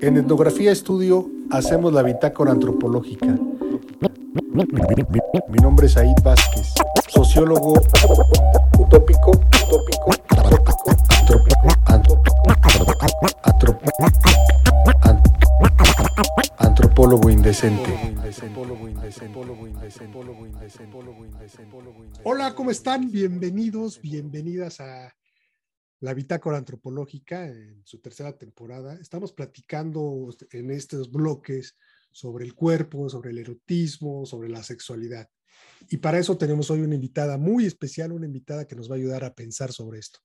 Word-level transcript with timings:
En 0.00 0.16
Etnografía 0.16 0.72
Estudio 0.72 1.30
hacemos 1.50 1.92
la 1.92 2.02
bitácora 2.02 2.52
antropológica. 2.52 3.38
Mi 5.48 5.58
nombre 5.62 5.86
es 5.86 5.96
Aid 5.98 6.16
Vázquez, 6.22 6.72
sociólogo 7.08 7.74
utópico, 8.78 9.30
utópico, 9.30 9.30
utópico, 9.66 10.10
antropólogo 16.56 17.28
indecente. 17.28 18.14
Hola, 22.22 22.54
¿cómo 22.54 22.70
están? 22.70 23.10
Bienvenidos, 23.10 24.00
bienvenidas 24.00 24.80
a 24.80 25.14
la 26.04 26.12
Bitácora 26.12 26.58
Antropológica 26.58 27.46
en 27.46 27.80
su 27.86 27.98
tercera 27.98 28.36
temporada. 28.36 28.94
Estamos 29.00 29.32
platicando 29.32 30.28
en 30.52 30.70
estos 30.70 31.10
bloques 31.10 31.78
sobre 32.10 32.44
el 32.44 32.54
cuerpo, 32.54 33.08
sobre 33.08 33.30
el 33.30 33.38
erotismo, 33.38 34.26
sobre 34.26 34.50
la 34.50 34.62
sexualidad. 34.62 35.30
Y 35.88 35.96
para 35.96 36.18
eso 36.18 36.36
tenemos 36.36 36.70
hoy 36.70 36.82
una 36.82 36.94
invitada 36.94 37.38
muy 37.38 37.64
especial, 37.64 38.12
una 38.12 38.26
invitada 38.26 38.66
que 38.66 38.76
nos 38.76 38.90
va 38.90 38.96
a 38.96 38.98
ayudar 38.98 39.24
a 39.24 39.32
pensar 39.32 39.72
sobre 39.72 39.98
esto. 39.98 40.18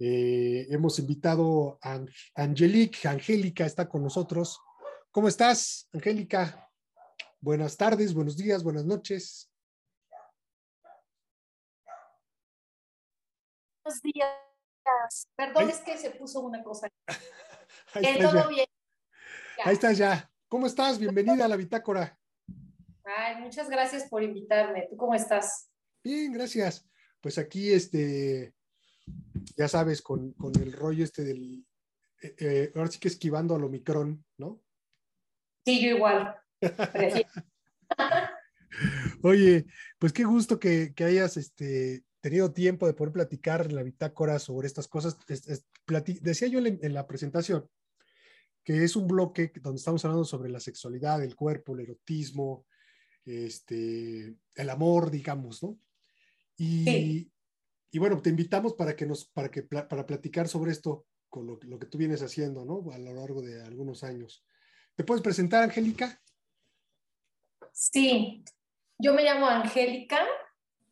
Eh, 0.00 0.66
hemos 0.68 0.98
invitado 0.98 1.78
a 1.80 2.04
Angelique, 2.34 3.06
Angélica 3.06 3.64
está 3.64 3.88
con 3.88 4.02
nosotros. 4.02 4.58
¿Cómo 5.12 5.28
estás, 5.28 5.88
Angélica? 5.92 6.68
Buenas 7.40 7.76
tardes, 7.76 8.12
buenos 8.12 8.36
días, 8.36 8.64
buenas 8.64 8.84
noches. 8.84 9.48
Buenos 13.84 14.02
días. 14.02 14.51
Perdón, 15.36 15.70
es 15.70 15.78
que 15.80 15.96
se 15.96 16.10
puso 16.10 16.40
una 16.40 16.62
cosa. 16.62 16.88
Ahí 17.94 18.04
está 18.06 18.30
todo 18.30 18.48
bien. 18.48 18.66
Ahí 19.64 19.74
estás 19.74 19.98
ya. 19.98 20.30
¿Cómo 20.48 20.66
estás? 20.66 20.98
Bienvenida 20.98 21.44
a 21.44 21.48
la 21.48 21.56
bitácora. 21.56 22.18
Ay, 23.04 23.40
muchas 23.40 23.68
gracias 23.68 24.08
por 24.08 24.22
invitarme. 24.22 24.86
¿Tú 24.90 24.96
cómo 24.96 25.14
estás? 25.14 25.70
Bien, 26.02 26.32
gracias. 26.32 26.86
Pues 27.20 27.38
aquí, 27.38 27.72
este, 27.72 28.54
ya 29.56 29.68
sabes, 29.68 30.02
con, 30.02 30.34
el 30.60 30.72
rollo 30.72 31.04
este 31.04 31.24
del, 31.24 31.64
eh, 32.22 32.34
eh, 32.38 32.72
ahora 32.74 32.90
sí 32.90 32.98
que 32.98 33.08
esquivando 33.08 33.54
al 33.54 33.64
Omicron, 33.64 34.24
¿no? 34.38 34.60
Sí, 35.64 35.80
yo 35.82 35.96
igual. 35.96 36.36
Oye, 39.22 39.66
pues 39.98 40.12
qué 40.12 40.24
gusto 40.24 40.58
que, 40.58 40.92
que 40.94 41.04
hayas 41.04 41.36
este, 41.36 42.04
tenido 42.22 42.52
tiempo 42.52 42.86
de 42.86 42.94
poder 42.94 43.12
platicar 43.12 43.66
en 43.66 43.74
la 43.74 43.82
bitácora 43.82 44.38
sobre 44.38 44.68
estas 44.68 44.88
cosas. 44.88 45.18
decía 46.20 46.48
yo 46.48 46.60
en, 46.60 46.94
la 46.94 47.06
presentación 47.06 47.68
que 48.64 48.84
es 48.84 48.94
un 48.94 49.08
bloque 49.08 49.52
donde 49.60 49.78
estamos 49.78 50.04
hablando 50.04 50.24
sobre 50.24 50.48
la 50.48 50.60
sexualidad, 50.60 51.22
el 51.22 51.34
cuerpo, 51.34 51.74
el 51.74 51.80
erotismo, 51.80 52.64
este, 53.24 54.36
el 54.54 54.70
amor, 54.70 55.10
digamos, 55.10 55.64
¿no? 55.64 55.76
Y, 56.56 57.28
y 57.90 57.98
bueno, 57.98 58.22
te 58.22 58.30
invitamos 58.30 58.74
para 58.74 58.94
que 58.94 59.04
nos, 59.04 59.24
para 59.24 59.50
que, 59.50 59.64
para 59.64 60.06
platicar 60.06 60.46
sobre 60.46 60.70
esto 60.70 61.06
con 61.28 61.44
lo, 61.44 61.58
lo, 61.62 61.78
que 61.80 61.86
tú 61.86 61.98
vienes 61.98 62.22
haciendo, 62.22 62.64
¿no? 62.64 62.92
A 62.92 62.98
lo 62.98 63.12
largo 63.14 63.42
de 63.42 63.62
algunos 63.62 64.04
años. 64.04 64.46
¿Te 64.94 65.02
puedes 65.02 65.24
presentar, 65.24 65.64
Angélica? 65.64 66.22
Sí, 67.72 68.44
yo 68.96 69.12
me 69.12 69.24
llamo 69.24 69.48
Angélica, 69.48 70.24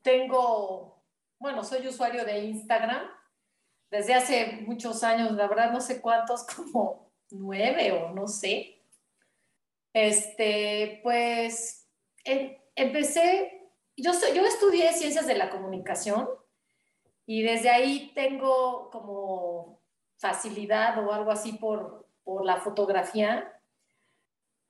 tengo 0.03 1.00
bueno, 1.41 1.65
soy 1.65 1.89
usuario 1.89 2.25
de 2.25 2.39
Instagram 2.45 3.03
desde 3.91 4.15
hace 4.15 4.63
muchos 4.67 5.03
años, 5.03 5.33
la 5.33 5.49
verdad 5.49 5.73
no 5.73 5.81
sé 5.81 6.01
cuántos, 6.01 6.45
como 6.57 7.11
nueve 7.31 7.93
o 7.93 8.11
no 8.11 8.29
sé. 8.29 8.85
Este, 9.93 11.01
pues 11.03 11.89
em, 12.25 12.57
empecé, 12.77 13.69
yo, 13.97 14.13
yo 14.35 14.45
estudié 14.45 14.93
ciencias 14.93 15.27
de 15.27 15.35
la 15.35 15.51
comunicación 15.51 16.29
y 17.27 17.43
desde 17.43 17.71
ahí 17.71 18.13
tengo 18.15 18.91
como 18.91 19.81
facilidad 20.19 21.05
o 21.05 21.13
algo 21.13 21.33
así 21.33 21.55
por, 21.55 22.07
por 22.23 22.45
la 22.45 22.59
fotografía 22.59 23.60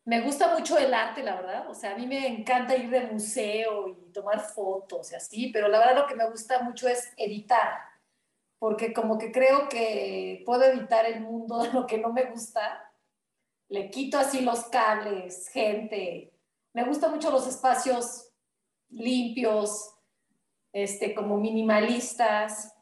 me 0.05 0.21
gusta 0.22 0.56
mucho 0.56 0.78
el 0.78 0.94
arte, 0.94 1.22
la 1.22 1.37
verdad. 1.37 1.69
O 1.69 1.75
sea, 1.75 1.93
a 1.93 1.97
mí 1.97 2.06
me 2.06 2.27
encanta 2.27 2.77
ir 2.77 2.91
de 2.91 3.06
museo 3.06 3.88
y 3.88 4.12
tomar 4.12 4.41
fotos 4.41 5.12
y 5.12 5.15
así, 5.15 5.50
pero 5.53 5.69
la 5.69 5.78
verdad 5.78 6.03
lo 6.03 6.06
que 6.06 6.15
me 6.15 6.28
gusta 6.28 6.62
mucho 6.62 6.88
es 6.88 7.12
editar, 7.16 7.78
porque 8.59 8.93
como 8.93 9.19
que 9.19 9.31
creo 9.31 9.69
que 9.69 10.43
puedo 10.47 10.65
editar 10.65 11.06
el 11.06 11.21
mundo 11.21 11.59
de 11.62 11.72
lo 11.72 11.87
que 11.87 11.99
no 11.99 12.12
me 12.12 12.25
gusta. 12.25 12.87
Le 13.69 13.91
quito 13.91 14.19
así 14.19 14.41
los 14.41 14.65
cables, 14.65 15.49
gente. 15.49 16.32
Me 16.72 16.84
gustan 16.84 17.12
mucho 17.12 17.31
los 17.31 17.47
espacios 17.47 18.32
limpios, 18.88 19.94
este, 20.72 21.15
como 21.15 21.37
minimalistas. 21.37 22.75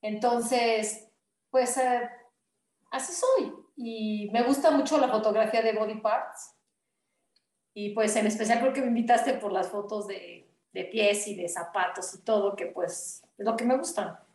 Entonces, 0.00 1.08
pues 1.50 1.76
eh, 1.78 2.08
así 2.90 3.12
soy 3.12 3.63
y 3.76 4.30
me 4.32 4.42
gusta 4.42 4.70
mucho 4.70 4.98
la 4.98 5.08
fotografía 5.08 5.62
de 5.62 5.72
body 5.72 6.00
parts. 6.00 6.54
Y 7.74 7.90
pues 7.90 8.14
en 8.16 8.26
especial 8.26 8.60
porque 8.60 8.80
me 8.80 8.88
invitaste 8.88 9.34
por 9.34 9.52
las 9.52 9.68
fotos 9.68 10.06
de, 10.06 10.48
de 10.72 10.84
pies 10.84 11.26
y 11.28 11.34
de 11.34 11.48
zapatos 11.48 12.14
y 12.14 12.22
todo, 12.22 12.54
que 12.54 12.66
pues 12.66 13.22
es 13.36 13.44
lo 13.44 13.56
que 13.56 13.64
me 13.64 13.76
gusta. 13.76 14.26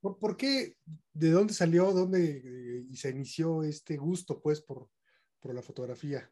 ¿Por, 0.00 0.36
qué? 0.36 0.76
¿De 1.12 1.30
dónde 1.30 1.52
salió? 1.52 1.92
¿Dónde 1.92 2.42
eh, 2.44 2.86
y 2.88 2.96
se 2.96 3.10
inició 3.10 3.62
este 3.62 3.96
gusto 3.96 4.40
pues 4.40 4.60
por, 4.60 4.88
por 5.40 5.54
la 5.54 5.62
fotografía? 5.62 6.30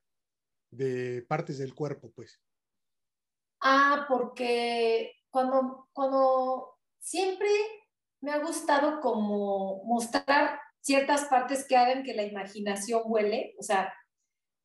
De 0.70 1.22
partes 1.28 1.58
del 1.58 1.74
cuerpo 1.74 2.10
pues. 2.10 2.40
Ah, 3.60 4.06
porque 4.08 5.16
cuando, 5.30 5.88
cuando 5.92 6.78
siempre 6.98 7.48
me 8.20 8.32
ha 8.32 8.38
gustado 8.38 9.00
como 9.00 9.84
mostrar 9.84 10.60
ciertas 10.80 11.24
partes 11.24 11.66
que 11.66 11.76
hagan 11.76 12.02
que 12.02 12.14
la 12.14 12.24
imaginación 12.24 13.02
huele, 13.04 13.54
o 13.58 13.62
sea, 13.62 13.92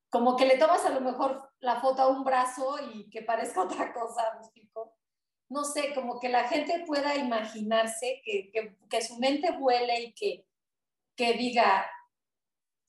como 0.10 0.36
que 0.36 0.46
le 0.46 0.58
tomas 0.58 0.86
a 0.86 0.92
lo 0.92 1.02
mejor 1.02 1.50
la 1.60 1.82
foto 1.82 2.04
a 2.04 2.08
un 2.08 2.24
brazo 2.24 2.78
y 2.94 3.10
que 3.10 3.24
parezca 3.24 3.62
otra 3.64 3.94
cosa. 3.94 4.40
No 5.50 5.64
sé, 5.64 5.94
como 5.94 6.20
que 6.20 6.30
la 6.30 6.48
gente 6.48 6.84
pueda 6.86 7.16
imaginarse, 7.16 8.22
que, 8.24 8.50
que, 8.52 8.78
que 8.90 9.02
su 9.02 9.18
mente 9.18 9.52
huele 9.60 10.02
y 10.02 10.14
que, 10.14 10.48
que 11.16 11.34
diga, 11.34 11.86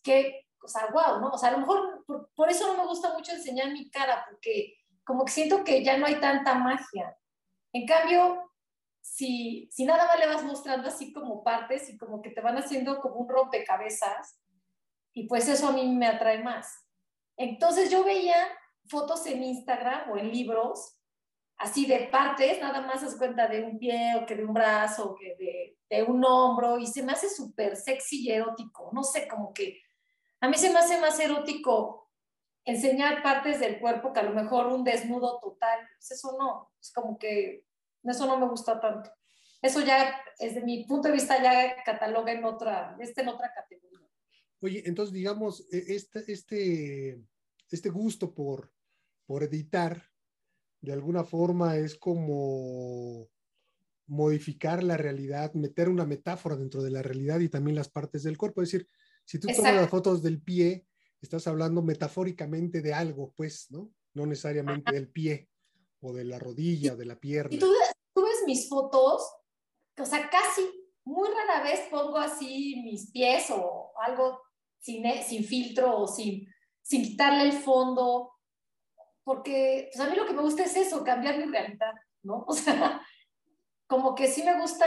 que, 0.02 0.46
o 0.62 0.68
sea, 0.68 0.86
wow, 0.92 1.20
¿no? 1.20 1.30
O 1.30 1.38
sea, 1.38 1.50
a 1.50 1.52
lo 1.52 1.58
mejor 1.58 2.04
por, 2.06 2.30
por 2.34 2.50
eso 2.50 2.66
no 2.66 2.82
me 2.82 2.86
gusta 2.86 3.12
mucho 3.12 3.32
enseñar 3.32 3.72
mi 3.72 3.90
cara, 3.90 4.24
porque 4.30 4.76
como 5.04 5.24
que 5.24 5.32
siento 5.32 5.64
que 5.64 5.84
ya 5.84 5.98
no 5.98 6.06
hay 6.06 6.16
tanta 6.20 6.54
magia. 6.54 7.16
En 7.72 7.86
cambio, 7.86 8.50
si, 9.04 9.69
si 9.70 9.84
nada 9.84 10.06
más 10.06 10.19
le 10.19 10.26
vas 10.26 10.42
mostrando 10.44 10.88
así 10.88 11.12
como 11.12 11.44
partes 11.44 11.91
y 11.91 11.98
como 11.98 12.22
que 12.22 12.31
te 12.31 12.41
van 12.41 12.56
haciendo 12.56 13.00
como 13.00 13.16
un 13.16 13.28
rompecabezas, 13.28 14.41
y 15.12 15.28
pues 15.28 15.47
eso 15.47 15.69
a 15.69 15.72
mí 15.72 15.94
me 15.94 16.06
atrae 16.06 16.42
más. 16.42 16.87
Entonces 17.37 17.91
yo 17.91 18.03
veía 18.03 18.34
fotos 18.87 19.26
en 19.26 19.44
Instagram 19.44 20.10
o 20.10 20.16
en 20.16 20.32
libros, 20.32 20.97
así 21.59 21.84
de 21.84 22.09
partes, 22.10 22.59
nada 22.60 22.81
más 22.81 23.03
se 23.03 23.19
cuenta 23.19 23.47
de 23.47 23.62
un 23.62 23.78
pie 23.78 24.14
o 24.16 24.25
que 24.25 24.37
de 24.37 24.44
un 24.44 24.54
brazo 24.54 25.10
o 25.10 25.14
que 25.14 25.37
de, 25.38 25.78
de 25.91 26.03
un 26.03 26.25
hombro, 26.25 26.78
y 26.78 26.87
se 26.87 27.03
me 27.03 27.12
hace 27.12 27.28
súper 27.28 27.76
sexy 27.76 28.25
y 28.26 28.32
erótico. 28.32 28.91
No 28.94 29.03
sé, 29.03 29.28
como 29.28 29.53
que 29.53 29.82
a 30.41 30.48
mí 30.48 30.56
se 30.56 30.70
me 30.70 30.78
hace 30.78 30.98
más 30.98 31.20
erótico 31.20 32.10
enseñar 32.64 33.22
partes 33.22 33.60
del 33.60 33.78
cuerpo 33.78 34.14
que 34.14 34.20
a 34.20 34.25
lo 34.25 34.31
mejor 34.31 34.69
un 34.69 34.82
desnudo 34.82 35.38
total. 35.41 35.81
Pues 35.98 36.10
eso 36.12 36.37
no, 36.38 36.72
es 36.81 36.91
como 36.91 37.19
que 37.19 37.66
eso 38.10 38.26
no 38.26 38.38
me 38.38 38.48
gusta 38.48 38.81
tanto. 38.81 39.10
Eso 39.65 39.81
ya, 39.81 40.15
desde 40.38 40.62
mi 40.62 40.84
punto 40.84 41.09
de 41.09 41.15
vista, 41.15 41.42
ya 41.42 41.82
cataloga 41.84 42.32
en 42.32 42.44
otra, 42.44 42.97
este 43.00 43.22
en 43.22 43.28
otra 43.28 43.50
categoría. 43.54 44.06
Oye, 44.60 44.82
entonces, 44.84 45.15
digamos, 45.15 45.67
e, 45.73 45.94
este, 45.94 46.31
este, 46.31 47.19
este 47.70 47.88
gusto 47.88 48.34
por, 48.34 48.70
por 49.25 49.43
editar, 49.43 50.02
de 50.82 50.93
alguna 50.93 51.25
forma 51.25 51.78
es 51.78 51.96
como 51.96 53.26
modificar 54.06 54.82
la 54.82 54.99
realidad, 54.99 55.55
meter 55.55 55.88
una 55.88 56.05
metáfora 56.05 56.56
dentro 56.56 56.82
de 56.82 56.90
la 56.90 57.00
realidad 57.00 57.40
y 57.40 57.49
también 57.49 57.76
las 57.76 57.88
partes 57.88 58.23
del 58.23 58.37
cuerpo. 58.37 58.61
Es 58.61 58.70
decir, 58.70 58.87
si 59.25 59.38
tú 59.38 59.49
tomas 59.49 59.75
las 59.75 59.88
fotos 59.88 60.23
del 60.23 60.43
pie, 60.43 60.87
estás 61.23 61.46
hablando 61.46 61.81
metafóricamente 61.81 62.82
de 62.82 62.93
algo, 62.93 63.32
pues, 63.34 63.70
¿no? 63.70 63.90
No 64.12 64.26
necesariamente 64.26 64.93
del 64.93 65.08
pie 65.08 65.49
o 66.00 66.12
de 66.12 66.25
la 66.25 66.38
rodilla, 66.38 66.93
o 66.93 66.96
de 66.96 67.06
la 67.06 67.19
pierna 67.19 67.58
mis 68.46 68.69
fotos, 68.69 69.23
o 69.99 70.05
sea, 70.05 70.29
casi, 70.29 70.62
muy 71.05 71.29
rara 71.29 71.62
vez 71.62 71.81
pongo 71.91 72.17
así 72.17 72.82
mis 72.82 73.11
pies 73.11 73.50
o 73.50 73.93
algo 74.00 74.41
sin, 74.79 75.05
e, 75.06 75.23
sin 75.23 75.44
filtro 75.44 75.99
o 75.99 76.06
sin, 76.06 76.49
sin 76.82 77.02
quitarle 77.02 77.43
el 77.43 77.52
fondo, 77.52 78.32
porque 79.23 79.91
pues 79.93 80.06
a 80.06 80.11
mí 80.11 80.17
lo 80.17 80.26
que 80.26 80.32
me 80.32 80.43
gusta 80.43 80.64
es 80.64 80.76
eso, 80.76 81.05
cambiar 81.05 81.38
mi 81.38 81.44
realidad, 81.44 81.94
¿no? 82.23 82.44
O 82.49 82.52
sea, 82.52 83.00
como 83.87 84.14
que 84.14 84.29
sí 84.29 84.43
me 84.43 84.58
gusta 84.58 84.87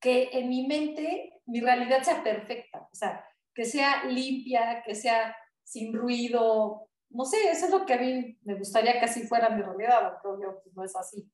que 0.00 0.30
en 0.32 0.48
mi 0.48 0.66
mente 0.66 1.40
mi 1.46 1.60
realidad 1.60 2.02
sea 2.02 2.22
perfecta, 2.22 2.88
o 2.90 2.94
sea, 2.94 3.24
que 3.54 3.64
sea 3.64 4.04
limpia, 4.04 4.82
que 4.84 4.94
sea 4.94 5.36
sin 5.62 5.94
ruido. 5.94 6.88
No 7.10 7.24
sé, 7.24 7.50
eso 7.50 7.66
es 7.66 7.70
lo 7.70 7.84
que 7.84 7.94
a 7.94 7.98
mí 7.98 8.38
me 8.42 8.54
gustaría 8.54 8.98
que 8.98 9.04
así 9.04 9.26
fuera 9.26 9.50
mi 9.50 9.62
realidad, 9.62 10.18
pero 10.22 10.40
yo 10.40 10.62
pues, 10.62 10.74
no 10.74 10.84
es 10.84 10.96
así. 10.96 11.30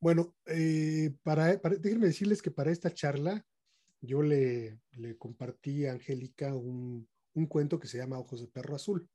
Bueno, 0.00 0.34
eh, 0.46 1.14
para, 1.22 1.56
déjenme 1.56 2.06
decirles 2.06 2.42
que 2.42 2.50
para 2.50 2.70
esta 2.70 2.92
charla 2.92 3.44
yo 4.00 4.22
le, 4.22 4.78
le 4.92 5.16
compartí 5.16 5.86
a 5.86 5.92
Angélica 5.92 6.54
un, 6.54 7.08
un, 7.34 7.46
cuento 7.46 7.78
que 7.78 7.88
se 7.88 7.98
llama 7.98 8.18
Ojos 8.18 8.40
de 8.40 8.48
Perro 8.48 8.76
Azul. 8.76 9.08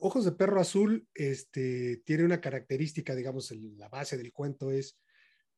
Ojos 0.00 0.24
de 0.24 0.32
Perro 0.32 0.60
Azul 0.60 1.08
este, 1.14 2.02
tiene 2.04 2.24
una 2.24 2.40
característica, 2.40 3.14
digamos, 3.14 3.50
la 3.50 3.88
base 3.88 4.18
del 4.18 4.32
cuento 4.32 4.70
es, 4.70 4.98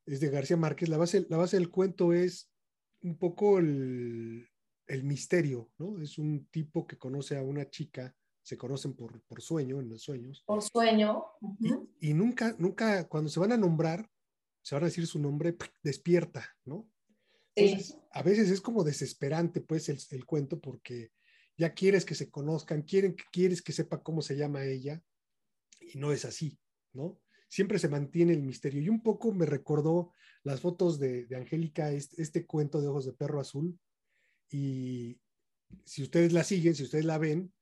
es 0.07 0.21
de 0.21 0.31
García 0.31 0.57
Márquez. 0.57 0.89
La 0.89 0.97
base, 0.97 1.27
la 1.29 1.37
base 1.37 1.57
del 1.57 1.71
cuento 1.71 2.13
es 2.13 2.51
un 3.03 3.19
poco 3.19 3.59
el, 3.59 4.49
el 4.87 5.05
misterio, 5.05 5.71
¿no? 5.79 6.01
Es 6.01 6.19
un 6.19 6.47
tipo 6.47 6.87
que 6.87 6.99
conoce 6.99 7.37
a 7.37 7.43
una 7.43 7.69
chica, 7.69 8.15
se 8.43 8.57
conocen 8.57 8.95
por, 8.95 9.21
por 9.23 9.41
sueño, 9.41 9.81
en 9.81 9.89
los 9.89 10.03
sueños. 10.03 10.43
Por 10.47 10.63
sueño. 10.63 11.25
y, 12.01 12.13
nunca, 12.13 12.55
nunca, 12.59 13.09
cuando 13.09 13.31
se 13.31 13.41
van 13.41 13.53
a 13.53 13.57
nombrar, 13.57 14.09
se 14.71 14.77
van 14.77 14.85
a 14.85 14.87
decir 14.87 15.05
su 15.09 15.19
nombre, 15.19 15.57
despierta, 15.83 16.49
¿no? 16.65 16.89
Entonces, 17.57 17.99
a 18.13 18.23
veces 18.23 18.51
es 18.51 18.61
como 18.61 18.85
desesperante, 18.85 19.61
pues, 19.61 19.89
el, 19.89 19.99
el, 20.13 20.25
cuento, 20.25 20.61
porque 20.61 21.11
ya 21.57 21.75
quieres 21.75 22.05
que 22.05 22.15
se 22.15 22.31
conozcan, 22.31 22.83
quieren, 22.83 23.17
quieres 23.33 23.63
que 23.63 23.73
sepa 23.73 24.01
cómo 24.01 24.23
se 24.23 24.37
llama 24.37 24.65
ella, 24.65 25.03
y 25.81 25.99
no 25.99 26.13
es 26.13 26.25
así, 26.25 26.57
¿no? 26.93 27.21
Siempre 27.49 27.81
se 27.81 27.89
mantiene 27.89 28.33
el 28.33 28.45
misterio. 28.45 28.81
Y 28.81 28.89
un 28.89 29.03
poco 29.03 29.33
me 29.33 29.45
recordó 29.45 30.13
las 30.45 30.61
fotos 30.61 31.01
de, 31.01 31.27
de 31.27 31.35
Angélica, 31.35 31.91
este, 31.91 32.23
este, 32.23 32.47
cuento 32.47 32.81
de 32.81 32.87
ojos 32.87 33.07
de 33.07 33.13
perro 33.13 33.41
azul, 33.41 33.77
y 34.53 35.19
si 35.85 36.05
ustedes 36.05 36.33
la 36.33 36.45
siguen, 36.45 36.77
si 36.77 36.85
ustedes 36.85 37.07
la 37.07 37.19
ven, 37.19 37.53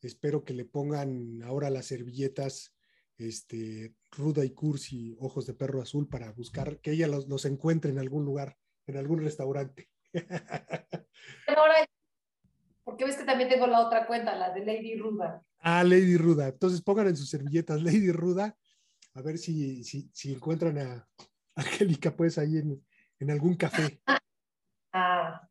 espero 0.00 0.44
que 0.44 0.54
le 0.54 0.64
pongan 0.64 1.42
ahora 1.42 1.70
las 1.70 1.86
servilletas 1.86 2.72
este, 3.18 3.96
Ruda 4.16 4.44
y 4.44 4.50
Cursi, 4.50 5.16
Ojos 5.20 5.46
de 5.46 5.54
Perro 5.54 5.82
Azul, 5.82 6.08
para 6.08 6.32
buscar 6.32 6.80
que 6.80 6.92
ella 6.92 7.06
los, 7.06 7.28
los 7.28 7.44
encuentre 7.44 7.90
en 7.90 7.98
algún 7.98 8.24
lugar, 8.24 8.56
en 8.86 8.96
algún 8.96 9.22
restaurante. 9.22 9.88
Ahora, 11.46 11.74
porque 12.84 13.04
ves 13.04 13.16
que 13.16 13.24
también 13.24 13.48
tengo 13.48 13.66
la 13.66 13.86
otra 13.86 14.06
cuenta, 14.06 14.36
la 14.36 14.52
de 14.52 14.64
Lady 14.64 14.96
Ruda. 14.96 15.42
Ah, 15.58 15.82
Lady 15.82 16.16
Ruda. 16.16 16.48
Entonces 16.48 16.82
pongan 16.82 17.08
en 17.08 17.16
sus 17.16 17.28
servilletas 17.28 17.82
Lady 17.82 18.12
Ruda, 18.12 18.56
a 19.14 19.22
ver 19.22 19.38
si, 19.38 19.82
si, 19.84 20.10
si 20.12 20.32
encuentran 20.32 20.78
a 20.78 21.08
Angélica, 21.54 22.14
pues 22.14 22.38
ahí 22.38 22.58
en, 22.58 22.84
en 23.18 23.30
algún 23.30 23.56
café. 23.56 24.00
Ah. 24.98 25.46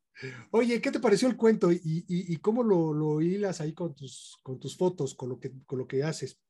Oye, 0.50 0.82
¿qué 0.82 0.92
te 0.92 1.00
pareció 1.00 1.28
el 1.28 1.38
cuento 1.38 1.72
y, 1.72 1.76
y, 1.84 2.34
y 2.34 2.38
cómo 2.38 2.64
lo, 2.64 2.94
lo, 2.94 3.22
hilas 3.22 3.62
ahí 3.62 3.74
con 3.74 3.94
tus, 3.94 4.40
con 4.42 4.60
tus 4.60 4.76
fotos, 4.76 5.14
con 5.14 5.30
lo 5.30 5.40
que, 5.40 5.52
con 5.68 5.78
lo 5.78 5.88
que 5.88 6.04
haces? 6.04 6.42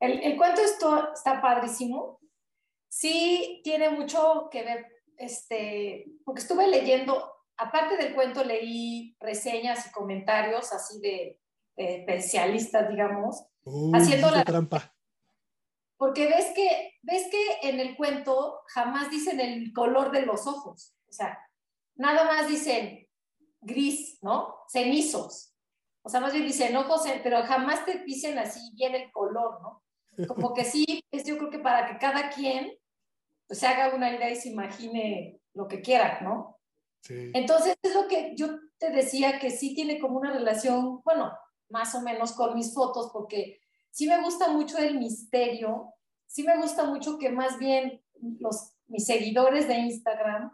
El, 0.00 0.22
el 0.22 0.36
cuento 0.36 0.60
esto, 0.60 1.12
está 1.12 1.40
padrísimo. 1.40 2.20
Sí, 2.88 3.60
tiene 3.64 3.90
mucho 3.90 4.48
que 4.50 4.62
ver, 4.62 4.86
este, 5.16 6.06
porque 6.24 6.40
estuve 6.40 6.68
leyendo, 6.68 7.32
aparte 7.56 7.96
del 7.96 8.14
cuento, 8.14 8.44
leí 8.44 9.16
reseñas 9.20 9.86
y 9.86 9.90
comentarios 9.90 10.72
así 10.72 11.00
de, 11.00 11.40
de 11.76 11.96
especialistas, 11.96 12.88
digamos, 12.88 13.44
haciendo 13.92 14.30
la 14.30 14.44
trampa. 14.44 14.94
Porque 15.98 16.26
ves 16.26 16.52
que, 16.54 16.94
ves 17.02 17.28
que 17.30 17.68
en 17.68 17.80
el 17.80 17.96
cuento 17.96 18.60
jamás 18.68 19.10
dicen 19.10 19.40
el 19.40 19.72
color 19.72 20.10
de 20.10 20.26
los 20.26 20.46
ojos, 20.46 20.94
o 21.08 21.12
sea, 21.12 21.38
nada 21.94 22.24
más 22.24 22.48
dicen 22.48 23.08
gris, 23.60 24.18
¿no? 24.22 24.56
Cenizos. 24.68 25.54
O 26.02 26.08
sea, 26.08 26.20
más 26.20 26.32
bien 26.32 26.46
dicen 26.46 26.76
ojos, 26.76 27.02
pero 27.22 27.42
jamás 27.44 27.84
te 27.84 28.04
dicen 28.04 28.38
así 28.38 28.60
bien 28.74 28.94
el 28.94 29.10
color, 29.10 29.60
¿no? 29.62 29.82
Como 30.26 30.54
que 30.54 30.64
sí, 30.64 31.04
es 31.10 31.24
yo 31.24 31.36
creo 31.36 31.50
que 31.50 31.58
para 31.58 31.86
que 31.86 31.98
cada 31.98 32.30
quien 32.30 32.72
pues, 33.46 33.58
se 33.58 33.66
haga 33.66 33.94
una 33.94 34.14
idea 34.14 34.30
y 34.30 34.36
se 34.36 34.48
imagine 34.48 35.40
lo 35.54 35.68
que 35.68 35.80
quiera, 35.80 36.20
¿no? 36.22 36.58
Sí. 37.00 37.30
Entonces, 37.34 37.76
es 37.82 37.94
lo 37.94 38.08
que 38.08 38.34
yo 38.36 38.48
te 38.78 38.90
decía 38.90 39.38
que 39.38 39.50
sí 39.50 39.74
tiene 39.74 39.98
como 39.98 40.18
una 40.18 40.32
relación, 40.32 41.00
bueno, 41.04 41.32
más 41.68 41.94
o 41.94 42.00
menos 42.00 42.32
con 42.32 42.54
mis 42.54 42.74
fotos, 42.74 43.10
porque 43.12 43.60
sí 43.90 44.06
me 44.06 44.20
gusta 44.22 44.48
mucho 44.48 44.78
el 44.78 44.98
misterio, 44.98 45.94
sí 46.26 46.42
me 46.42 46.56
gusta 46.56 46.84
mucho 46.84 47.18
que 47.18 47.30
más 47.30 47.58
bien 47.58 48.02
los, 48.40 48.74
mis 48.86 49.06
seguidores 49.06 49.68
de 49.68 49.74
Instagram, 49.74 50.52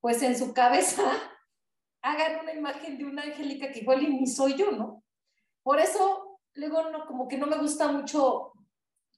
pues 0.00 0.22
en 0.22 0.36
su 0.36 0.52
cabeza 0.52 1.02
hagan 2.02 2.40
una 2.40 2.52
imagen 2.52 2.98
de 2.98 3.04
una 3.04 3.22
Angélica 3.22 3.70
que 3.70 3.80
igual 3.80 4.08
ni 4.08 4.26
soy 4.26 4.54
yo, 4.56 4.72
¿no? 4.72 5.02
Por 5.62 5.80
eso, 5.80 6.38
luego, 6.54 6.90
no, 6.90 7.06
como 7.06 7.26
que 7.26 7.38
no 7.38 7.46
me 7.46 7.56
gusta 7.56 7.90
mucho 7.90 8.52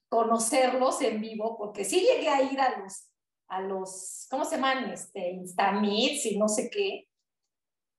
conocerlos 0.09 1.01
en 1.01 1.21
vivo, 1.21 1.57
porque 1.57 1.83
sí 1.83 2.01
llegué 2.01 2.29
a 2.29 2.41
ir 2.41 2.59
a 2.59 2.79
los, 2.79 3.09
a 3.47 3.61
los 3.61 4.27
¿cómo 4.29 4.45
se 4.45 4.55
llaman? 4.55 4.91
Este, 4.91 5.31
Instamits 5.31 6.25
y 6.25 6.37
no 6.37 6.47
sé 6.47 6.69
qué. 6.69 7.09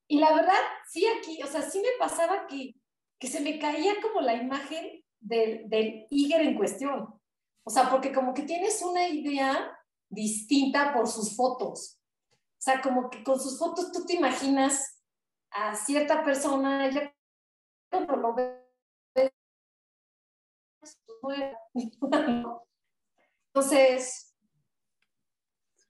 Y 0.08 0.18
la 0.18 0.32
verdad, 0.32 0.60
sí 0.88 1.06
aquí, 1.06 1.42
o 1.42 1.46
sea, 1.46 1.62
sí 1.62 1.80
me 1.80 1.88
pasaba 1.98 2.46
que, 2.46 2.74
que 3.18 3.26
se 3.26 3.40
me 3.40 3.58
caía 3.58 3.94
como 4.00 4.20
la 4.20 4.34
imagen 4.34 5.04
del, 5.20 5.68
del 5.68 6.06
Iger 6.10 6.40
en 6.40 6.56
cuestión. 6.56 7.20
O 7.64 7.70
sea, 7.70 7.90
porque 7.90 8.12
como 8.12 8.32
que 8.32 8.42
tienes 8.42 8.80
una 8.82 9.06
idea 9.06 9.78
distinta 10.08 10.94
por 10.94 11.06
sus 11.08 11.36
fotos. 11.36 12.00
O 12.32 12.60
sea, 12.60 12.80
como 12.80 13.10
que 13.10 13.22
con 13.22 13.38
sus 13.38 13.58
fotos 13.58 13.92
tú 13.92 14.06
te 14.06 14.14
imaginas 14.14 15.02
a 15.50 15.74
cierta 15.74 16.24
persona, 16.24 16.90
ya 16.90 17.14
cuando 17.90 18.16
lo 18.16 18.34
ves 18.34 18.67
Entonces, 23.54 24.34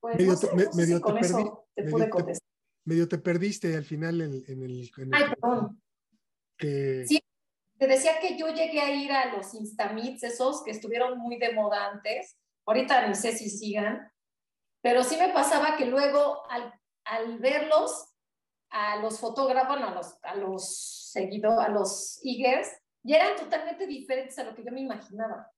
pues, 0.00 0.16
medio, 0.16 0.32
no 0.32 0.36
sé, 0.36 0.54
me, 0.54 0.66
medio 0.74 0.96
si 0.96 1.02
te, 1.02 1.12
perdí, 1.12 1.50
te 1.74 1.82
medio, 1.82 2.10
te, 2.10 2.38
medio, 2.84 3.08
te, 3.08 3.18
perdiste 3.18 3.76
al 3.76 3.84
final 3.84 4.20
en, 4.20 4.44
en 4.46 4.62
el, 4.62 4.90
en 4.96 5.14
Ay, 5.14 5.24
perdón. 5.28 5.82
Que... 6.56 7.04
Sí, 7.06 7.20
te 7.78 7.86
decía 7.86 8.18
que 8.20 8.36
yo 8.36 8.48
llegué 8.48 8.80
a 8.80 8.90
ir 8.94 9.12
a 9.12 9.36
los 9.36 9.54
Instamits, 9.54 10.22
esos 10.24 10.62
que 10.64 10.70
estuvieron 10.70 11.18
muy 11.18 11.38
de 11.38 11.52
moda 11.52 11.90
antes. 11.90 12.36
Ahorita 12.66 13.06
no 13.06 13.14
sé 13.14 13.32
si 13.32 13.48
sigan, 13.48 14.12
pero 14.82 15.02
sí 15.02 15.16
me 15.16 15.32
pasaba 15.32 15.76
que 15.76 15.86
luego 15.86 16.48
al, 16.50 16.72
al 17.04 17.38
verlos, 17.38 18.14
a 18.70 18.96
los 18.96 19.18
fotógrafos, 19.18 19.78
a 19.78 19.94
los, 19.94 20.18
a 20.22 20.34
los 20.34 21.10
seguidores, 21.12 21.66
a 21.66 21.70
los 21.70 22.20
Igers, 22.22 22.68
y 23.08 23.14
eran 23.14 23.36
totalmente 23.36 23.86
diferentes 23.86 24.38
a 24.38 24.44
lo 24.44 24.54
que 24.54 24.62
yo 24.62 24.70
me 24.70 24.82
imaginaba. 24.82 25.50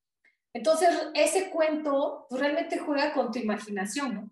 Entonces, 0.53 0.89
ese 1.15 1.51
cuento 1.51 2.27
pues, 2.31 2.41
realmente 2.41 2.79
juega 2.79 3.13
con 3.13 3.33
tu 3.33 3.41
imaginación, 3.41 4.15
¿no? 4.15 4.31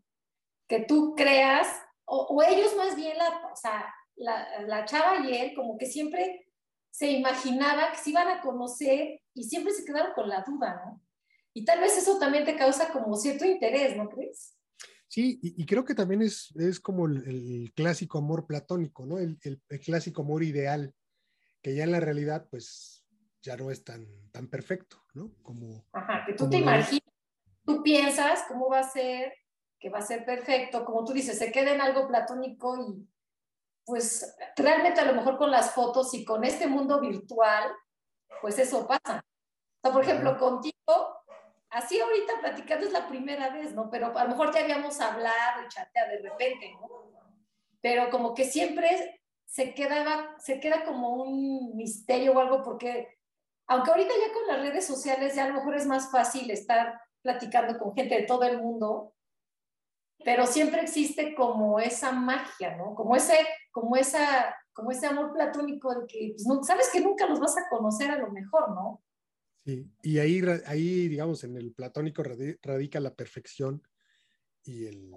Que 0.69 0.85
tú 0.85 1.17
creas, 1.17 1.67
o, 2.05 2.29
o 2.31 2.43
ellos 2.45 2.77
más 2.77 2.95
bien, 2.95 3.19
la, 3.19 3.51
o 3.53 3.57
sea, 3.57 3.93
la, 4.15 4.61
la, 4.69 4.85
chava 4.85 5.27
y 5.27 5.37
él, 5.37 5.53
como 5.57 5.77
que 5.77 5.87
siempre 5.87 6.47
se 6.93 7.11
imaginaba 7.11 7.91
que 7.91 7.99
se 7.99 8.11
iban 8.11 8.29
a 8.29 8.41
conocer 8.41 9.21
y 9.35 9.43
siempre 9.43 9.73
se 9.73 9.85
quedaron 9.85 10.13
con 10.15 10.29
la 10.29 10.45
duda, 10.47 10.81
¿no? 10.87 11.03
Y 11.53 11.65
tal 11.65 11.81
vez 11.81 11.99
eso 11.99 12.21
también 12.21 12.45
te 12.45 12.55
causa 12.55 12.93
como 12.93 13.17
cierto 13.17 13.45
interés, 13.45 13.97
¿no 13.97 14.09
crees? 14.09 14.57
Sí, 15.09 15.41
y, 15.43 15.61
y 15.61 15.67
creo 15.67 15.85
que 15.85 15.97
también 15.97 16.23
es, 16.23 16.55
es 16.55 16.79
como 16.79 17.07
el, 17.07 17.27
el, 17.27 17.73
clásico 17.75 18.19
amor 18.19 18.47
platónico, 18.47 19.07
¿no? 19.07 19.19
El, 19.19 19.41
el, 19.43 19.61
el, 19.71 19.81
clásico 19.81 20.23
amor 20.23 20.45
ideal, 20.45 20.95
que 21.63 21.75
ya 21.75 21.83
en 21.83 21.91
la 21.91 21.99
realidad, 21.99 22.47
pues, 22.49 22.98
ya 23.43 23.57
no 23.57 23.71
es 23.71 23.85
tan, 23.85 24.07
tan 24.31 24.49
perfecto, 24.49 24.97
¿no? 25.15 25.33
Como, 25.43 25.85
Ajá, 25.93 26.25
que 26.27 26.35
tú 26.35 26.49
te 26.49 26.59
imaginas, 26.59 27.03
tú 27.65 27.83
piensas 27.83 28.45
cómo 28.49 28.69
va 28.69 28.81
a 28.81 28.89
ser, 28.89 29.33
que 29.79 29.91
va 29.91 29.99
a 29.99 30.03
ser 30.03 30.25
perfecto, 30.25 30.85
como 30.85 31.05
tú 31.05 31.13
dices, 31.13 31.39
se 31.39 31.53
queda 31.53 31.73
en 31.73 31.81
algo 31.81 32.09
platónico 32.09 32.77
y 32.77 33.09
pues 33.85 34.37
realmente 34.57 35.01
a 35.01 35.07
lo 35.07 35.15
mejor 35.15 35.39
con 35.39 35.51
las 35.51 35.73
fotos 35.73 36.13
y 36.13 36.25
con 36.25 36.45
este 36.45 36.67
mundo 36.67 37.01
virtual, 37.01 37.73
pues 38.43 38.59
eso 38.59 38.87
pasa. 38.87 39.25
O 39.81 39.81
sea, 39.83 39.93
por 39.93 40.03
ejemplo, 40.03 40.37
contigo, 40.37 40.75
así 41.71 41.99
ahorita 41.99 42.35
platicando 42.41 42.87
es 42.87 42.93
la 42.93 43.09
primera 43.09 43.51
vez, 43.51 43.73
¿no? 43.75 43.89
Pero 43.89 44.17
a 44.17 44.25
lo 44.25 44.31
mejor 44.31 44.53
ya 44.53 44.61
habíamos 44.61 45.01
hablado 45.01 45.63
y 45.65 45.69
chateado 45.69 46.11
de 46.11 46.29
repente, 46.29 46.73
¿no? 46.73 47.11
Pero 47.81 48.11
como 48.11 48.35
que 48.35 48.45
siempre 48.45 49.23
se 49.47 49.73
quedaba, 49.73 50.39
se 50.39 50.61
queda 50.61 50.85
como 50.85 51.23
un 51.23 51.75
misterio 51.75 52.33
o 52.33 52.41
algo 52.41 52.63
porque 52.63 53.18
aunque 53.69 53.91
ahorita 53.91 54.13
ya 54.27 54.33
con 54.33 54.47
las 54.47 54.61
redes 54.61 54.87
sociales 54.87 55.35
ya 55.35 55.45
a 55.45 55.49
lo 55.49 55.55
mejor 55.55 55.77
es 55.77 55.87
más 55.87 56.11
fácil 56.11 56.51
estar 56.51 57.01
platicando 57.23 57.79
con 57.79 57.95
gente 57.95 58.17
de 58.17 58.27
todo 58.27 58.45
el 58.45 58.59
mundo, 58.59 59.15
pero 60.25 60.47
siempre 60.47 60.81
existe 60.81 61.35
como 61.35 61.79
esa 61.79 62.13
magia, 62.13 62.77
¿no? 62.77 62.95
Como 62.95 63.15
ese, 63.15 63.35
como 63.71 63.97
esa, 63.97 64.57
como 64.73 64.91
ese 64.91 65.07
amor 65.07 65.33
platónico 65.33 65.95
de 65.95 66.07
que 66.07 66.33
pues, 66.35 66.47
no, 66.47 66.63
sabes 66.65 66.89
que 66.93 67.01
nunca 67.01 67.27
los 67.27 67.39
vas 67.39 67.57
a 67.57 67.69
conocer 67.69 68.11
a 68.11 68.19
lo 68.19 68.31
mejor, 68.33 68.71
¿no? 68.71 69.03
Sí, 69.65 69.87
y 70.03 70.19
ahí, 70.19 70.43
ahí 70.67 71.09
digamos, 71.09 71.45
en 71.45 71.57
el 71.57 71.73
platónico 71.73 72.23
radica 72.23 73.01
la 73.01 73.15
perfección 73.15 73.83
y 74.65 74.87
el, 74.87 75.13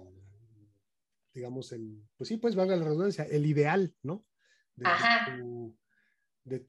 digamos, 1.32 1.72
el, 1.72 2.06
pues 2.16 2.28
sí, 2.28 2.36
pues 2.36 2.54
valga 2.54 2.76
la 2.76 2.84
redundancia, 2.84 3.24
el 3.24 3.46
ideal, 3.46 3.94
¿no? 4.02 4.26
de, 4.76 4.84
tu, 5.38 5.76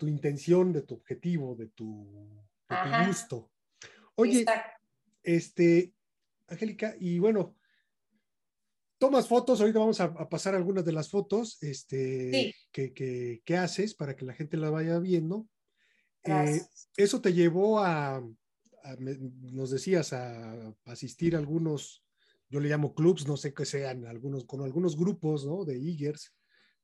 intención, 0.02 0.74
de 0.74 0.82
tu 0.84 0.96
objetivo, 0.96 1.56
de 1.56 1.68
tu, 1.68 2.40
gusto. 3.06 3.52
Oye, 4.16 4.46
este, 5.24 5.94
Angélica, 6.48 6.96
y 7.00 7.20
bueno, 7.20 7.56
tomas 8.98 9.28
fotos, 9.28 9.60
ahorita 9.60 9.80
vamos 9.80 10.00
a, 10.00 10.30
pasar 10.30 10.56
algunas 10.56 10.86
de 10.86 10.94
las 10.94 11.10
fotos 11.10 11.62
este, 11.62 12.56
que, 12.72 13.58
haces 13.58 13.96
para 13.96 14.16
que 14.16 14.26
la 14.26 14.34
gente 14.34 14.58
la 14.58 14.70
vaya 14.70 15.00
viendo. 15.00 15.48
Eh, 16.24 16.62
eso 16.96 17.20
te 17.20 17.34
llevó 17.34 17.80
a, 17.80 18.24
nos 18.98 19.72
decías, 19.72 20.14
a, 20.14 20.74
asistir 20.86 21.36
a 21.36 21.40
algunos, 21.40 22.04
yo 22.50 22.60
le 22.60 22.70
llamo 22.70 22.94
clubs, 22.94 23.28
no 23.28 23.38
sé 23.38 23.54
qué 23.54 23.66
sean, 23.66 24.06
algunos, 24.06 24.46
con 24.46 24.62
algunos 24.62 24.96
grupos, 24.96 25.46
¿no? 25.46 25.66
De 25.66 25.76
Eagers, 25.76 26.34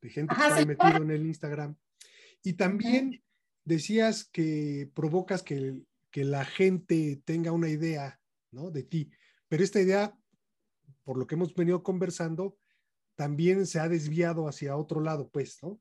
de 0.01 0.09
gente 0.09 0.35
que 0.35 0.41
está 0.41 0.65
metido 0.65 1.03
en 1.03 1.11
el 1.11 1.25
Instagram. 1.25 1.75
Y 2.43 2.53
también 2.53 3.23
decías 3.65 4.25
que 4.25 4.89
provocas 4.93 5.43
que, 5.43 5.81
que 6.11 6.23
la 6.23 6.45
gente 6.45 7.21
tenga 7.25 7.51
una 7.51 7.69
idea, 7.69 8.19
¿no? 8.51 8.71
De 8.71 8.83
ti. 8.83 9.11
Pero 9.47 9.63
esta 9.63 9.81
idea, 9.81 10.17
por 11.03 11.17
lo 11.17 11.27
que 11.27 11.35
hemos 11.35 11.53
venido 11.53 11.83
conversando, 11.83 12.57
también 13.15 13.65
se 13.65 13.79
ha 13.79 13.89
desviado 13.89 14.47
hacia 14.47 14.77
otro 14.77 15.01
lado, 15.01 15.29
pues, 15.29 15.59
¿no? 15.61 15.79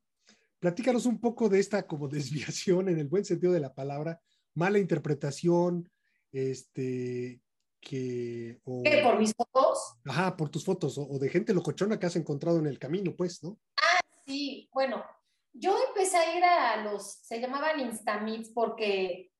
Platícanos 0.58 1.06
un 1.06 1.20
poco 1.20 1.48
de 1.48 1.60
esta 1.60 1.86
como 1.86 2.08
desviación 2.08 2.88
en 2.88 2.98
el 2.98 3.08
buen 3.08 3.24
sentido 3.24 3.52
de 3.52 3.60
la 3.60 3.74
palabra, 3.74 4.20
mala 4.54 4.78
interpretación, 4.78 5.88
este, 6.32 7.40
que... 7.80 8.60
¿Qué, 8.84 9.02
¿Por 9.04 9.18
mis 9.18 9.32
fotos? 9.34 9.94
Ajá, 10.04 10.36
por 10.36 10.48
tus 10.48 10.64
fotos, 10.64 10.98
o, 10.98 11.18
de 11.18 11.28
gente 11.28 11.54
locochona 11.54 11.98
que 11.98 12.06
has 12.06 12.16
encontrado 12.16 12.58
en 12.58 12.66
el 12.66 12.78
camino, 12.78 13.14
pues, 13.14 13.42
¿no? 13.42 13.58
Ah, 13.76 14.00
sí, 14.26 14.68
bueno, 14.72 15.04
yo 15.52 15.76
empecé 15.88 16.16
a 16.16 16.36
ir 16.36 16.44
a 16.44 16.76
los, 16.84 17.14
se 17.22 17.40
llamaban 17.40 17.80
Instamits 17.80 18.50
porque 18.50 19.32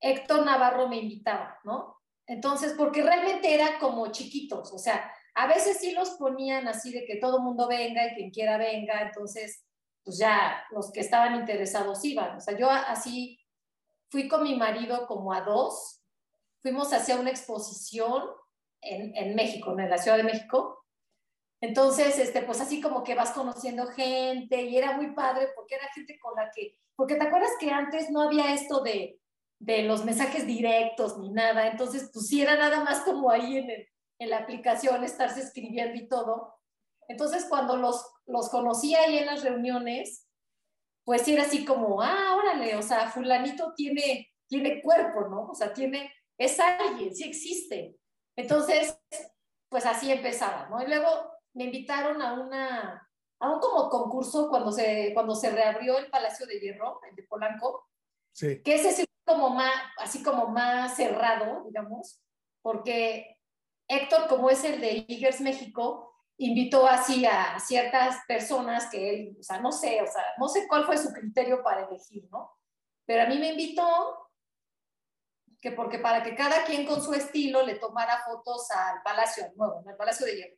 Héctor 0.00 0.44
Navarro 0.44 0.88
me 0.88 0.98
invitaba, 0.98 1.58
¿no? 1.64 1.96
Entonces, 2.26 2.74
porque 2.76 3.02
realmente 3.02 3.54
era 3.54 3.78
como 3.78 4.12
chiquitos, 4.12 4.72
o 4.72 4.78
sea, 4.78 5.10
a 5.34 5.46
veces 5.46 5.78
sí 5.78 5.92
los 5.92 6.10
ponían 6.10 6.66
así 6.68 6.92
de 6.92 7.04
que 7.04 7.16
todo 7.16 7.40
mundo 7.40 7.68
venga 7.68 8.06
y 8.06 8.14
quien 8.14 8.30
quiera 8.30 8.58
venga, 8.58 9.02
entonces, 9.02 9.64
pues 10.04 10.18
ya 10.18 10.64
los 10.70 10.90
que 10.90 11.00
estaban 11.00 11.36
interesados 11.36 12.04
iban. 12.04 12.36
O 12.36 12.40
sea, 12.40 12.58
yo 12.58 12.68
así 12.70 13.38
fui 14.10 14.26
con 14.26 14.42
mi 14.42 14.56
marido 14.56 15.06
como 15.06 15.32
a 15.32 15.42
dos, 15.42 16.02
fuimos 16.60 16.92
hacia 16.92 17.16
una 17.16 17.30
exposición 17.30 18.24
en, 18.80 19.16
en 19.16 19.34
México, 19.34 19.78
en 19.78 19.88
la 19.88 19.98
Ciudad 19.98 20.16
de 20.16 20.24
México. 20.24 20.77
Entonces, 21.60 22.18
este, 22.18 22.42
pues 22.42 22.60
así 22.60 22.80
como 22.80 23.02
que 23.02 23.14
vas 23.14 23.32
conociendo 23.32 23.86
gente 23.88 24.62
y 24.62 24.76
era 24.76 24.96
muy 24.96 25.12
padre 25.12 25.48
porque 25.56 25.74
era 25.74 25.88
gente 25.92 26.18
con 26.18 26.34
la 26.36 26.50
que, 26.54 26.76
porque 26.94 27.16
te 27.16 27.24
acuerdas 27.24 27.50
que 27.58 27.70
antes 27.70 28.10
no 28.10 28.22
había 28.22 28.54
esto 28.54 28.80
de, 28.80 29.20
de 29.58 29.82
los 29.82 30.04
mensajes 30.04 30.46
directos 30.46 31.18
ni 31.18 31.30
nada, 31.30 31.66
entonces 31.66 32.10
pues 32.12 32.28
sí 32.28 32.42
era 32.42 32.56
nada 32.56 32.84
más 32.84 33.00
como 33.00 33.30
ahí 33.30 33.56
en, 33.56 33.70
en 34.20 34.30
la 34.30 34.38
aplicación 34.38 35.02
estarse 35.02 35.40
escribiendo 35.40 35.96
y 35.96 36.08
todo. 36.08 36.54
Entonces 37.08 37.46
cuando 37.48 37.76
los, 37.76 38.04
los 38.26 38.48
conocí 38.50 38.94
ahí 38.94 39.18
en 39.18 39.26
las 39.26 39.42
reuniones, 39.42 40.26
pues 41.04 41.26
era 41.26 41.42
así 41.42 41.64
como, 41.64 42.02
ah, 42.02 42.36
órale, 42.36 42.76
o 42.76 42.82
sea, 42.82 43.08
fulanito 43.08 43.72
tiene, 43.74 44.30
tiene 44.46 44.82
cuerpo, 44.82 45.26
¿no? 45.28 45.48
O 45.48 45.54
sea, 45.54 45.72
tiene, 45.72 46.12
es 46.36 46.60
alguien, 46.60 47.14
sí 47.16 47.24
existe. 47.24 47.96
Entonces, 48.36 48.96
pues 49.70 49.86
así 49.86 50.12
empezaba, 50.12 50.68
¿no? 50.68 50.82
Y 50.82 50.86
luego 50.86 51.37
me 51.54 51.64
invitaron 51.64 52.20
a 52.22 52.34
una, 52.34 53.10
a 53.40 53.50
un 53.50 53.60
como 53.60 53.88
concurso 53.88 54.48
cuando 54.48 54.72
se, 54.72 55.12
cuando 55.14 55.34
se 55.34 55.50
reabrió 55.50 55.98
el 55.98 56.10
Palacio 56.10 56.46
de 56.46 56.60
Hierro, 56.60 57.00
el 57.08 57.16
de 57.16 57.22
Polanco, 57.24 57.88
sí. 58.32 58.62
que 58.62 58.74
ese 58.74 59.06
como 59.28 59.50
más, 59.50 59.72
así 59.98 60.22
como 60.22 60.46
más 60.48 60.96
cerrado, 60.96 61.62
digamos, 61.64 62.20
porque 62.62 63.36
Héctor, 63.86 64.26
como 64.26 64.48
es 64.48 64.64
el 64.64 64.80
de 64.80 65.04
Igers 65.06 65.42
México, 65.42 66.14
invitó 66.38 66.86
así 66.86 67.26
a 67.26 67.58
ciertas 67.58 68.16
personas 68.26 68.88
que 68.90 69.10
él, 69.10 69.36
o 69.38 69.42
sea, 69.42 69.60
no 69.60 69.70
sé, 69.70 70.00
o 70.00 70.06
sea, 70.06 70.22
no 70.38 70.48
sé 70.48 70.66
cuál 70.66 70.84
fue 70.84 70.96
su 70.96 71.12
criterio 71.12 71.62
para 71.62 71.86
elegir, 71.86 72.26
¿no? 72.30 72.52
Pero 73.04 73.22
a 73.22 73.26
mí 73.26 73.38
me 73.38 73.50
invitó 73.50 74.30
que 75.60 75.72
porque 75.72 75.98
para 75.98 76.22
que 76.22 76.34
cada 76.34 76.64
quien 76.64 76.86
con 76.86 77.02
su 77.02 77.12
estilo 77.12 77.66
le 77.66 77.74
tomara 77.74 78.22
fotos 78.24 78.70
al 78.70 79.02
Palacio 79.02 79.44
Nuevo, 79.56 79.82
al 79.86 79.96
Palacio 79.96 80.24
de 80.24 80.36
Hierro. 80.36 80.56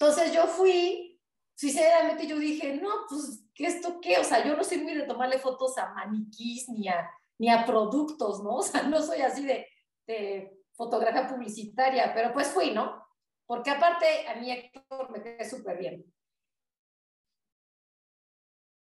Entonces 0.00 0.32
yo 0.32 0.46
fui, 0.46 1.20
sinceramente 1.56 2.26
yo 2.26 2.38
dije, 2.38 2.74
no, 2.76 2.88
pues, 3.08 3.44
¿qué 3.52 3.66
esto 3.66 4.00
qué? 4.00 4.18
O 4.18 4.24
sea, 4.24 4.44
yo 4.46 4.56
no 4.56 4.62
soy 4.62 4.78
muy 4.78 4.94
de 4.94 5.06
tomarle 5.06 5.38
fotos 5.40 5.76
a 5.76 5.92
maniquís 5.92 6.68
ni 6.68 6.88
a, 6.88 7.10
ni 7.38 7.50
a 7.50 7.66
productos, 7.66 8.42
¿no? 8.42 8.50
O 8.58 8.62
sea, 8.62 8.82
no 8.84 9.02
soy 9.02 9.22
así 9.22 9.44
de, 9.44 9.66
de 10.06 10.62
fotografía 10.74 11.26
publicitaria, 11.26 12.12
pero 12.14 12.32
pues 12.32 12.48
fui, 12.48 12.70
¿no? 12.70 13.04
Porque 13.44 13.70
aparte 13.70 14.28
a 14.28 14.36
mí 14.36 14.52
Héctor 14.52 15.10
me 15.10 15.20
quedé 15.20 15.48
súper 15.48 15.78
bien. 15.78 16.04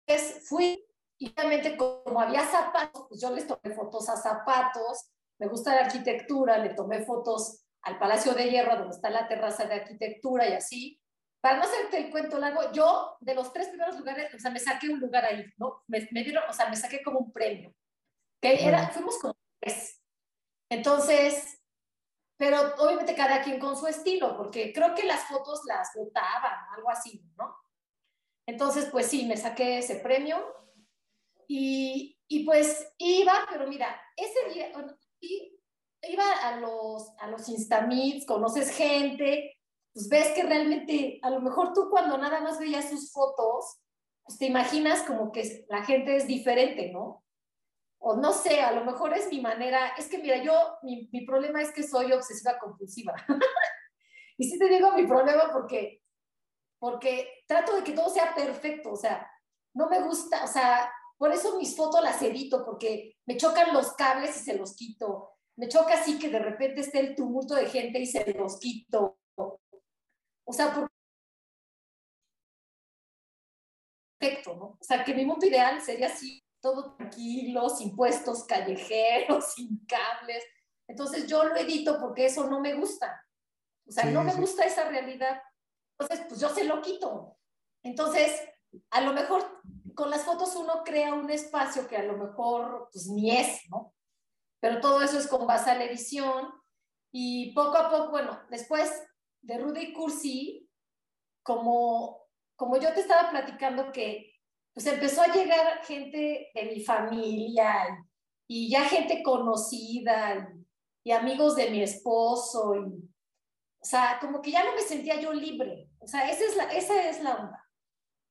Entonces 0.06 0.48
fui 0.48 0.86
y 1.18 1.32
obviamente 1.32 1.76
como 1.76 2.22
había 2.22 2.46
zapatos, 2.46 3.06
pues 3.10 3.22
yo 3.22 3.32
les 3.32 3.48
tomé 3.48 3.76
fotos 3.76 4.10
a 4.10 4.16
zapatos, 4.16 5.10
me 5.40 5.48
gusta 5.48 5.74
la 5.74 5.86
arquitectura, 5.86 6.58
le 6.60 6.74
tomé 6.76 7.04
fotos 7.04 7.66
al 7.84 8.00
Palacio 8.00 8.34
de 8.34 8.50
Hierro, 8.50 8.78
donde 8.78 8.96
está 8.96 9.10
la 9.10 9.28
terraza 9.28 9.66
de 9.66 9.76
arquitectura 9.76 10.48
y 10.48 10.54
así. 10.54 11.02
Para 11.42 11.58
no 11.58 11.64
hacerte 11.64 11.98
el 11.98 12.12
cuento 12.12 12.38
largo, 12.38 12.72
yo 12.74 13.18
de 13.22 13.34
los 13.34 13.54
tres 13.54 13.70
primeros 13.70 13.98
lugares, 13.98 14.34
o 14.34 14.40
sea, 14.40 14.52
me 14.52 14.60
saqué 14.60 14.90
un 14.90 15.00
lugar 15.00 15.26
ahí, 15.26 15.46
¿no? 15.58 15.84
Me, 15.88 16.08
me 16.12 16.24
dieron, 16.24 16.44
o 16.50 16.54
sea, 16.54 16.70
me 16.70 16.76
saqué 16.76 17.02
como 17.02 17.20
un 17.20 17.32
premio 17.32 17.74
que 18.42 18.68
era, 18.68 18.90
fuimos 18.90 19.18
con 19.20 19.34
tres. 19.60 20.02
Entonces, 20.70 21.62
pero 22.38 22.74
obviamente 22.78 23.16
cada 23.16 23.42
quien 23.42 23.60
con 23.60 23.76
su 23.78 23.88
estilo, 23.88 24.38
porque 24.38 24.72
creo 24.72 24.96
que 24.96 25.04
las 25.04 25.28
fotos 25.28 25.62
las 25.66 25.90
votaban, 25.96 26.58
algo 26.76 26.90
así, 26.90 27.22
¿no? 27.38 27.56
Entonces, 28.48 28.86
pues 28.86 29.08
sí, 29.08 29.26
me 29.26 29.38
saqué 29.38 29.80
ese 29.80 29.98
premio 29.98 30.42
y, 31.48 32.18
y 32.28 32.46
pues 32.46 32.94
iba, 32.98 33.46
pero 33.50 33.68
mira, 33.68 34.02
ese 34.16 34.54
día 34.54 34.72
iba 36.04 36.32
a 36.44 36.58
los, 36.58 37.12
a 37.20 37.28
los 37.28 37.48
Instamits, 37.50 38.26
conoces 38.26 38.72
gente, 38.72 39.58
pues 39.94 40.10
ves 40.10 40.30
que 40.30 40.44
realmente, 40.44 41.20
a 41.22 41.30
lo 41.30 41.42
mejor 41.42 41.74
tú 41.74 41.90
cuando 41.90 42.18
nada 42.18 42.42
más 42.42 42.60
veías 42.60 42.90
sus 42.90 43.12
fotos, 43.12 43.80
pues 44.24 44.38
te 44.38 44.46
imaginas 44.46 45.04
como 45.04 45.32
que 45.32 45.66
la 45.70 45.84
gente 45.84 46.16
es 46.16 46.28
diferente, 46.28 46.92
¿no? 46.92 47.24
o 48.00 48.16
no 48.16 48.32
sé, 48.32 48.62
a 48.62 48.72
lo 48.72 48.86
mejor 48.86 49.14
es 49.14 49.30
mi 49.30 49.42
manera, 49.42 49.90
es 49.98 50.08
que 50.08 50.18
mira, 50.18 50.42
yo, 50.42 50.54
mi, 50.84 51.10
mi 51.12 51.26
problema 51.26 51.62
es 51.62 51.72
que 51.72 51.84
soy 51.84 52.12
obsesiva 52.14 52.58
compulsiva. 52.58 53.14
y 54.38 54.50
sí 54.50 54.58
te 54.58 54.70
digo 54.70 54.94
mi 54.94 55.06
problema 55.06 55.52
porque, 55.52 56.02
porque 56.80 57.44
trato 57.46 57.76
de 57.76 57.84
que 57.84 57.92
todo 57.92 58.10
sea 58.10 58.34
perfecto, 58.34 58.94
o 58.94 58.96
sea, 58.96 59.30
no 59.74 59.90
me 59.90 60.02
gusta, 60.02 60.44
o 60.46 60.48
sea, 60.48 60.92
por 61.18 61.34
eso 61.34 61.58
mis 61.58 61.76
fotos 61.76 62.02
las 62.02 62.22
edito, 62.22 62.64
porque 62.66 63.18
me 63.26 63.36
chocan 63.36 63.74
los 63.74 63.94
cables 63.94 64.38
y 64.38 64.40
se 64.46 64.58
los 64.58 64.76
quito. 64.76 65.34
Me 65.60 65.68
choca 65.68 65.96
así 65.96 66.18
que 66.18 66.30
de 66.30 66.40
repente 66.40 66.80
esté 66.80 67.00
el 67.00 67.16
tumulto 67.18 67.54
de 67.54 67.68
gente 67.68 68.00
y 68.00 68.06
se 68.06 68.34
los 68.34 68.58
quito. 68.60 69.20
O 69.36 70.54
sea, 70.54 70.88
perfecto, 74.18 74.56
¿no? 74.56 74.66
O 74.80 74.84
sea, 74.84 75.04
que 75.04 75.14
mi 75.14 75.26
mundo 75.26 75.46
ideal 75.46 75.82
sería 75.82 76.08
así, 76.08 76.42
todo 76.62 76.96
tranquilo, 76.96 77.68
sin 77.68 77.94
puestos 77.94 78.46
callejeros, 78.46 79.54
sin 79.56 79.86
cables. 79.86 80.46
Entonces 80.88 81.28
yo 81.28 81.44
lo 81.44 81.58
edito 81.58 82.00
porque 82.00 82.28
eso 82.28 82.50
no 82.50 82.62
me 82.62 82.76
gusta. 82.76 83.22
O 83.86 83.92
sea, 83.92 84.06
no 84.06 84.24
me 84.24 84.36
gusta 84.36 84.64
esa 84.64 84.88
realidad. 84.88 85.42
Entonces, 86.00 86.26
pues 86.30 86.40
yo 86.40 86.48
se 86.48 86.64
lo 86.64 86.82
quito. 86.82 87.38
Entonces, 87.84 88.32
a 88.92 89.02
lo 89.02 89.12
mejor 89.12 89.62
con 89.94 90.10
las 90.10 90.24
fotos 90.24 90.56
uno 90.56 90.86
crea 90.86 91.14
un 91.14 91.30
espacio 91.30 91.86
que 91.86 91.98
a 91.98 92.04
lo 92.04 92.16
mejor 92.16 92.88
pues 92.94 93.08
ni 93.08 93.38
es, 93.38 93.70
¿no? 93.70 93.94
Pero 94.60 94.82
todo 94.82 95.02
eso 95.02 95.18
es 95.18 95.28
con 95.28 95.48
base 95.48 95.70
a 95.70 95.84
edición 95.84 96.50
y 97.12 97.54
poco 97.54 97.78
a 97.78 97.90
poco, 97.90 98.12
bueno, 98.12 98.40
después 98.50 98.92
de 99.42 99.58
Rudy 99.58 99.94
Cursi, 99.94 100.70
como, 101.44 102.28
como 102.56 102.78
yo 102.78 102.94
te 102.94 103.02
estaba 103.02 103.30
platicando 103.30 103.92
que 103.92 104.30
pues 104.74 104.86
empezó 104.86 105.22
a 105.22 105.34
llegar 105.34 105.84
gente 105.84 106.52
de 106.54 106.64
mi 106.66 106.84
familia 106.84 107.86
y, 108.48 108.70
ya 108.70 108.86
gente 108.86 109.24
conocida 109.24 110.54
y, 111.04 111.12
amigos 111.12 111.56
de 111.56 111.70
mi 111.70 111.82
esposo. 111.82 112.76
Y, 112.76 113.10
o 113.82 113.86
sea, 113.86 114.20
como 114.22 114.42
que 114.42 114.52
ya 114.52 114.64
no 114.64 114.74
me 114.76 114.82
sentía 114.82 115.20
yo 115.20 115.34
libre. 115.34 115.90
O 116.00 116.08
sea, 116.08 116.30
esa 116.30 116.46
es 116.46 116.56
la, 116.56 116.64
esa 116.72 117.10
es 117.10 117.22
la 117.22 117.36
onda. 117.36 117.66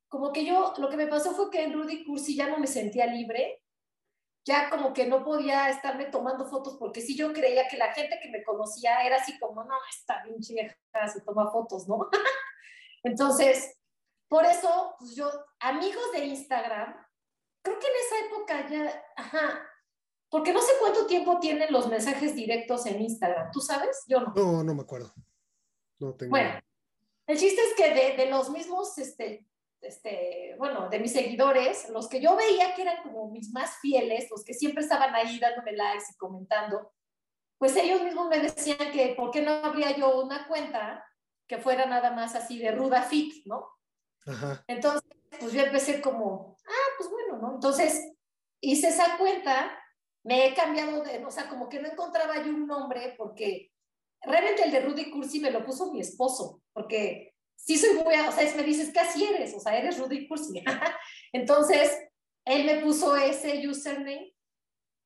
Como 0.09 0.33
que 0.33 0.45
yo, 0.45 0.73
lo 0.79 0.89
que 0.89 0.97
me 0.97 1.07
pasó 1.07 1.33
fue 1.33 1.51
que 1.51 1.63
en 1.63 1.75
Rudy 1.75 2.05
Cursi 2.05 2.35
ya 2.35 2.49
no 2.49 2.59
me 2.59 2.67
sentía 2.67 3.07
libre. 3.07 3.63
Ya 4.49 4.71
como 4.71 4.95
que 4.95 5.05
no 5.05 5.23
podía 5.23 5.69
estarme 5.69 6.07
tomando 6.07 6.47
fotos 6.47 6.79
porque 6.79 7.03
si 7.03 7.15
yo 7.15 7.35
creía 7.35 7.69
que 7.69 7.77
la 7.77 7.93
gente 7.93 8.19
que 8.23 8.31
me 8.31 8.43
conocía 8.43 9.05
era 9.05 9.17
así 9.17 9.39
como, 9.39 9.63
no, 9.63 9.75
está 9.91 10.23
bien 10.25 10.39
vieja, 10.41 10.75
se 11.13 11.21
toma 11.21 11.51
fotos, 11.51 11.87
¿no? 11.87 12.09
Entonces, 13.03 13.77
por 14.27 14.47
eso, 14.47 14.95
pues 14.99 15.15
yo, 15.15 15.31
amigos 15.61 16.13
de 16.13 16.25
Instagram, 16.25 16.97
creo 17.61 17.79
que 17.79 17.87
en 17.87 17.93
esa 18.07 18.27
época 18.27 18.69
ya, 18.71 19.05
ajá, 19.17 19.69
porque 20.31 20.55
no 20.55 20.63
sé 20.63 20.73
cuánto 20.81 21.07
tiempo 21.07 21.39
tienen 21.41 21.71
los 21.71 21.87
mensajes 21.89 22.35
directos 22.35 22.87
en 22.87 23.03
Instagram. 23.03 23.51
¿Tú 23.53 23.61
sabes? 23.61 24.03
Yo 24.07 24.21
no. 24.21 24.33
No, 24.35 24.65
no 24.65 24.75
me 24.75 24.81
acuerdo. 24.81 25.13
No 25.99 26.15
tengo. 26.15 26.31
Bueno, 26.31 26.59
el 27.27 27.39
chiste 27.39 27.61
es 27.61 27.75
que 27.75 27.93
de, 27.93 28.17
de 28.17 28.31
los 28.31 28.49
mismos, 28.49 28.97
este, 28.97 29.47
este, 29.81 30.55
bueno, 30.59 30.89
de 30.89 30.99
mis 30.99 31.13
seguidores, 31.13 31.89
los 31.91 32.09
que 32.09 32.21
yo 32.21 32.37
veía 32.37 32.75
que 32.75 32.83
eran 32.83 33.03
como 33.03 33.31
mis 33.31 33.53
más 33.53 33.79
fieles, 33.81 34.31
los 34.31 34.45
que 34.45 34.55
siempre 34.55 34.83
estaban 34.83 35.15
ahí 35.15 35.39
dándome 35.39 35.73
likes 35.73 36.05
y 36.13 36.17
comentando, 36.17 36.93
pues 37.59 37.77
ellos 37.77 38.03
mismos 38.03 38.29
me 38.29 38.41
decían 38.41 38.93
que 38.93 39.15
por 39.17 39.31
qué 39.31 39.43
no 39.43 39.53
habría 39.53 39.97
yo 39.97 40.21
una 40.21 40.47
cuenta 40.47 41.05
que 41.47 41.59
fuera 41.59 41.87
nada 41.87 42.11
más 42.11 42.35
así 42.35 42.59
de 42.59 42.73
ruda 42.73 43.03
fit, 43.03 43.47
¿no? 43.47 43.69
Ajá. 44.27 44.65
Entonces, 44.69 45.03
pues 45.41 45.53
yo 45.53 45.63
empecé 45.63 46.01
como, 46.01 46.57
ah, 46.67 46.89
pues 46.99 47.11
bueno, 47.11 47.39
¿no? 47.39 47.55
Entonces 47.55 48.13
hice 48.61 48.89
esa 48.89 49.17
cuenta 49.17 49.79
me 50.25 50.47
he 50.47 50.55
cambiado 50.55 51.03
de, 51.03 51.25
o 51.25 51.31
sea, 51.31 51.49
como 51.49 51.69
que 51.69 51.81
no 51.81 51.89
encontraba 51.89 52.37
yo 52.37 52.51
un 52.51 52.67
nombre 52.67 53.15
porque 53.17 53.73
realmente 54.21 54.63
el 54.65 54.73
de 54.73 54.81
Rudy 54.81 55.11
Cursi 55.11 55.41
me 55.41 55.51
lo 55.51 55.65
puso 55.65 55.91
mi 55.91 56.01
esposo, 56.01 56.61
porque 56.75 57.35
sí 57.59 57.77
soy 57.77 57.95
muy, 57.95 58.15
o 58.15 58.33
sea, 58.33 58.57
me 58.57 58.63
dices, 58.63 58.91
¿qué 58.93 59.01
así 59.01 59.25
eres? 59.25 59.55
O 59.55 59.61
sea, 59.61 59.77
eres 59.77 59.99
Rudy 59.99 60.27
Cursi. 60.27 60.63
Entonces, 61.33 61.99
él 62.45 62.65
me 62.65 62.81
puso 62.81 63.17
ese 63.17 63.67
username. 63.69 64.35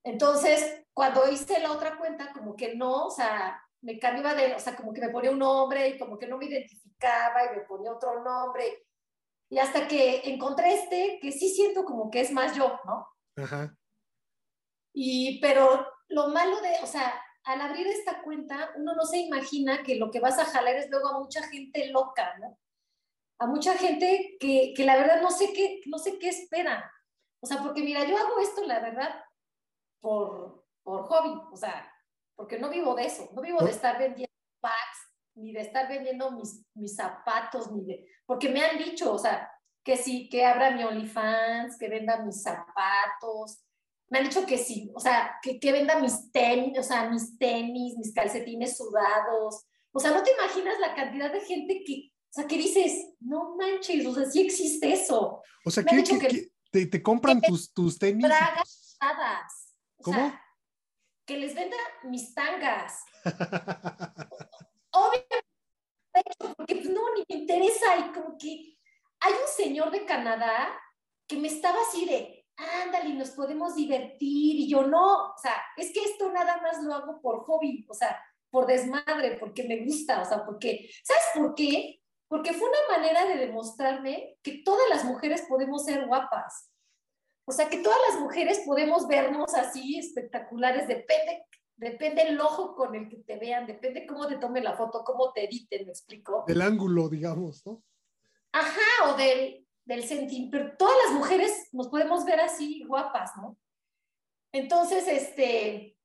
Entonces, 0.04 0.84
cuando 0.92 1.28
hice 1.28 1.58
la 1.60 1.72
otra 1.72 1.96
cuenta, 1.96 2.32
como 2.32 2.54
que 2.54 2.74
no, 2.76 3.06
o 3.06 3.10
sea, 3.10 3.60
me 3.80 3.98
cambiaba 3.98 4.34
de, 4.34 4.54
o 4.54 4.60
sea, 4.60 4.76
como 4.76 4.92
que 4.92 5.00
me 5.00 5.08
ponía 5.08 5.30
un 5.30 5.38
nombre 5.38 5.88
y 5.88 5.98
como 5.98 6.18
que 6.18 6.26
no 6.26 6.38
me 6.38 6.46
identificaba 6.46 7.44
y 7.46 7.56
me 7.56 7.62
ponía 7.62 7.92
otro 7.92 8.22
nombre. 8.22 8.84
Y 9.48 9.58
hasta 9.58 9.88
que 9.88 10.22
encontré 10.32 10.74
este, 10.74 11.18
que 11.20 11.32
sí 11.32 11.48
siento 11.48 11.84
como 11.84 12.10
que 12.10 12.20
es 12.20 12.30
más 12.30 12.54
yo, 12.54 12.78
¿no? 12.84 13.08
Ajá. 13.36 13.76
Y, 14.92 15.40
pero 15.40 15.86
lo 16.08 16.28
malo 16.28 16.60
de, 16.60 16.76
o 16.82 16.86
sea, 16.86 17.20
al 17.44 17.60
abrir 17.60 17.86
esta 17.86 18.22
cuenta, 18.22 18.72
uno 18.76 18.94
no 18.94 19.04
se 19.04 19.18
imagina 19.18 19.82
que 19.82 19.96
lo 19.96 20.10
que 20.10 20.20
vas 20.20 20.38
a 20.38 20.44
jalar 20.44 20.76
es 20.76 20.90
luego 20.90 21.08
a 21.08 21.18
mucha 21.18 21.42
gente 21.48 21.88
loca, 21.88 22.36
¿no? 22.38 22.58
A 23.38 23.46
mucha 23.46 23.74
gente 23.74 24.36
que, 24.38 24.72
que 24.76 24.84
la 24.84 24.96
verdad 24.96 25.20
no 25.20 25.30
sé 25.30 25.52
qué, 25.52 25.80
no 25.86 25.98
sé 25.98 26.18
qué 26.18 26.28
espera. 26.28 26.92
O 27.40 27.46
sea, 27.46 27.60
porque 27.60 27.82
mira, 27.82 28.04
yo 28.04 28.16
hago 28.16 28.38
esto, 28.38 28.64
la 28.64 28.78
verdad, 28.78 29.24
por, 30.00 30.64
por 30.84 31.02
hobby, 31.04 31.40
o 31.50 31.56
sea, 31.56 31.92
porque 32.36 32.58
no 32.58 32.70
vivo 32.70 32.94
de 32.94 33.06
eso, 33.06 33.28
no 33.34 33.42
vivo 33.42 33.60
de 33.64 33.70
estar 33.70 33.98
vendiendo 33.98 34.32
packs, 34.60 34.98
ni 35.34 35.52
de 35.52 35.60
estar 35.60 35.88
vendiendo 35.88 36.30
mis, 36.30 36.64
mis 36.74 36.94
zapatos, 36.94 37.72
ni 37.72 37.84
de, 37.84 38.06
porque 38.26 38.48
me 38.48 38.64
han 38.64 38.78
dicho, 38.78 39.12
o 39.12 39.18
sea, 39.18 39.50
que 39.84 39.96
sí, 39.96 40.28
que 40.28 40.44
abra 40.44 40.70
mi 40.70 40.84
OnlyFans, 40.84 41.76
que 41.76 41.88
venda 41.88 42.22
mis 42.22 42.42
zapatos, 42.42 43.64
me 44.12 44.18
han 44.18 44.24
dicho 44.24 44.44
que 44.44 44.58
sí, 44.58 44.92
o 44.94 45.00
sea, 45.00 45.38
que, 45.40 45.58
que 45.58 45.72
venda 45.72 45.98
mis 45.98 46.30
tenis, 46.30 46.78
o 46.78 46.82
sea, 46.82 47.08
mis 47.08 47.38
tenis, 47.38 47.96
mis 47.96 48.12
calcetines 48.12 48.76
sudados. 48.76 49.64
O 49.90 49.98
sea, 49.98 50.10
no 50.10 50.22
te 50.22 50.32
imaginas 50.32 50.78
la 50.80 50.94
cantidad 50.94 51.32
de 51.32 51.40
gente 51.40 51.82
que, 51.82 52.12
o 52.14 52.32
sea, 52.34 52.46
que 52.46 52.58
dices, 52.58 53.14
no 53.20 53.56
manches, 53.56 54.04
o 54.04 54.14
sea, 54.14 54.26
sí 54.26 54.42
existe 54.42 54.92
eso. 54.92 55.40
O 55.64 55.70
sea, 55.70 55.82
que, 55.82 56.50
te, 56.70 56.86
te, 56.86 57.02
compran 57.02 57.40
tus, 57.40 57.72
tus 57.72 57.98
tenis. 57.98 58.26
Bragas 58.26 58.98
¿Cómo? 60.02 60.18
Sea, 60.18 60.44
que 61.24 61.38
les 61.38 61.54
venda 61.54 61.78
mis 62.04 62.34
tangas. 62.34 63.00
Obviamente, 64.92 65.46
porque 66.38 66.74
pues, 66.74 66.90
no, 66.90 67.14
ni 67.14 67.24
me 67.30 67.40
interesa. 67.40 67.96
Y 67.96 68.12
como 68.12 68.36
que 68.36 68.76
hay 69.20 69.32
un 69.32 69.48
señor 69.56 69.90
de 69.90 70.04
Canadá 70.04 70.78
que 71.26 71.38
me 71.38 71.48
estaba 71.48 71.80
así 71.80 72.04
de, 72.04 72.41
ándale, 72.82 73.14
nos 73.14 73.30
podemos 73.30 73.74
divertir. 73.74 74.56
Y 74.56 74.68
yo 74.68 74.86
no, 74.86 75.30
o 75.30 75.38
sea, 75.40 75.54
es 75.76 75.92
que 75.92 76.00
esto 76.00 76.30
nada 76.32 76.60
más 76.60 76.82
lo 76.82 76.94
hago 76.94 77.20
por 77.20 77.44
hobby, 77.44 77.86
o 77.88 77.94
sea, 77.94 78.18
por 78.50 78.66
desmadre, 78.66 79.36
porque 79.38 79.64
me 79.64 79.84
gusta, 79.84 80.20
o 80.20 80.24
sea, 80.24 80.44
porque, 80.44 80.90
¿sabes 81.02 81.22
por 81.34 81.54
qué? 81.54 82.00
Porque 82.28 82.52
fue 82.52 82.68
una 82.68 82.98
manera 82.98 83.26
de 83.26 83.46
demostrarme 83.46 84.38
que 84.42 84.62
todas 84.64 84.88
las 84.90 85.04
mujeres 85.04 85.44
podemos 85.48 85.84
ser 85.84 86.06
guapas. 86.06 86.70
O 87.44 87.52
sea, 87.52 87.68
que 87.68 87.78
todas 87.78 87.98
las 88.10 88.20
mujeres 88.20 88.62
podemos 88.64 89.08
vernos 89.08 89.54
así 89.54 89.98
espectaculares, 89.98 90.86
depende, 90.86 91.44
depende 91.76 92.22
el 92.22 92.40
ojo 92.40 92.74
con 92.74 92.94
el 92.94 93.08
que 93.08 93.16
te 93.18 93.36
vean, 93.36 93.66
depende 93.66 94.06
cómo 94.06 94.26
te 94.28 94.36
tome 94.36 94.60
la 94.60 94.76
foto, 94.76 95.02
cómo 95.04 95.32
te 95.32 95.44
editen, 95.44 95.86
¿me 95.86 95.92
explico? 95.92 96.44
Del 96.46 96.62
ángulo, 96.62 97.08
digamos, 97.08 97.66
¿no? 97.66 97.82
Ajá, 98.52 99.10
o 99.10 99.16
del, 99.16 99.61
del 99.84 100.04
sentimiento, 100.04 100.56
pero 100.56 100.76
todas 100.76 100.96
las 101.04 101.14
mujeres 101.14 101.68
nos 101.72 101.88
podemos 101.88 102.24
ver 102.24 102.40
así 102.40 102.84
guapas, 102.84 103.32
¿no? 103.36 103.56
Entonces, 104.52 105.08
este, 105.08 105.96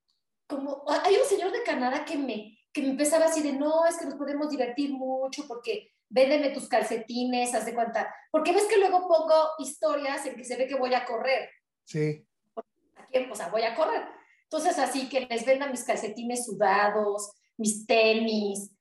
como 0.48 0.84
hay 0.88 1.16
un 1.16 1.28
señor 1.28 1.52
de 1.52 1.63
Canadá 1.63 2.06
que 2.06 2.18
me, 2.18 2.58
que 2.74 2.82
me 2.82 2.90
empezaba 2.90 3.26
así 3.26 3.42
de, 3.42 3.54
no, 3.54 3.86
es 3.86 3.98
que 3.98 4.06
nos 4.06 4.16
podemos 4.16 4.50
divertir 4.50 4.92
mucho 4.92 5.48
porque 5.48 5.92
véndeme 6.10 6.50
tus 6.50 6.68
calcetines, 6.68 7.54
haz 7.54 7.66
de 7.66 7.76
cuenta, 7.76 8.13
porque 8.32 8.54
ves 8.54 8.66
que 8.66 8.78
luego 8.78 9.08
pongo 9.08 9.50
historias 9.60 10.26
en 10.26 10.36
que 10.36 10.46
se 10.46 10.56
ve 10.56 10.68
que 10.68 10.76
voy 10.76 10.94
a 10.94 11.06
correr. 11.06 11.50
Sí. 11.84 12.26
O 13.30 13.36
sea, 13.36 13.50
voy 13.50 13.63
a 13.63 13.76
correr. 13.76 14.04
Entonces, 14.44 14.80
así 14.80 15.10
que 15.10 15.22
les 15.22 15.46
venda 15.46 15.68
mis 15.68 15.84
calcetines 15.84 16.46
sudados, 16.46 17.34
mis 17.58 17.86
tenis, 17.86 18.72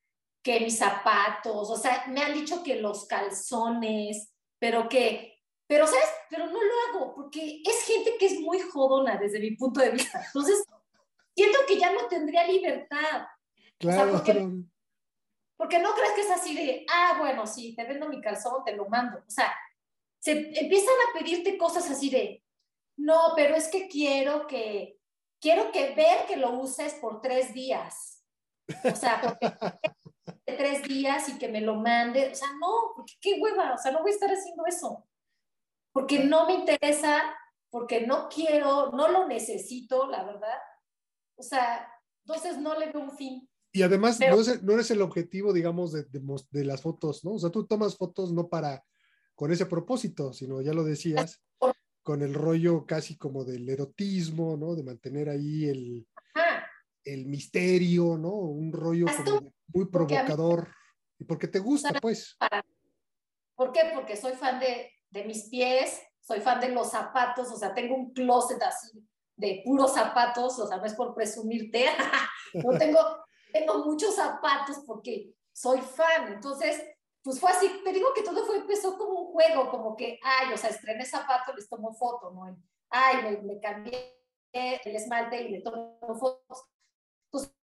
que 0.41 0.61
mis 0.61 0.77
zapatos, 0.77 1.69
o 1.69 1.75
sea, 1.75 2.05
me 2.07 2.21
han 2.21 2.33
dicho 2.33 2.63
que 2.63 2.75
los 2.77 3.05
calzones, 3.05 4.31
pero 4.59 4.89
que, 4.89 5.41
pero 5.67 5.85
sabes, 5.87 6.09
pero 6.29 6.47
no 6.47 6.59
lo 6.63 6.73
hago 6.89 7.15
porque 7.15 7.61
es 7.65 7.83
gente 7.85 8.15
que 8.19 8.25
es 8.27 8.39
muy 8.39 8.59
jodona 8.59 9.17
desde 9.17 9.39
mi 9.39 9.51
punto 9.51 9.79
de 9.79 9.91
vista. 9.91 10.23
Entonces, 10.25 10.63
siento 11.35 11.59
que 11.67 11.77
ya 11.77 11.91
no 11.91 12.07
tendría 12.07 12.47
libertad. 12.47 13.27
Claro, 13.77 14.11
porque, 14.13 14.33
porque, 15.55 15.79
no 15.79 15.93
crees 15.93 16.13
que 16.13 16.21
es 16.21 16.31
así 16.31 16.55
de, 16.55 16.85
ah, 16.91 17.17
bueno, 17.19 17.45
sí, 17.45 17.75
te 17.75 17.83
vendo 17.83 18.09
mi 18.09 18.21
calzón, 18.21 18.63
te 18.63 18.75
lo 18.75 18.87
mando. 18.87 19.19
O 19.19 19.29
sea, 19.29 19.53
se 20.19 20.31
empiezan 20.31 20.95
a 21.09 21.19
pedirte 21.19 21.57
cosas 21.57 21.89
así 21.89 22.09
de, 22.09 22.43
no, 22.97 23.33
pero 23.35 23.55
es 23.55 23.67
que 23.67 23.87
quiero 23.87 24.47
que, 24.47 24.99
quiero 25.39 25.71
que 25.71 25.93
ver 25.93 26.25
que 26.27 26.37
lo 26.37 26.59
uses 26.59 26.95
por 26.95 27.21
tres 27.21 27.53
días. 27.53 28.23
O 28.83 28.95
sea, 28.95 29.21
porque 29.21 29.47
tres 30.45 30.83
días 30.83 31.29
y 31.29 31.37
que 31.37 31.47
me 31.47 31.61
lo 31.61 31.75
mande. 31.75 32.29
O 32.31 32.35
sea, 32.35 32.49
no, 32.59 32.93
porque 32.95 33.13
qué 33.21 33.39
hueva, 33.41 33.73
o 33.73 33.77
sea, 33.77 33.91
no 33.91 34.01
voy 34.01 34.11
a 34.11 34.13
estar 34.13 34.29
haciendo 34.29 34.65
eso. 34.65 35.05
Porque 35.91 36.23
no 36.23 36.45
me 36.45 36.53
interesa, 36.53 37.23
porque 37.69 38.05
no 38.05 38.29
quiero, 38.29 38.91
no 38.91 39.07
lo 39.07 39.27
necesito, 39.27 40.07
la 40.07 40.23
verdad. 40.23 40.57
O 41.35 41.43
sea, 41.43 41.91
entonces 42.25 42.57
no 42.57 42.77
le 42.77 42.91
veo 42.91 43.01
un 43.01 43.17
fin. 43.17 43.49
Y 43.71 43.83
además 43.83 44.19
no, 44.19 44.39
es, 44.39 44.63
no, 44.63 44.73
eres 44.73 44.89
el 44.91 45.01
objetivo, 45.01 45.53
digamos, 45.53 45.91
de, 45.91 46.05
de, 46.51 46.65
las 46.65 46.81
fotos, 46.81 47.23
¿no? 47.23 47.33
O 47.33 47.39
sea, 47.39 47.49
tú 47.49 47.65
tomas 47.67 47.95
fotos 47.95 48.31
no 48.31 48.47
para, 48.47 48.83
con 49.35 49.51
ese 49.51 49.65
propósito, 49.65 50.33
sino 50.33 50.61
ya 50.61 50.73
lo 50.73 50.83
decías, 50.83 51.41
con 52.01 52.21
el 52.21 52.33
rollo 52.33 52.85
casi 52.85 53.17
como 53.17 53.43
del 53.43 53.67
erotismo, 53.69 54.57
¿no? 54.57 54.75
De 54.75 54.83
mantener 54.83 55.29
ahí 55.29 55.65
el, 55.65 56.07
el 57.07 57.25
misterio, 57.25 58.17
¿no? 58.17 58.31
Un 58.31 58.71
rollo 58.71 59.05
como 59.05 59.53
muy 59.73 59.85
provocador. 59.85 60.69
y 61.17 61.23
porque 61.23 61.47
te 61.47 61.59
gusta, 61.59 61.93
pues. 62.01 62.37
¿Por 63.55 63.71
qué? 63.71 63.91
Porque 63.93 64.15
soy 64.15 64.33
fan 64.33 64.59
de, 64.59 64.91
de, 65.09 65.23
mis 65.23 65.49
pies, 65.49 66.01
soy 66.19 66.41
fan 66.41 66.59
de 66.59 66.69
los 66.69 66.91
zapatos, 66.91 67.51
o 67.51 67.57
sea, 67.57 67.73
tengo 67.73 67.95
un 67.95 68.13
closet 68.13 68.61
así 68.61 69.03
de 69.35 69.61
puros 69.63 69.93
zapatos, 69.93 70.59
o 70.59 70.67
sea, 70.67 70.77
no 70.77 70.85
es 70.85 70.93
por 70.93 71.13
presumirte, 71.15 71.85
no 72.53 72.77
tengo, 72.77 72.99
tengo 73.51 73.85
muchos 73.85 74.15
zapatos 74.15 74.79
porque 74.85 75.31
soy 75.53 75.79
fan, 75.79 76.33
entonces, 76.33 76.83
pues 77.23 77.39
fue 77.39 77.51
así, 77.51 77.81
te 77.83 77.93
digo 77.93 78.09
que 78.15 78.23
todo 78.23 78.45
fue, 78.45 78.57
empezó 78.57 78.97
como 78.97 79.21
un 79.21 79.31
juego, 79.31 79.69
como 79.69 79.95
que, 79.95 80.19
ay, 80.23 80.53
o 80.53 80.57
sea, 80.57 80.69
estrené 80.69 81.05
zapatos, 81.05 81.55
les 81.55 81.69
tomo 81.69 81.93
foto, 81.93 82.31
¿no? 82.31 82.57
Ay, 82.89 83.23
me, 83.23 83.41
me 83.41 83.59
cambié 83.59 84.17
el 84.53 84.95
esmalte 84.95 85.41
y 85.41 85.49
le 85.49 85.61
tomo 85.61 85.97
fotos. 86.19 86.65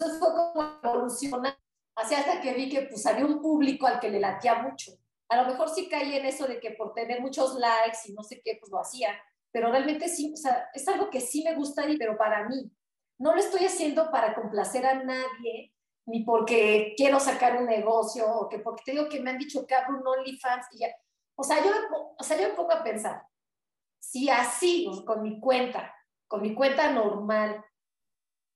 Entonces 0.02 0.18
fue 0.18 0.34
como 0.34 0.78
evolucionar 0.82 1.56
Así 1.94 2.14
hasta 2.14 2.40
que 2.40 2.54
vi 2.54 2.70
que 2.70 2.82
pues 2.82 3.04
había 3.06 3.26
un 3.26 3.40
público 3.40 3.86
al 3.86 4.00
que 4.00 4.10
le 4.10 4.18
latía 4.18 4.62
mucho. 4.62 4.92
A 5.28 5.36
lo 5.36 5.48
mejor 5.48 5.68
sí 5.68 5.88
caí 5.88 6.16
en 6.16 6.24
eso 6.24 6.46
de 6.46 6.58
que 6.58 6.70
por 6.70 6.94
tener 6.94 7.20
muchos 7.20 7.54
likes 7.56 7.98
y 8.06 8.14
no 8.14 8.22
sé 8.22 8.40
qué, 8.42 8.56
pues 8.58 8.72
lo 8.72 8.80
hacía. 8.80 9.10
Pero 9.50 9.70
realmente 9.70 10.08
sí, 10.08 10.32
o 10.32 10.36
sea, 10.36 10.70
es 10.72 10.88
algo 10.88 11.10
que 11.10 11.20
sí 11.20 11.44
me 11.44 11.54
gusta, 11.54 11.84
pero 11.98 12.16
para 12.16 12.48
mí. 12.48 12.70
No 13.18 13.34
lo 13.34 13.40
estoy 13.40 13.66
haciendo 13.66 14.10
para 14.10 14.34
complacer 14.34 14.86
a 14.86 15.04
nadie, 15.04 15.74
ni 16.06 16.24
porque 16.24 16.94
quiero 16.96 17.20
sacar 17.20 17.58
un 17.58 17.66
negocio, 17.66 18.26
o 18.26 18.48
que 18.48 18.58
porque 18.58 18.82
te 18.84 18.92
digo 18.92 19.08
que 19.08 19.20
me 19.20 19.30
han 19.30 19.38
dicho 19.38 19.66
que 19.66 19.74
abro 19.74 19.98
un 19.98 20.06
OnlyFans 20.06 20.66
y 20.72 20.78
ya. 20.78 20.88
O 21.36 21.44
sea, 21.44 21.62
yo, 21.62 21.70
o 22.18 22.24
sea, 22.24 22.40
yo 22.40 22.48
me 22.48 22.54
pongo 22.54 22.72
a 22.72 22.82
pensar, 22.82 23.22
si 24.00 24.28
así, 24.28 24.88
con 25.06 25.22
mi 25.22 25.38
cuenta, 25.38 25.94
con 26.26 26.42
mi 26.42 26.54
cuenta 26.54 26.90
normal, 26.90 27.62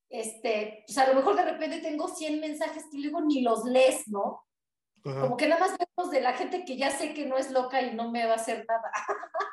este, 0.09 0.85
pues 0.87 0.97
a 0.99 1.09
lo 1.09 1.15
mejor 1.15 1.37
de 1.37 1.45
repente 1.45 1.81
tengo 1.81 2.09
100 2.09 2.41
mensajes 2.41 2.85
que 2.91 2.99
luego 2.99 3.21
ni 3.21 3.43
los 3.43 3.65
lees, 3.65 4.09
¿no? 4.09 4.45
Como 5.03 5.37
que 5.37 5.47
nada 5.47 5.61
más 5.61 5.79
vemos 5.79 6.11
de 6.11 6.21
la 6.21 6.33
gente 6.33 6.65
que 6.65 6.77
ya 6.77 6.91
sé 6.91 7.15
que 7.15 7.27
no 7.27 7.39
es 7.39 7.53
loca 7.53 7.81
y 7.81 7.95
no 7.95 8.11
me 8.11 8.27
va 8.27 8.33
a 8.33 8.37
hacer 8.37 8.67
nada. 8.69 8.91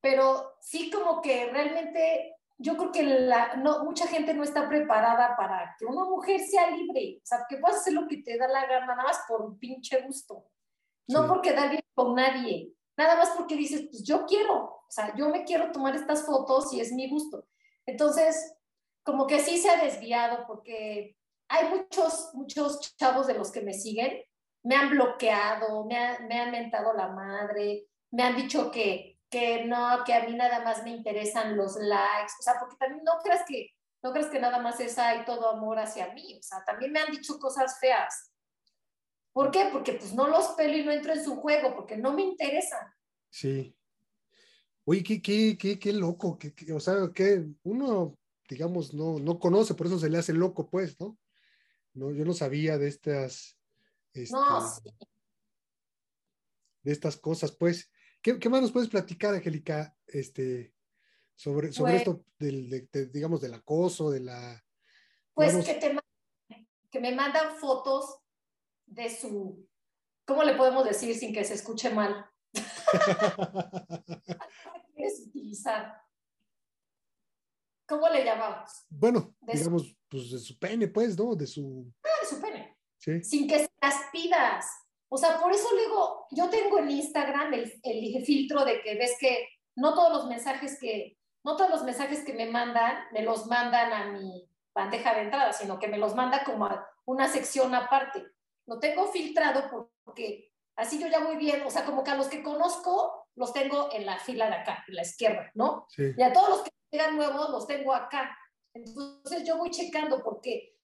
Pero 0.00 0.54
sí 0.62 0.90
como 0.90 1.20
que 1.20 1.50
realmente 1.50 2.36
yo 2.56 2.76
creo 2.76 2.90
que 2.90 3.02
la, 3.02 3.56
no, 3.56 3.84
mucha 3.84 4.06
gente 4.06 4.32
no 4.32 4.42
está 4.42 4.66
preparada 4.66 5.36
para 5.36 5.76
que 5.78 5.84
una 5.84 6.04
mujer 6.04 6.40
sea 6.40 6.70
libre, 6.70 7.20
o 7.22 7.26
sea, 7.26 7.44
que 7.48 7.58
puedas 7.58 7.80
hacer 7.80 7.92
lo 7.92 8.06
que 8.06 8.18
te 8.18 8.38
da 8.38 8.48
la 8.48 8.66
gana, 8.66 8.86
nada 8.86 9.02
más 9.02 9.20
por 9.28 9.42
un 9.42 9.58
pinche 9.58 10.00
gusto. 10.02 10.46
No 11.08 11.26
porque 11.26 11.52
da 11.52 11.68
bien 11.68 11.82
con 11.94 12.14
nadie, 12.14 12.72
nada 12.96 13.16
más 13.16 13.30
porque 13.30 13.56
dices, 13.56 13.88
pues 13.90 14.04
yo 14.04 14.24
quiero, 14.26 14.54
o 14.56 14.86
sea, 14.90 15.14
yo 15.16 15.28
me 15.28 15.44
quiero 15.44 15.72
tomar 15.72 15.96
estas 15.96 16.24
fotos 16.24 16.72
y 16.72 16.80
es 16.80 16.92
mi 16.92 17.08
gusto. 17.08 17.46
Entonces, 17.86 18.54
como 19.10 19.26
que 19.26 19.40
sí 19.40 19.58
se 19.58 19.68
ha 19.68 19.82
desviado 19.82 20.46
porque 20.46 21.16
hay 21.48 21.68
muchos, 21.68 22.30
muchos 22.34 22.96
chavos 22.96 23.26
de 23.26 23.34
los 23.34 23.50
que 23.50 23.60
me 23.60 23.74
siguen, 23.74 24.22
me 24.62 24.76
han 24.76 24.90
bloqueado, 24.90 25.84
me, 25.84 26.18
me 26.28 26.38
han 26.40 26.52
mentado 26.52 26.92
la 26.92 27.08
madre, 27.08 27.88
me 28.12 28.22
han 28.22 28.36
dicho 28.36 28.70
que, 28.70 29.18
que 29.28 29.64
no, 29.64 30.04
que 30.04 30.14
a 30.14 30.24
mí 30.24 30.34
nada 30.34 30.62
más 30.62 30.84
me 30.84 30.90
interesan 30.90 31.56
los 31.56 31.76
likes, 31.76 32.32
o 32.38 32.42
sea, 32.42 32.54
porque 32.60 32.76
también 32.76 33.02
no 33.02 33.18
creas 33.22 33.42
que, 33.48 33.70
no 34.02 34.12
creas 34.12 34.28
que 34.28 34.38
nada 34.38 34.60
más 34.60 34.78
es 34.78 34.96
ahí 34.98 35.24
todo 35.24 35.48
amor 35.48 35.80
hacia 35.80 36.12
mí, 36.12 36.36
o 36.38 36.42
sea, 36.42 36.64
también 36.64 36.92
me 36.92 37.00
han 37.00 37.10
dicho 37.10 37.38
cosas 37.38 37.78
feas. 37.80 38.30
¿Por 39.32 39.50
qué? 39.50 39.68
Porque 39.72 39.94
pues 39.94 40.12
no 40.12 40.26
los 40.28 40.48
pelo 40.48 40.76
y 40.76 40.84
no 40.84 40.90
entro 40.90 41.12
en 41.12 41.24
su 41.24 41.36
juego, 41.36 41.74
porque 41.74 41.96
no 41.96 42.12
me 42.12 42.22
interesan. 42.22 42.92
Sí. 43.28 43.76
Uy, 44.84 45.02
qué, 45.02 45.22
qué, 45.22 45.56
qué, 45.58 45.78
qué 45.78 45.92
loco, 45.92 46.38
que, 46.38 46.52
o 46.72 46.80
sea, 46.80 46.94
que 47.14 47.44
uno, 47.62 48.18
digamos, 48.50 48.92
no, 48.92 49.18
no 49.20 49.38
conoce, 49.38 49.74
por 49.74 49.86
eso 49.86 49.98
se 49.98 50.10
le 50.10 50.18
hace 50.18 50.32
loco, 50.32 50.68
pues, 50.68 50.98
¿no? 51.00 51.16
No, 51.94 52.10
yo 52.10 52.24
no 52.24 52.34
sabía 52.34 52.76
de 52.78 52.88
estas, 52.88 53.56
no, 54.12 54.22
este, 54.22 54.90
sí. 54.90 55.06
de 56.82 56.92
estas 56.92 57.16
cosas, 57.16 57.52
pues. 57.52 57.90
¿Qué, 58.20 58.38
¿Qué, 58.38 58.48
más 58.48 58.60
nos 58.60 58.72
puedes 58.72 58.90
platicar, 58.90 59.34
Angélica, 59.34 59.96
este, 60.06 60.74
sobre, 61.34 61.72
sobre 61.72 61.92
Pues- 61.92 62.02
esto 62.02 62.24
del, 62.38 62.68
de- 62.68 62.88
de, 62.92 63.06
digamos, 63.06 63.40
del 63.40 63.54
acoso, 63.54 64.10
de 64.10 64.20
la... 64.20 64.62
Pues 65.32 65.64
que, 65.64 65.74
te, 65.74 65.96
que 66.90 67.00
me 67.00 67.14
mandan 67.14 67.56
fotos 67.56 68.18
de 68.84 69.08
su, 69.08 69.66
¿cómo 70.26 70.42
le 70.42 70.54
podemos 70.54 70.84
decir 70.84 71.16
sin 71.16 71.32
que 71.32 71.44
se 71.44 71.54
escuche 71.54 71.94
mal? 71.94 72.26
¿Quieres 74.94 75.20
utilizar? 75.26 76.02
¿Cómo 77.90 78.08
le 78.08 78.24
llamamos? 78.24 78.70
bueno, 78.88 79.34
De 79.40 79.52
su- 79.52 79.58
digamos, 79.58 79.96
pues 80.08 80.30
de 80.30 80.38
su 80.38 80.58
pene, 80.58 80.88
pues, 80.88 81.18
¿no? 81.18 81.34
De 81.34 81.46
su... 81.46 81.92
Ah, 82.04 82.08
de 82.22 82.26
su 82.28 82.40
pene. 82.40 82.78
Sí, 82.96 83.22
Sin 83.24 83.48
que 83.48 83.58
se 83.58 83.70
las 83.82 83.96
pidas. 84.12 84.66
O 85.08 85.18
sea, 85.18 85.38
por 85.40 85.52
eso 85.52 85.68
luego, 85.74 86.26
yo 86.30 86.48
tengo 86.48 86.78
en 86.78 86.90
Instagram 86.90 87.52
el, 87.52 87.80
el 87.82 88.24
filtro 88.24 88.64
de 88.64 88.80
que 88.80 88.94
ves 88.94 89.16
que 89.20 89.46
no 89.76 89.92
todos 89.94 90.12
los 90.12 90.26
mensajes 90.28 90.78
que, 90.80 91.18
no 91.44 91.56
todos 91.56 91.70
los 91.70 91.82
mensajes 91.82 92.24
que 92.24 92.32
me 92.32 92.46
mandan, 92.48 93.04
me 93.12 93.22
los 93.22 93.46
mandan 93.46 93.92
a 93.92 94.12
mi 94.12 94.48
bandeja 94.72 95.14
de 95.14 95.22
entrada, 95.22 95.52
sino 95.52 95.78
que 95.80 95.88
me 95.88 95.98
los 95.98 96.14
manda 96.14 96.44
como 96.44 96.66
a 96.66 96.88
una 97.06 97.26
sección 97.28 97.74
aparte. 97.74 98.24
Lo 98.66 98.78
tengo 98.78 99.10
filtrado 99.10 99.68
porque 100.04 100.52
así 100.76 101.00
yo 101.00 101.08
ya 101.08 101.18
voy 101.24 101.36
bien, 101.36 101.62
o 101.66 101.70
sea, 101.70 101.84
como 101.84 102.04
que 102.04 102.10
a 102.12 102.16
los 102.16 102.28
que 102.28 102.42
conozco 102.42 103.19
los 103.36 103.52
tengo 103.52 103.88
en 103.92 104.06
la 104.06 104.18
fila 104.18 104.48
de 104.48 104.56
acá, 104.56 104.84
en 104.88 104.94
la 104.94 105.02
izquierda, 105.02 105.50
¿no? 105.54 105.86
sí. 105.88 106.12
Y 106.16 106.22
a 106.22 106.32
todos 106.32 106.48
los 106.48 106.62
que 106.62 106.70
llegan 106.90 107.16
nuevos 107.16 107.50
los 107.50 107.66
tengo 107.66 107.94
acá. 107.94 108.36
Entonces 108.74 109.44
yo 109.44 109.56
voy 109.56 109.70
checando 109.70 110.22
porque 110.22 110.76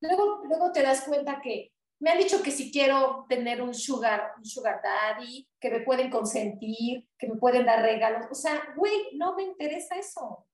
luego, 0.00 0.42
luego 0.44 0.72
te 0.72 0.82
das 0.82 1.02
cuenta 1.02 1.40
que 1.40 1.72
me 2.00 2.10
han 2.10 2.18
dicho 2.18 2.42
que 2.42 2.50
si 2.50 2.70
quiero 2.70 3.24
tener 3.28 3.62
un 3.62 3.74
sugar, 3.74 4.32
un 4.36 4.44
sugar 4.44 4.80
daddy, 4.82 5.48
que 5.60 5.70
me 5.70 5.80
pueden 5.80 6.10
consentir, 6.10 7.08
que 7.18 7.28
me 7.28 7.36
pueden 7.36 7.64
dar 7.64 7.82
regalos. 7.82 8.26
O 8.30 8.34
sea, 8.34 8.60
güey, 8.76 9.16
no 9.16 9.34
me 9.36 9.44
interesa 9.44 9.96
eso. 9.96 10.46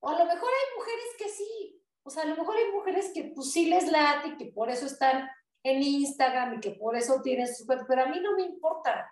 O 0.00 0.08
a 0.08 0.18
lo 0.18 0.24
mejor 0.24 0.48
hay 0.48 0.78
mujeres 0.78 1.06
que 1.18 1.28
sí. 1.28 1.82
O 2.04 2.10
sea, 2.10 2.22
a 2.22 2.26
lo 2.26 2.36
mejor 2.36 2.56
hay 2.56 2.70
mujeres 2.70 3.10
que 3.12 3.32
pues 3.34 3.50
sí 3.50 3.66
les 3.66 3.90
late 3.90 4.28
y 4.28 4.36
que 4.36 4.52
por 4.52 4.70
eso 4.70 4.86
están 4.86 5.28
en 5.64 5.82
Instagram 5.82 6.54
y 6.54 6.60
que 6.60 6.70
por 6.72 6.94
eso 6.94 7.20
tienen 7.22 7.52
su 7.52 7.66
cuenta, 7.66 7.84
pero 7.88 8.02
a 8.02 8.06
mí 8.06 8.20
no 8.20 8.36
me 8.36 8.42
importa. 8.42 9.10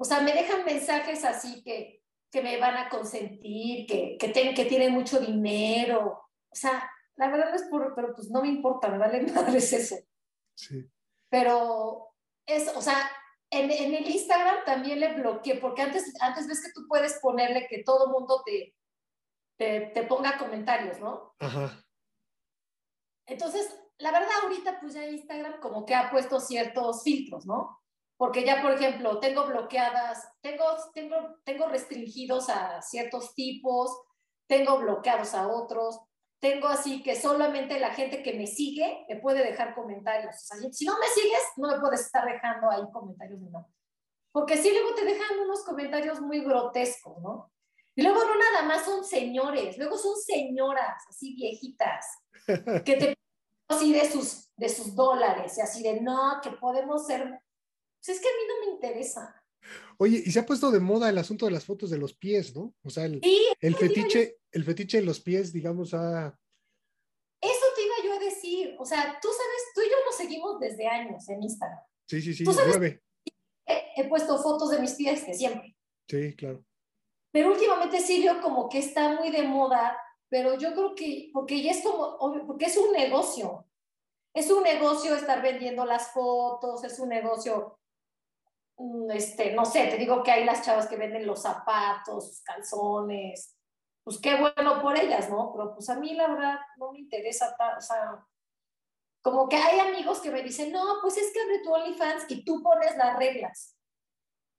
O 0.00 0.04
sea, 0.04 0.20
me 0.20 0.32
dejan 0.32 0.64
mensajes 0.64 1.24
así 1.24 1.62
que, 1.62 2.02
que 2.32 2.40
me 2.42 2.58
van 2.58 2.76
a 2.76 2.88
consentir, 2.88 3.86
que, 3.86 4.16
que, 4.18 4.28
ten- 4.28 4.54
que 4.54 4.64
tienen 4.64 4.92
mucho 4.92 5.20
dinero. 5.20 6.22
O 6.48 6.54
sea, 6.54 6.90
la 7.16 7.28
verdad 7.28 7.54
es 7.54 7.64
por, 7.64 7.94
pero 7.94 8.14
pues 8.14 8.30
no 8.30 8.40
me 8.40 8.48
importa, 8.48 8.88
me 8.88 8.96
vale 8.98 9.20
madres 9.32 9.72
eso. 9.72 9.96
sí. 10.56 10.88
Pero 11.28 12.14
es, 12.46 12.68
o 12.74 12.80
sea, 12.82 12.96
en, 13.50 13.70
en 13.70 13.94
el 13.94 14.08
Instagram 14.10 14.64
también 14.64 15.00
le 15.00 15.12
bloqueé, 15.14 15.56
porque 15.60 15.82
antes, 15.82 16.12
antes 16.20 16.48
ves 16.48 16.62
que 16.62 16.72
tú 16.72 16.86
puedes 16.88 17.18
ponerle 17.20 17.66
que 17.68 17.82
todo 17.84 18.08
mundo 18.10 18.42
te, 18.44 18.74
te, 19.58 19.80
te 19.94 20.02
ponga 20.04 20.38
comentarios, 20.38 20.98
¿no? 20.98 21.34
Ajá. 21.38 21.84
Entonces, 23.26 23.76
la 23.98 24.10
verdad 24.12 24.28
ahorita 24.42 24.80
pues 24.80 24.94
ya 24.94 25.04
Instagram 25.06 25.60
como 25.60 25.84
que 25.84 25.94
ha 25.94 26.10
puesto 26.10 26.40
ciertos 26.40 27.02
filtros, 27.04 27.46
¿no? 27.46 27.78
Porque 28.20 28.44
ya, 28.44 28.60
por 28.60 28.72
ejemplo, 28.72 29.18
tengo 29.18 29.46
bloqueadas, 29.46 30.28
tengo, 30.42 30.64
tengo, 30.92 31.16
tengo 31.42 31.68
restringidos 31.68 32.50
a 32.50 32.82
ciertos 32.82 33.34
tipos, 33.34 33.98
tengo 34.46 34.76
bloqueados 34.76 35.32
a 35.32 35.48
otros, 35.48 35.98
tengo 36.38 36.68
así 36.68 37.02
que 37.02 37.16
solamente 37.16 37.80
la 37.80 37.94
gente 37.94 38.22
que 38.22 38.34
me 38.34 38.46
sigue 38.46 39.06
me 39.08 39.16
puede 39.16 39.42
dejar 39.42 39.74
comentarios. 39.74 40.36
O 40.36 40.38
sea, 40.38 40.70
si 40.70 40.84
no 40.84 40.98
me 40.98 41.06
sigues, 41.06 41.40
no 41.56 41.68
me 41.68 41.80
puedes 41.80 42.02
estar 42.02 42.26
dejando 42.26 42.70
ahí 42.70 42.82
comentarios 42.92 43.40
ni 43.40 43.48
nada. 43.48 43.66
Porque 44.32 44.58
sí, 44.58 44.70
luego 44.70 44.94
te 44.94 45.06
dejan 45.06 45.40
unos 45.40 45.64
comentarios 45.64 46.20
muy 46.20 46.44
grotescos, 46.44 47.22
¿no? 47.22 47.50
Y 47.94 48.02
luego 48.02 48.22
no 48.22 48.38
nada 48.38 48.64
más 48.64 48.84
son 48.84 49.02
señores, 49.02 49.78
luego 49.78 49.96
son 49.96 50.14
señoras, 50.16 51.02
así 51.08 51.34
viejitas, 51.36 52.04
que 52.84 52.96
te 52.96 53.14
así 53.66 53.94
de 53.94 54.04
sus, 54.04 54.50
de 54.56 54.68
sus 54.68 54.94
dólares 54.94 55.56
y 55.56 55.62
así 55.62 55.82
de 55.82 56.02
no, 56.02 56.38
que 56.42 56.50
podemos 56.50 57.06
ser. 57.06 57.40
Pues 58.04 58.16
es 58.16 58.20
que 58.22 58.28
a 58.28 58.32
mí 58.32 58.42
no 58.48 58.66
me 58.66 58.72
interesa. 58.72 59.42
Oye, 59.98 60.22
y 60.24 60.30
se 60.30 60.40
ha 60.40 60.46
puesto 60.46 60.70
de 60.70 60.80
moda 60.80 61.08
el 61.10 61.18
asunto 61.18 61.44
de 61.46 61.52
las 61.52 61.64
fotos 61.64 61.90
de 61.90 61.98
los 61.98 62.14
pies, 62.14 62.54
¿no? 62.56 62.74
O 62.82 62.90
sea, 62.90 63.04
el, 63.04 63.20
Sí, 63.22 63.40
el 63.60 63.72
yo- 63.74 63.78
fetiche, 63.78 64.38
el 64.52 64.64
fetiche 64.64 64.98
de 64.98 65.04
los 65.04 65.20
pies, 65.20 65.52
digamos, 65.52 65.92
ha... 65.94 66.36
Eso 67.42 67.66
te 67.74 67.82
iba 67.84 67.94
yo 68.04 68.12
a 68.14 68.18
decir. 68.18 68.76
O 68.78 68.84
sea, 68.84 69.18
tú 69.20 69.28
sabes, 69.28 69.62
tú 69.74 69.80
y 69.82 69.90
yo 69.90 69.96
nos 70.06 70.16
seguimos 70.16 70.58
desde 70.60 70.86
años 70.86 71.28
en 71.28 71.42
Instagram. 71.42 71.80
Sí, 72.06 72.20
sí, 72.22 72.34
sí, 72.34 72.44
¿Tú 72.44 72.52
sabes? 72.52 72.68
nueve. 72.76 73.02
He, 73.66 73.92
he 74.02 74.08
puesto 74.08 74.42
fotos 74.42 74.70
de 74.70 74.78
mis 74.80 74.92
pies 74.94 75.26
de 75.26 75.34
siempre. 75.34 75.76
Sí, 76.08 76.34
claro. 76.34 76.64
Pero 77.32 77.52
últimamente 77.52 78.00
sí 78.00 78.22
veo 78.22 78.40
como 78.40 78.68
que 78.68 78.78
está 78.78 79.14
muy 79.14 79.30
de 79.30 79.42
moda, 79.44 79.96
pero 80.28 80.58
yo 80.58 80.72
creo 80.72 80.94
que, 80.94 81.30
porque 81.32 81.62
ya 81.62 81.70
es 81.70 81.82
como, 81.82 82.02
obvio, 82.02 82.46
porque 82.46 82.64
es 82.66 82.76
un 82.76 82.92
negocio. 82.92 83.66
Es 84.34 84.50
un 84.50 84.62
negocio 84.62 85.14
estar 85.14 85.40
vendiendo 85.42 85.84
las 85.84 86.12
fotos, 86.12 86.82
es 86.84 86.98
un 86.98 87.08
negocio, 87.10 87.78
este, 89.12 89.52
no 89.52 89.64
sé, 89.64 89.86
te 89.86 89.96
digo 89.96 90.22
que 90.22 90.30
hay 90.30 90.44
las 90.44 90.62
chavas 90.62 90.86
que 90.86 90.96
venden 90.96 91.26
los 91.26 91.42
zapatos, 91.42 92.42
calzones, 92.44 93.56
pues 94.02 94.18
qué 94.18 94.36
bueno 94.36 94.80
por 94.80 94.96
ellas, 94.96 95.28
¿no? 95.30 95.52
Pero 95.52 95.74
pues 95.74 95.88
a 95.90 95.98
mí 95.98 96.14
la 96.14 96.28
verdad 96.28 96.58
no 96.78 96.92
me 96.92 96.98
interesa, 96.98 97.54
o 97.76 97.80
sea, 97.80 98.24
como 99.22 99.48
que 99.48 99.56
hay 99.56 99.78
amigos 99.80 100.20
que 100.20 100.30
me 100.30 100.42
dicen, 100.42 100.72
no, 100.72 100.82
pues 101.02 101.16
es 101.18 101.32
que 101.32 101.40
abre 101.40 101.60
tu 101.62 101.72
OnlyFans 101.72 102.24
y 102.28 102.44
tú 102.44 102.62
pones 102.62 102.96
las 102.96 103.16
reglas. 103.16 103.76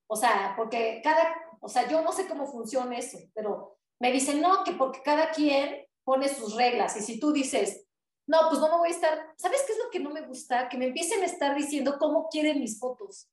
O 0.08 0.16
sea, 0.16 0.54
porque 0.56 1.02
cada, 1.04 1.36
o 1.60 1.68
sea, 1.68 1.88
yo 1.88 2.02
no 2.02 2.12
sé 2.12 2.28
cómo 2.28 2.46
funciona 2.46 2.98
eso, 2.98 3.18
pero 3.34 3.78
me 4.00 4.12
dicen, 4.12 4.42
no, 4.42 4.64
que 4.64 4.74
porque 4.74 5.02
cada 5.02 5.32
quien 5.32 5.86
pone 6.04 6.28
sus 6.28 6.56
reglas. 6.56 6.96
Y 6.98 7.02
si 7.02 7.20
tú 7.20 7.32
dices, 7.32 7.88
no, 8.28 8.50
pues 8.50 8.60
no 8.60 8.70
me 8.70 8.78
voy 8.78 8.90
a 8.90 8.92
estar, 8.92 9.34
¿sabes 9.38 9.64
qué 9.66 9.74
es 9.74 9.80
lo 9.80 9.90
que 9.90 10.00
no 10.00 10.12
me 10.12 10.22
gusta? 10.22 10.70
Que 10.70 10.78
me 10.78 10.88
empiecen 10.88 11.22
a 11.22 11.26
estar 11.26 11.56
diciendo 11.56 11.98
cómo 11.98 12.30
quieren 12.30 12.60
mis 12.60 12.80
fotos. 12.80 13.28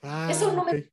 Ah, 0.00 0.28
Eso 0.30 0.52
no 0.52 0.64
me- 0.64 0.72
ok. 0.78 0.86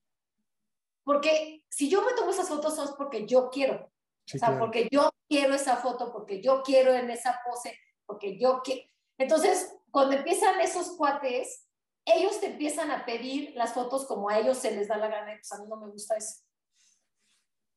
Porque 1.03 1.63
si 1.69 1.89
yo 1.89 2.03
me 2.03 2.13
tomo 2.13 2.31
esas 2.31 2.49
fotos 2.49 2.75
son 2.75 2.95
porque 2.97 3.25
yo 3.25 3.49
quiero. 3.49 3.91
Sí, 4.25 4.37
o 4.37 4.39
sea, 4.39 4.49
claro. 4.49 4.65
porque 4.65 4.87
yo 4.91 5.09
quiero 5.27 5.55
esa 5.55 5.77
foto, 5.77 6.11
porque 6.11 6.41
yo 6.41 6.61
quiero 6.63 6.93
en 6.93 7.09
esa 7.09 7.39
pose, 7.45 7.77
porque 8.05 8.37
yo 8.37 8.61
quiero. 8.63 8.81
Entonces, 9.17 9.75
cuando 9.89 10.15
empiezan 10.15 10.61
esos 10.61 10.95
cuates, 10.97 11.67
ellos 12.05 12.39
te 12.39 12.47
empiezan 12.47 12.91
a 12.91 13.05
pedir 13.05 13.53
las 13.55 13.73
fotos 13.73 14.05
como 14.05 14.29
a 14.29 14.37
ellos 14.39 14.57
se 14.57 14.71
les 14.71 14.87
da 14.87 14.97
la 14.97 15.07
gana, 15.07 15.33
pues 15.35 15.51
a 15.51 15.57
mí 15.59 15.67
no 15.67 15.77
me 15.77 15.89
gusta 15.91 16.15
eso. 16.15 16.43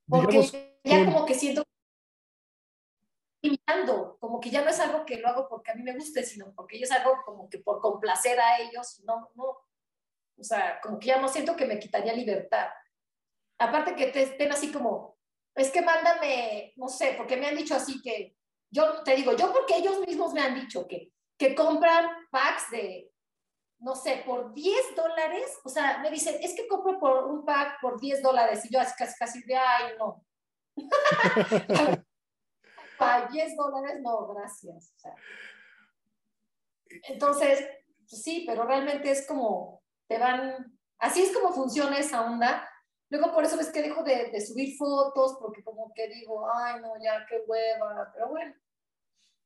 Porque 0.08 0.38
Digamos, 0.38 0.52
ya 0.85 1.04
como 1.06 1.26
que 1.26 1.35
siento 1.35 1.62
imitando, 3.42 4.16
como 4.20 4.40
que 4.40 4.50
ya 4.50 4.62
no 4.62 4.70
es 4.70 4.78
algo 4.78 5.04
que 5.04 5.18
lo 5.18 5.28
hago 5.28 5.48
porque 5.48 5.72
a 5.72 5.74
mí 5.74 5.82
me 5.82 5.94
guste, 5.96 6.22
sino 6.24 6.52
porque 6.54 6.78
yo 6.78 6.85
es 6.85 6.92
algo 6.92 7.12
como 7.24 7.48
que 7.48 7.58
por 7.58 7.80
complacer 7.80 8.38
a 8.40 8.58
ellos, 8.61 9.00
no, 9.04 9.30
no, 9.35 9.58
o 10.38 10.44
sea, 10.44 10.80
como 10.80 10.98
que 10.98 11.08
ya 11.08 11.20
no 11.20 11.28
siento 11.28 11.56
que 11.56 11.66
me 11.66 11.78
quitaría 11.78 12.12
libertad. 12.12 12.68
Aparte 13.58 13.94
que 13.94 14.06
te 14.06 14.22
estén 14.22 14.50
así 14.52 14.72
como, 14.72 15.16
es 15.54 15.70
que 15.70 15.82
mándame, 15.82 16.72
no 16.76 16.88
sé, 16.88 17.14
porque 17.16 17.36
me 17.36 17.46
han 17.46 17.56
dicho 17.56 17.74
así 17.74 18.00
que, 18.02 18.36
yo 18.70 19.02
te 19.02 19.14
digo, 19.14 19.36
yo 19.36 19.52
porque 19.52 19.76
ellos 19.76 20.00
mismos 20.00 20.32
me 20.32 20.40
han 20.40 20.54
dicho 20.54 20.86
que, 20.88 21.12
que 21.38 21.54
compran 21.54 22.10
packs 22.30 22.70
de, 22.70 23.12
no 23.78 23.94
sé, 23.94 24.22
por 24.24 24.54
10 24.54 24.96
dólares, 24.96 25.58
o 25.64 25.68
sea, 25.68 25.98
me 25.98 26.10
dicen, 26.10 26.36
es 26.40 26.54
que 26.54 26.68
compro 26.68 26.98
por 26.98 27.26
un 27.26 27.44
pack 27.44 27.80
por 27.80 28.00
10 28.00 28.22
dólares, 28.22 28.64
y 28.64 28.72
yo 28.72 28.80
así 28.80 28.94
casi, 28.96 29.18
casi 29.18 29.42
de, 29.42 29.56
ay, 29.56 29.92
no. 29.98 30.24
Para 32.98 33.26
10 33.26 33.56
dólares, 33.56 34.00
no, 34.00 34.28
gracias. 34.28 34.94
entonces, 37.08 37.68
pues 38.08 38.22
sí, 38.22 38.44
pero 38.46 38.64
realmente 38.64 39.10
es 39.10 39.26
como, 39.26 39.81
te 40.12 40.18
van, 40.18 40.79
así 40.98 41.22
es 41.22 41.33
como 41.33 41.55
funciona 41.55 41.98
esa 41.98 42.25
onda. 42.25 42.68
Luego 43.09 43.33
por 43.33 43.44
eso 43.44 43.59
es 43.61 43.70
que 43.70 43.83
dejo 43.83 44.03
de, 44.03 44.31
de 44.31 44.40
subir 44.40 44.77
fotos, 44.77 45.37
porque 45.40 45.62
como 45.62 45.92
que 45.94 46.09
digo, 46.09 46.46
ay, 46.55 46.81
no, 46.81 46.92
ya, 47.03 47.25
qué 47.29 47.42
hueva, 47.46 48.11
pero 48.14 48.29
bueno, 48.29 48.55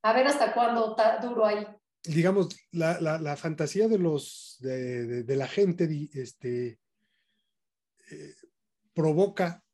a 0.03 0.13
ver 0.13 0.27
hasta 0.27 0.55
cuándo 0.55 0.97
duro 1.23 1.47
ahí 1.47 1.67
digamos, 2.05 2.49
la, 2.71 3.01
la, 3.01 3.37
fantasía 3.37 3.89
de 3.89 3.99
los 3.99 4.59
de, 4.61 5.25
de, 5.25 5.37
la 5.37 5.49
gente 5.49 6.09
este, 6.13 6.79
eh, 8.09 8.35
provoca, 8.95 9.65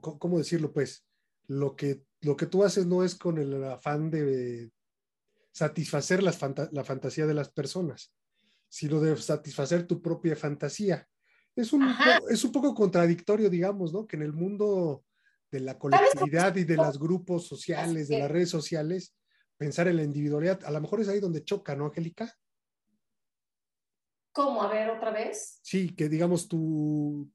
¿cómo 0.00 0.38
decirlo? 0.38 0.72
Pues 0.72 1.04
lo 1.46 1.76
que, 1.76 2.04
lo 2.22 2.38
que 2.38 2.46
tú 2.46 2.64
haces 2.64 2.86
no 2.86 3.04
es 3.04 3.16
con 3.16 3.36
el 3.36 3.62
afán 3.64 4.10
de 4.10 4.70
satisfacer 5.52 6.22
la 6.22 6.32
fantasía 6.32 7.26
de 7.26 7.34
las 7.34 7.50
personas, 7.52 8.14
sino 8.70 9.00
de 9.00 9.16
satisfacer 9.16 9.86
tu 9.86 10.00
propia 10.00 10.36
fantasía. 10.36 11.06
Es 11.56 11.72
un, 11.72 11.86
es 12.30 12.44
un 12.44 12.52
poco 12.52 12.72
contradictorio, 12.72 13.50
digamos, 13.50 13.92
¿no? 13.92 14.06
Que 14.06 14.16
en 14.16 14.22
el 14.22 14.32
mundo 14.32 15.04
de 15.50 15.60
la 15.60 15.76
colectividad 15.76 16.54
y 16.54 16.62
de 16.62 16.76
los 16.76 16.98
grupos 16.98 17.46
sociales, 17.46 18.06
de 18.08 18.20
las 18.20 18.30
redes 18.30 18.48
sociales, 18.48 19.14
pensar 19.56 19.88
en 19.88 19.96
la 19.96 20.04
individualidad. 20.04 20.64
A 20.64 20.70
lo 20.70 20.80
mejor 20.80 21.00
es 21.00 21.08
ahí 21.08 21.18
donde 21.18 21.44
choca, 21.44 21.74
¿no, 21.74 21.86
Angélica? 21.86 22.32
¿Cómo? 24.32 24.62
A 24.62 24.68
ver, 24.72 24.88
otra 24.90 25.10
vez. 25.10 25.58
Sí, 25.62 25.94
que 25.94 26.08
digamos 26.08 26.46
tu... 26.46 27.28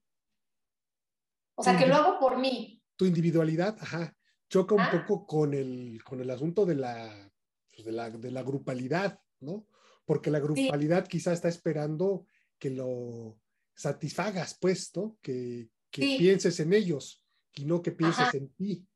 O 1.56 1.64
sea, 1.64 1.78
que 1.78 1.86
lo 1.86 1.96
hago 1.96 2.20
por 2.20 2.40
mí. 2.40 2.82
Tu 2.96 3.06
individualidad, 3.06 3.78
ajá, 3.82 4.16
choca 4.50 4.76
un 4.76 4.82
ah. 4.82 4.92
poco 4.92 5.28
con 5.28 5.54
el, 5.54 6.02
con 6.06 6.22
el 6.22 6.30
asunto 6.30 6.66
de 6.66 6.76
la, 6.76 7.30
pues, 7.74 7.86
de 7.86 7.92
la, 7.92 8.10
de 8.10 8.32
la 8.32 8.44
grupalidad, 8.44 9.20
¿no? 9.42 9.68
Porque 10.06 10.32
la 10.32 10.40
grupalidad 10.40 11.08
quizá 11.08 11.34
está 11.34 11.48
esperando 11.48 12.26
que 12.60 12.70
lo 12.70 13.38
satisfagas, 13.76 14.58
pues, 14.60 14.96
¿no? 14.96 15.18
Que, 15.22 15.70
que 15.92 16.18
pienses 16.18 16.60
en 16.60 16.74
ellos 16.74 17.24
y 17.54 17.66
no 17.66 17.82
que 17.82 17.92
pienses 17.92 18.34
en 18.34 18.54
ti. 18.54 18.88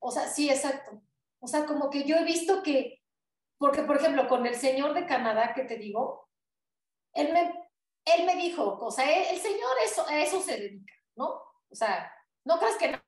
O 0.00 0.10
sea, 0.10 0.28
sí, 0.28 0.50
exacto. 0.50 1.02
O 1.40 1.46
sea, 1.46 1.66
como 1.66 1.90
que 1.90 2.04
yo 2.04 2.16
he 2.16 2.24
visto 2.24 2.62
que, 2.62 3.02
porque 3.58 3.82
por 3.82 3.96
ejemplo, 3.96 4.28
con 4.28 4.46
el 4.46 4.54
señor 4.54 4.94
de 4.94 5.06
Canadá 5.06 5.52
que 5.54 5.64
te 5.64 5.76
digo, 5.76 6.28
él 7.14 7.32
me, 7.32 7.70
él 8.04 8.26
me 8.26 8.36
dijo, 8.36 8.78
o 8.78 8.90
sea, 8.90 9.30
el, 9.30 9.38
señor 9.38 9.70
eso, 9.84 10.06
a 10.06 10.20
eso 10.20 10.40
se 10.40 10.58
dedica, 10.58 10.94
¿no? 11.16 11.28
O 11.70 11.74
sea, 11.74 12.12
no 12.44 12.58
creas 12.58 12.76
que 12.76 12.88
nada 12.88 13.02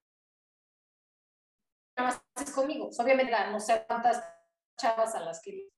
más 1.97 2.23
es 2.37 2.51
conmigo. 2.53 2.91
Obviamente, 2.99 3.33
no 3.51 3.61
sé 3.61 3.85
cuántas 3.87 4.23
chavas 4.79 5.15
a 5.15 5.21
las 5.21 5.41
que... 5.41 5.69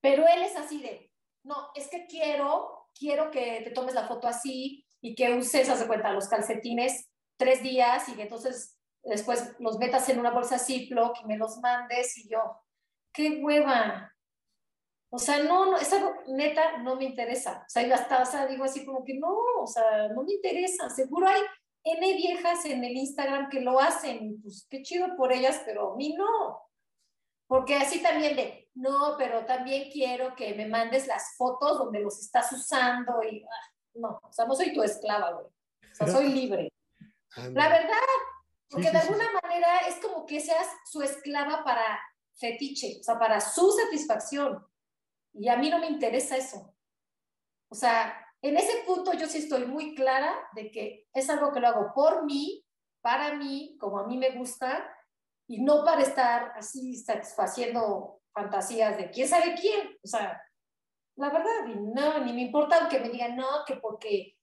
Pero 0.00 0.26
él 0.26 0.42
es 0.42 0.56
así 0.56 0.80
de, 0.80 1.10
no, 1.44 1.70
es 1.74 1.88
que 1.88 2.06
quiero, 2.06 2.88
quiero 2.94 3.30
que 3.30 3.62
te 3.62 3.70
tomes 3.70 3.94
la 3.94 4.06
foto 4.06 4.28
así 4.28 4.86
y 5.00 5.14
que 5.14 5.32
uses, 5.32 5.68
haz 5.68 5.84
cuenta, 5.84 6.12
los 6.12 6.28
calcetines 6.28 7.08
tres 7.36 7.62
días 7.62 8.08
y 8.08 8.20
entonces 8.20 8.76
después 9.02 9.54
los 9.58 9.78
metas 9.78 10.08
en 10.08 10.18
una 10.18 10.30
bolsa 10.30 10.58
Ziploc 10.58 11.16
y 11.22 11.26
me 11.26 11.36
los 11.36 11.58
mandes 11.58 12.16
y 12.18 12.28
yo, 12.28 12.40
qué 13.12 13.40
hueva. 13.42 14.12
O 15.10 15.18
sea, 15.18 15.42
no, 15.42 15.70
no, 15.70 15.78
esa 15.78 16.14
neta 16.26 16.78
no 16.78 16.96
me 16.96 17.04
interesa. 17.04 17.64
O 17.66 17.70
sea, 17.70 17.86
yo 17.86 17.94
hasta, 17.94 18.46
digo 18.46 18.64
así 18.64 18.84
como 18.84 19.04
que 19.04 19.14
no, 19.14 19.34
o 19.60 19.66
sea, 19.66 20.08
no 20.08 20.22
me 20.22 20.34
interesa. 20.34 20.90
Seguro 20.90 21.28
hay 21.28 21.40
N 21.84 22.12
viejas 22.14 22.64
en 22.66 22.84
el 22.84 22.92
Instagram 22.92 23.48
que 23.48 23.60
lo 23.60 23.80
hacen, 23.80 24.40
pues 24.42 24.66
qué 24.68 24.82
chido 24.82 25.16
por 25.16 25.32
ellas, 25.32 25.62
pero 25.64 25.92
a 25.92 25.96
mí 25.96 26.14
no. 26.14 26.60
Porque 27.46 27.76
así 27.76 28.02
también 28.02 28.36
de, 28.36 28.57
no, 28.78 29.16
pero 29.18 29.44
también 29.44 29.90
quiero 29.90 30.36
que 30.36 30.54
me 30.54 30.66
mandes 30.66 31.08
las 31.08 31.36
fotos 31.36 31.78
donde 31.78 31.98
los 31.98 32.16
estás 32.20 32.52
usando 32.52 33.20
y, 33.24 33.42
ah, 33.42 33.74
no, 33.94 34.20
o 34.22 34.32
sea, 34.32 34.44
no 34.44 34.54
soy 34.54 34.72
tu 34.72 34.84
esclava, 34.84 35.32
güey. 35.32 35.46
O 35.46 35.94
sea, 35.94 36.06
soy 36.06 36.28
libre. 36.28 36.72
La 37.36 37.68
verdad, 37.68 37.96
porque 38.70 38.90
de 38.90 38.98
alguna 38.98 39.26
manera 39.42 39.78
es 39.88 39.96
como 39.96 40.24
que 40.26 40.38
seas 40.38 40.68
su 40.84 41.02
esclava 41.02 41.64
para 41.64 42.00
fetiche, 42.36 42.98
o 43.00 43.02
sea, 43.02 43.18
para 43.18 43.40
su 43.40 43.68
satisfacción. 43.72 44.64
Y 45.32 45.48
a 45.48 45.56
mí 45.56 45.70
no 45.70 45.80
me 45.80 45.88
interesa 45.88 46.36
eso. 46.36 46.72
O 47.68 47.74
sea, 47.74 48.16
en 48.42 48.56
ese 48.56 48.84
punto 48.86 49.12
yo 49.12 49.26
sí 49.26 49.38
estoy 49.38 49.66
muy 49.66 49.96
clara 49.96 50.36
de 50.54 50.70
que 50.70 51.08
es 51.12 51.28
algo 51.28 51.52
que 51.52 51.58
lo 51.58 51.66
hago 51.66 51.92
por 51.94 52.24
mí, 52.24 52.64
para 53.00 53.34
mí, 53.34 53.76
como 53.80 53.98
a 53.98 54.06
mí 54.06 54.16
me 54.16 54.30
gusta, 54.30 54.88
y 55.48 55.62
no 55.62 55.84
para 55.84 56.02
estar 56.02 56.52
así 56.54 56.94
satisfaciendo 56.94 58.17
fantasías 58.32 58.96
de 58.96 59.10
quién 59.10 59.28
sabe 59.28 59.54
quién. 59.60 59.96
O 60.02 60.06
sea, 60.06 60.40
la 61.16 61.30
verdad, 61.30 61.66
no, 61.66 62.24
ni 62.24 62.32
me 62.32 62.42
importa 62.42 62.78
aunque 62.78 63.00
me 63.00 63.08
digan, 63.08 63.36
no, 63.36 63.64
que 63.66 63.76
porque 63.76 64.36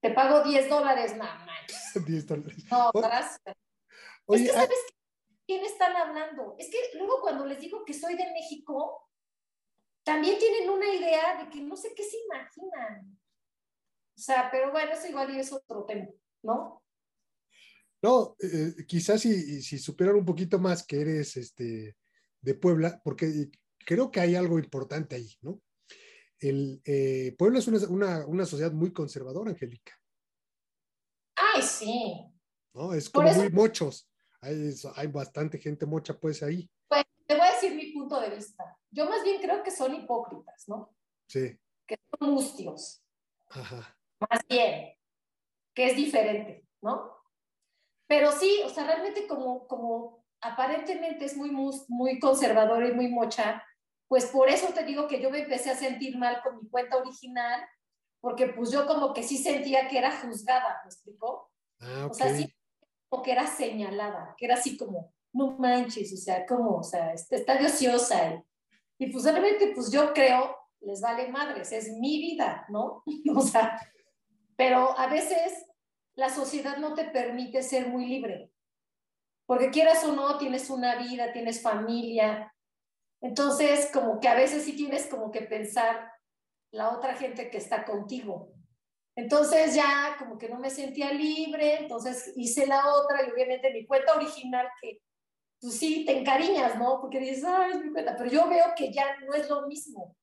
te 0.00 0.10
pago 0.10 0.42
10 0.42 0.68
dólares, 0.68 1.16
nada 1.16 1.44
más. 1.46 2.04
10 2.06 2.26
dólares. 2.26 2.64
No, 2.70 2.90
gracias. 2.94 3.40
es 4.28 4.42
que, 4.42 4.48
¿sabes 4.48 4.78
quién 5.46 5.64
están 5.64 5.96
hablando? 5.96 6.56
Es 6.58 6.70
que 6.70 6.98
luego 6.98 7.20
cuando 7.22 7.46
les 7.46 7.58
digo 7.58 7.84
que 7.84 7.94
soy 7.94 8.14
de 8.16 8.30
México, 8.32 9.08
también 10.04 10.38
tienen 10.38 10.68
una 10.68 10.92
idea 10.92 11.42
de 11.42 11.48
que 11.48 11.62
no 11.62 11.76
sé 11.76 11.94
qué 11.94 12.04
se 12.04 12.18
imaginan. 12.26 13.18
O 14.16 14.20
sea, 14.20 14.50
pero 14.50 14.70
bueno, 14.70 14.92
eso 14.92 15.08
igual 15.08 15.34
y 15.34 15.40
es 15.40 15.52
otro 15.52 15.84
tema, 15.84 16.06
¿no? 16.42 16.82
No, 18.02 18.36
eh, 18.38 18.84
quizás 18.86 19.22
si, 19.22 19.62
si 19.62 19.78
supieran 19.78 20.16
un 20.16 20.26
poquito 20.26 20.58
más 20.58 20.86
que 20.86 21.00
eres 21.00 21.38
este, 21.38 21.96
de 22.44 22.54
Puebla, 22.54 23.00
porque 23.04 23.50
creo 23.86 24.10
que 24.10 24.20
hay 24.20 24.34
algo 24.34 24.58
importante 24.58 25.16
ahí, 25.16 25.34
¿no? 25.40 25.60
el 26.48 26.82
eh, 26.84 27.34
Puebla 27.38 27.58
es 27.58 27.68
una, 27.68 28.46
sociedad 28.46 28.72
muy 28.72 28.92
conservadora, 28.92 29.50
Angélica. 29.50 29.92
Ay, 31.36 31.62
sí. 31.62 32.14
¿No? 32.74 32.92
Es 32.92 33.08
como 33.08 33.32
muy 33.32 33.50
mochos. 33.50 34.08
Hay, 34.40 35.06
bastante 35.06 35.58
gente 35.58 35.86
mocha, 35.86 36.18
pues, 36.18 36.42
ahí. 36.42 36.68
Pues 36.88 37.04
te 37.26 37.34
voy 37.34 37.46
a 37.46 37.52
decir 37.52 37.74
mi 37.74 37.92
punto 37.92 38.20
de 38.20 38.30
vista. 38.30 38.78
Yo 38.90 39.08
más 39.08 39.24
bien 39.24 39.40
creo 39.40 39.62
que 39.62 39.70
son 39.70 39.94
hipócritas, 39.94 40.68
¿no? 40.68 40.94
Sí. 41.26 41.58
Que 41.86 41.96
son 42.18 42.30
mustios. 42.30 43.02
Ajá. 43.48 43.98
Más 44.20 44.40
bien, 44.48 44.94
que 45.74 45.86
es 45.86 45.96
diferente, 45.96 46.66
¿no? 46.82 47.10
Pero 48.06 48.32
sí, 48.32 48.60
o 48.64 48.68
sea, 48.68 48.86
realmente 48.86 49.26
como, 49.26 49.66
como 49.66 50.23
aparentemente 50.44 51.24
es 51.24 51.36
muy, 51.36 51.50
muy 51.88 52.18
conservador 52.20 52.84
y 52.84 52.92
muy 52.92 53.08
mocha, 53.08 53.62
pues 54.08 54.26
por 54.26 54.48
eso 54.48 54.68
te 54.68 54.84
digo 54.84 55.08
que 55.08 55.20
yo 55.20 55.30
me 55.30 55.40
empecé 55.40 55.70
a 55.70 55.76
sentir 55.76 56.16
mal 56.18 56.40
con 56.42 56.62
mi 56.62 56.68
cuenta 56.68 56.98
original, 56.98 57.60
porque 58.20 58.48
pues 58.48 58.70
yo 58.70 58.86
como 58.86 59.12
que 59.12 59.22
sí 59.22 59.38
sentía 59.38 59.88
que 59.88 59.98
era 59.98 60.20
juzgada, 60.20 60.80
¿me 60.84 60.88
explicó? 60.88 61.50
Ah, 61.80 62.08
O 62.10 62.14
sea, 62.14 62.34
sí, 62.34 62.54
como 63.08 63.22
que 63.22 63.32
era 63.32 63.46
señalada, 63.46 64.34
que 64.36 64.44
era 64.44 64.54
así 64.54 64.76
como, 64.76 65.12
no 65.32 65.52
manches, 65.58 66.12
o 66.12 66.16
sea, 66.16 66.46
como, 66.46 66.76
o 66.76 66.82
sea, 66.82 67.12
este, 67.12 67.36
está 67.36 67.54
ociosa. 67.54 68.34
Y, 68.98 69.06
y 69.06 69.10
pues 69.10 69.24
realmente, 69.24 69.72
pues 69.74 69.90
yo 69.90 70.12
creo, 70.12 70.56
les 70.80 71.00
vale 71.00 71.28
madres, 71.28 71.72
es 71.72 71.90
mi 71.98 72.18
vida, 72.18 72.66
¿no? 72.68 73.02
o 73.34 73.40
sea, 73.40 73.80
pero 74.56 74.96
a 74.98 75.06
veces 75.06 75.66
la 76.14 76.28
sociedad 76.28 76.76
no 76.76 76.94
te 76.94 77.04
permite 77.06 77.62
ser 77.62 77.88
muy 77.88 78.06
libre, 78.06 78.50
porque 79.46 79.70
quieras 79.70 80.04
o 80.04 80.12
no, 80.12 80.38
tienes 80.38 80.70
una 80.70 80.96
vida, 80.96 81.32
tienes 81.32 81.62
familia, 81.62 82.54
entonces, 83.24 83.88
como 83.90 84.20
que 84.20 84.28
a 84.28 84.34
veces 84.34 84.64
sí 84.64 84.76
tienes 84.76 85.06
como 85.06 85.30
que 85.30 85.40
pensar 85.40 86.12
la 86.70 86.90
otra 86.90 87.14
gente 87.16 87.48
que 87.48 87.56
está 87.56 87.86
contigo. 87.86 88.52
Entonces 89.16 89.74
ya 89.74 90.16
como 90.18 90.36
que 90.36 90.50
no 90.50 90.58
me 90.58 90.68
sentía 90.68 91.10
libre, 91.10 91.76
entonces 91.76 92.34
hice 92.36 92.66
la 92.66 92.92
otra 92.92 93.26
y 93.26 93.30
obviamente 93.30 93.72
mi 93.72 93.86
cuenta 93.86 94.14
original 94.14 94.68
que 94.78 95.00
tú 95.58 95.68
pues 95.68 95.78
sí 95.78 96.04
te 96.04 96.18
encariñas, 96.18 96.78
¿no? 96.78 97.00
Porque 97.00 97.18
dices, 97.18 97.44
ay, 97.44 97.70
es 97.72 97.82
mi 97.82 97.92
cuenta, 97.92 98.14
pero 98.14 98.28
yo 98.28 98.46
veo 98.46 98.66
que 98.76 98.92
ya 98.92 99.18
no 99.20 99.32
es 99.32 99.48
lo 99.48 99.66
mismo. 99.68 100.14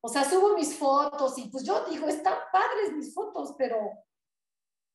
O 0.00 0.08
sea, 0.08 0.24
subo 0.24 0.56
mis 0.56 0.76
fotos 0.76 1.38
y 1.38 1.48
pues 1.50 1.64
yo 1.64 1.84
digo, 1.84 2.08
están 2.08 2.36
padres 2.50 2.92
mis 2.96 3.14
fotos, 3.14 3.54
pero 3.56 3.78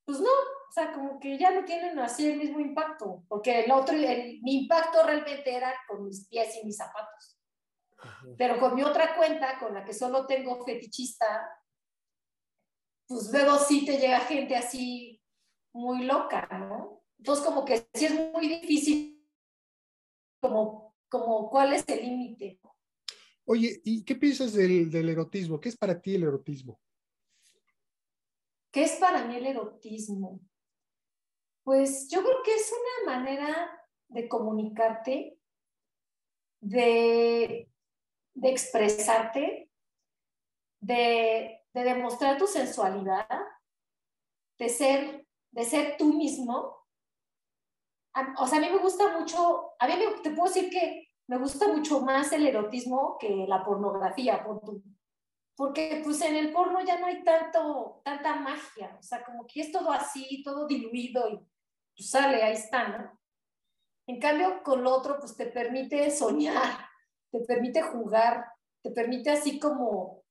pues 0.04 0.20
no, 0.20 0.30
o 0.70 0.72
sea, 0.72 0.94
como 0.94 1.20
que 1.20 1.36
ya 1.36 1.50
no 1.50 1.66
tienen 1.66 1.98
así 1.98 2.30
el 2.30 2.38
mismo 2.38 2.60
impacto, 2.60 3.24
porque 3.28 3.62
el 3.62 3.72
otro, 3.72 3.96
mi 3.96 4.62
impacto 4.62 5.02
realmente 5.04 5.52
era 5.52 5.74
con 5.88 6.04
mis 6.06 6.28
pies 6.28 6.58
y 6.62 6.66
mis 6.66 6.78
zapatos. 6.78 7.40
Pero 8.38 8.60
con 8.60 8.76
mi 8.76 8.84
otra 8.84 9.16
cuenta, 9.18 9.58
con 9.58 9.74
la 9.74 9.84
que 9.84 9.94
solo 9.94 10.28
tengo 10.28 10.64
fetichista, 10.64 11.50
pues 13.08 13.32
luego 13.32 13.58
sí 13.58 13.84
te 13.84 13.98
llega 13.98 14.20
gente 14.20 14.56
así 14.56 15.20
muy 15.74 16.06
loca, 16.06 16.48
¿no? 16.52 17.02
Entonces 17.18 17.44
como 17.44 17.66
que 17.66 17.88
sí 17.96 18.06
es 18.06 18.14
muy 18.32 18.48
difícil 18.48 19.28
como, 20.40 20.96
como 21.10 21.50
cuál 21.50 21.74
es 21.74 21.84
el 21.88 22.02
límite. 22.02 22.60
Oye, 23.46 23.82
¿y 23.84 24.06
qué 24.06 24.14
piensas 24.16 24.54
del, 24.54 24.92
del 24.92 25.10
erotismo? 25.10 25.60
¿Qué 25.60 25.70
es 25.70 25.76
para 25.76 26.00
ti 26.00 26.14
el 26.14 26.24
erotismo? 26.24 26.80
¿Qué 28.72 28.84
es 28.84 28.94
para 28.98 29.26
mí 29.26 29.36
el 29.36 29.48
erotismo? 29.48 30.40
Pues 31.70 32.10
yo 32.10 32.24
creo 32.24 32.42
que 32.44 32.56
es 32.56 32.74
una 32.74 33.14
manera 33.14 33.86
de 34.08 34.28
comunicarte, 34.28 35.40
de, 36.62 37.70
expresarte, 38.42 39.70
de, 40.82 41.64
de, 41.72 41.84
demostrar 41.84 42.40
tu 42.40 42.48
sensualidad, 42.48 43.30
de 44.58 44.68
ser, 44.68 45.28
de 45.52 45.64
ser 45.64 45.96
tú 45.96 46.12
mismo. 46.12 46.88
O 48.40 48.48
sea, 48.48 48.58
a 48.58 48.62
mí 48.62 48.70
me 48.72 48.80
gusta 48.80 49.16
mucho, 49.20 49.74
a 49.78 49.88
mí 49.88 49.94
me, 49.96 50.22
te 50.24 50.32
puedo 50.32 50.52
decir 50.52 50.72
que 50.72 51.10
me 51.28 51.38
gusta 51.38 51.68
mucho 51.68 52.02
más 52.02 52.32
el 52.32 52.48
erotismo 52.48 53.16
que 53.20 53.46
la 53.48 53.64
pornografía, 53.64 54.44
porque 55.56 56.02
pues 56.04 56.20
en 56.22 56.36
el 56.36 56.52
porno 56.52 56.84
ya 56.84 57.00
no 57.00 57.06
hay 57.06 57.24
tanto, 57.24 58.02
tanta 58.04 58.38
magia, 58.38 58.98
o 59.00 59.04
sea, 59.04 59.24
como 59.24 59.46
que 59.46 59.62
es 59.62 59.72
todo 59.72 59.92
así, 59.92 60.42
todo 60.42 60.66
diluido 60.66 61.30
y 61.30 61.48
pues 62.00 62.10
sale, 62.10 62.42
ahí 62.42 62.54
está, 62.54 62.88
¿no? 62.88 63.20
En 64.08 64.20
cambio, 64.20 64.64
con 64.64 64.84
lo 64.84 64.92
otro, 64.92 65.20
pues 65.20 65.36
te 65.36 65.46
permite 65.46 66.10
soñar, 66.10 66.88
te 67.32 67.42
permite 67.42 67.82
jugar, 67.82 68.46
te 68.82 68.92
permite 68.92 69.30
así 69.30 69.60
como, 69.60 70.24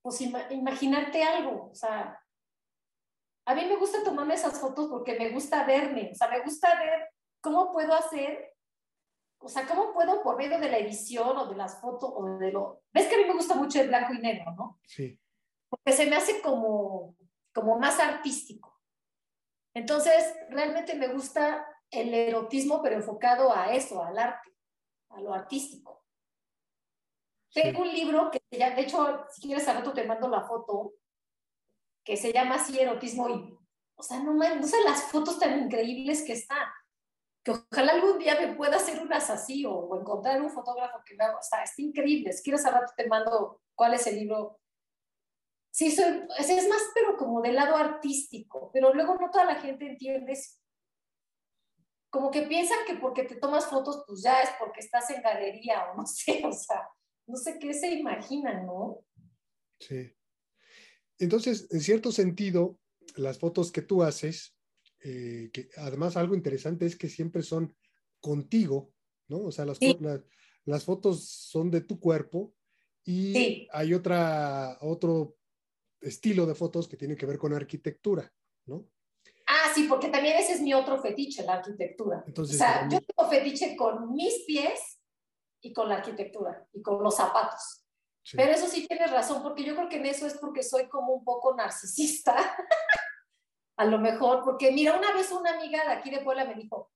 pues 0.00 0.20
imaginarte 0.20 1.22
algo, 1.22 1.70
o 1.70 1.74
sea, 1.74 2.18
a 3.44 3.54
mí 3.54 3.64
me 3.66 3.76
gusta 3.76 4.02
tomarme 4.04 4.34
esas 4.34 4.60
fotos 4.60 4.88
porque 4.88 5.18
me 5.18 5.30
gusta 5.30 5.64
verme, 5.64 6.10
o 6.12 6.14
sea, 6.14 6.28
me 6.28 6.42
gusta 6.42 6.78
ver 6.78 7.10
cómo 7.40 7.72
puedo 7.72 7.92
hacer 7.92 8.52
o 9.44 9.48
sea, 9.48 9.66
¿cómo 9.66 9.92
puedo 9.92 10.22
por 10.22 10.36
medio 10.36 10.58
de 10.60 10.70
la 10.70 10.78
edición 10.78 11.36
o 11.36 11.46
de 11.46 11.56
las 11.56 11.80
fotos 11.80 12.10
o 12.14 12.38
de 12.38 12.52
lo... 12.52 12.82
Ves 12.92 13.08
que 13.08 13.16
a 13.16 13.18
mí 13.18 13.24
me 13.24 13.34
gusta 13.34 13.56
mucho 13.56 13.80
el 13.80 13.88
blanco 13.88 14.14
y 14.14 14.18
negro, 14.18 14.52
¿no? 14.52 14.78
Sí. 14.86 15.18
Porque 15.68 15.92
se 15.92 16.06
me 16.06 16.14
hace 16.14 16.40
como, 16.40 17.16
como 17.52 17.76
más 17.78 17.98
artístico. 17.98 18.71
Entonces, 19.74 20.34
realmente 20.50 20.94
me 20.94 21.08
gusta 21.08 21.66
el 21.90 22.12
erotismo, 22.12 22.82
pero 22.82 22.96
enfocado 22.96 23.54
a 23.54 23.74
eso, 23.74 24.02
al 24.02 24.18
arte, 24.18 24.50
a 25.10 25.20
lo 25.20 25.32
artístico. 25.34 26.04
Tengo 27.52 27.82
un 27.82 27.92
libro 27.92 28.30
que, 28.30 28.40
ya, 28.50 28.74
de 28.74 28.82
hecho, 28.82 29.26
si 29.30 29.42
quieres 29.42 29.68
al 29.68 29.78
rato 29.78 29.92
te 29.92 30.04
mando 30.04 30.28
la 30.28 30.42
foto, 30.42 30.94
que 32.04 32.16
se 32.16 32.32
llama 32.32 32.56
así 32.56 32.78
Erotismo 32.78 33.28
y, 33.28 33.58
o 33.94 34.02
sea, 34.02 34.20
no, 34.20 34.32
no 34.32 34.66
sé 34.66 34.76
las 34.84 35.04
fotos 35.04 35.38
tan 35.38 35.62
increíbles 35.62 36.24
que 36.24 36.32
están 36.32 36.66
que 37.42 37.50
ojalá 37.50 37.92
algún 37.92 38.18
día 38.18 38.38
me 38.40 38.54
pueda 38.54 38.76
hacer 38.76 39.00
unas 39.00 39.28
así 39.30 39.64
o, 39.66 39.98
encontrar 39.98 40.40
un 40.40 40.50
fotógrafo 40.50 41.02
que 41.04 41.16
me 41.16 41.24
haga, 41.24 41.38
o 41.38 41.42
sea, 41.42 41.62
está 41.62 41.82
increíble. 41.82 42.32
Si 42.32 42.42
quieres 42.42 42.64
al 42.64 42.74
rato 42.74 42.92
te 42.96 43.08
mando 43.08 43.60
cuál 43.74 43.94
es 43.94 44.06
el 44.06 44.16
libro. 44.16 44.60
Sí, 45.72 45.90
soy, 45.90 46.26
es, 46.38 46.68
más, 46.68 46.82
pero 46.94 47.16
como 47.16 47.40
del 47.40 47.54
lado 47.54 47.76
artístico, 47.76 48.70
pero 48.74 48.92
luego 48.92 49.16
no 49.16 49.30
toda 49.30 49.46
la 49.46 49.54
gente 49.56 49.86
entiende 49.86 50.38
como 52.10 52.30
que 52.30 52.42
piensan 52.42 52.80
que 52.86 52.96
porque 52.96 53.24
te 53.24 53.36
tomas 53.36 53.64
fotos, 53.66 54.04
pues 54.06 54.22
ya 54.22 54.42
es 54.42 54.50
porque 54.58 54.80
estás 54.80 55.08
en 55.08 55.22
galería 55.22 55.90
o 55.90 55.96
no 55.96 56.06
sé, 56.06 56.42
o 56.44 56.52
sea, 56.52 56.86
no 57.26 57.36
sé 57.36 57.58
qué 57.58 57.72
se 57.72 57.90
imaginan, 57.90 58.66
¿no? 58.66 59.02
Sí. 59.80 60.14
Entonces, 61.18 61.68
en 61.70 61.80
cierto 61.80 62.12
sentido, 62.12 62.78
las 63.16 63.38
fotos 63.38 63.72
que 63.72 63.80
tú 63.80 64.02
haces 64.02 64.54
eh, 65.04 65.50
que 65.52 65.68
además 65.78 66.16
algo 66.16 66.36
interesante 66.36 66.86
es 66.86 66.96
que 66.96 67.08
siempre 67.08 67.42
son 67.42 67.74
contigo, 68.20 68.92
¿no? 69.28 69.38
O 69.38 69.50
sea, 69.50 69.64
las, 69.64 69.78
las, 70.64 70.84
fotos 70.84 71.24
son 71.28 71.72
de 71.72 71.80
tu 71.80 71.98
cuerpo 71.98 72.54
y 73.04 73.66
hay 73.72 73.94
otra, 73.94 74.78
otro 74.80 75.36
estilo 76.02 76.46
de 76.46 76.54
fotos 76.54 76.88
que 76.88 76.96
tiene 76.96 77.16
que 77.16 77.26
ver 77.26 77.38
con 77.38 77.54
arquitectura, 77.54 78.30
¿no? 78.66 78.88
Ah, 79.46 79.70
sí, 79.74 79.86
porque 79.88 80.08
también 80.08 80.36
ese 80.36 80.52
es 80.52 80.60
mi 80.60 80.74
otro 80.74 81.00
fetiche, 81.00 81.44
la 81.44 81.54
arquitectura. 81.54 82.24
Entonces, 82.26 82.56
o 82.56 82.58
sea, 82.58 82.88
yo 82.88 83.00
tengo 83.00 83.30
fetiche 83.30 83.76
con 83.76 84.12
mis 84.12 84.44
pies 84.46 85.00
y 85.60 85.72
con 85.72 85.88
la 85.88 85.96
arquitectura 85.96 86.66
y 86.72 86.82
con 86.82 87.02
los 87.02 87.16
zapatos. 87.16 87.84
Pero 88.32 88.52
eso 88.52 88.68
sí 88.68 88.86
tienes 88.86 89.10
razón, 89.10 89.42
porque 89.42 89.64
yo 89.64 89.74
creo 89.74 89.88
que 89.88 89.96
en 89.96 90.06
eso 90.06 90.26
es 90.26 90.34
porque 90.34 90.62
soy 90.62 90.88
como 90.88 91.12
un 91.12 91.24
poco 91.24 91.54
narcisista. 91.54 92.36
a 93.76 93.84
lo 93.84 93.98
mejor, 93.98 94.42
porque 94.44 94.70
mira, 94.70 94.96
una 94.96 95.12
vez 95.12 95.30
una 95.32 95.54
amiga 95.54 95.84
de 95.84 95.92
aquí 95.92 96.10
de 96.10 96.20
Puebla 96.20 96.44
me 96.44 96.54
dijo, 96.54 96.92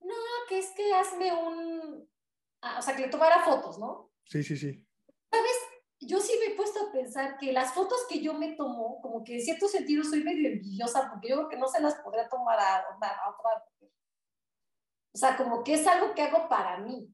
no, 0.00 0.14
que 0.48 0.58
es 0.58 0.70
que 0.72 0.92
hazme 0.92 1.32
un, 1.32 2.08
ah, 2.62 2.78
o 2.78 2.82
sea, 2.82 2.96
que 2.96 3.02
le 3.02 3.08
tomara 3.08 3.44
fotos, 3.44 3.78
¿no? 3.78 4.10
Sí, 4.24 4.42
sí, 4.42 4.56
sí. 4.56 4.84
¿Sabes? 5.30 5.56
Yo 6.00 6.20
sí 6.20 6.32
me 6.38 6.52
he 6.52 6.56
puesto 6.56 6.86
a 6.86 6.92
pensar 6.92 7.38
que 7.38 7.52
las 7.52 7.72
fotos 7.72 7.98
que 8.08 8.20
yo 8.20 8.34
me 8.34 8.52
tomo, 8.56 9.00
como 9.00 9.24
que 9.24 9.36
en 9.36 9.42
cierto 9.42 9.68
sentido 9.68 10.04
soy 10.04 10.22
medio 10.22 10.48
envidiosa, 10.48 11.08
porque 11.10 11.28
yo 11.28 11.36
creo 11.36 11.48
que 11.48 11.56
no 11.56 11.68
se 11.68 11.80
las 11.80 11.94
podría 11.96 12.28
tomar 12.28 12.58
a, 12.58 12.78
a 12.78 13.30
otra 13.30 13.64
O 15.14 15.18
sea, 15.18 15.36
como 15.36 15.64
que 15.64 15.74
es 15.74 15.86
algo 15.86 16.14
que 16.14 16.22
hago 16.22 16.48
para 16.48 16.78
mí. 16.78 17.08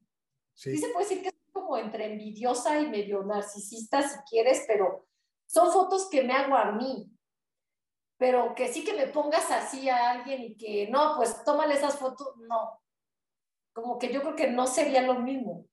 Sí. 0.53 0.75
sí 0.75 0.77
se 0.77 0.89
puede 0.89 1.07
decir 1.07 1.21
que 1.21 1.29
es 1.29 1.35
como 1.53 1.77
entre 1.77 2.11
envidiosa 2.11 2.79
y 2.79 2.89
medio 2.89 3.23
narcisista, 3.23 4.01
si 4.01 4.19
quieres, 4.29 4.65
pero 4.67 5.07
son 5.45 5.71
fotos 5.71 6.09
que 6.09 6.23
me 6.23 6.33
hago 6.33 6.55
a 6.55 6.71
mí 6.71 7.11
pero 8.21 8.53
que 8.53 8.71
sí 8.71 8.83
que 8.83 8.93
me 8.93 9.07
pongas 9.07 9.49
así 9.49 9.89
a 9.89 10.11
alguien 10.11 10.43
y 10.43 10.55
que 10.55 10.87
no, 10.91 11.15
pues 11.17 11.43
tómale 11.43 11.73
esas 11.73 11.97
fotos, 11.97 12.37
no. 12.37 12.79
Como 13.73 13.97
que 13.97 14.13
yo 14.13 14.21
creo 14.21 14.35
que 14.35 14.47
no 14.47 14.67
sería 14.67 15.01
lo 15.01 15.15
mismo. 15.15 15.65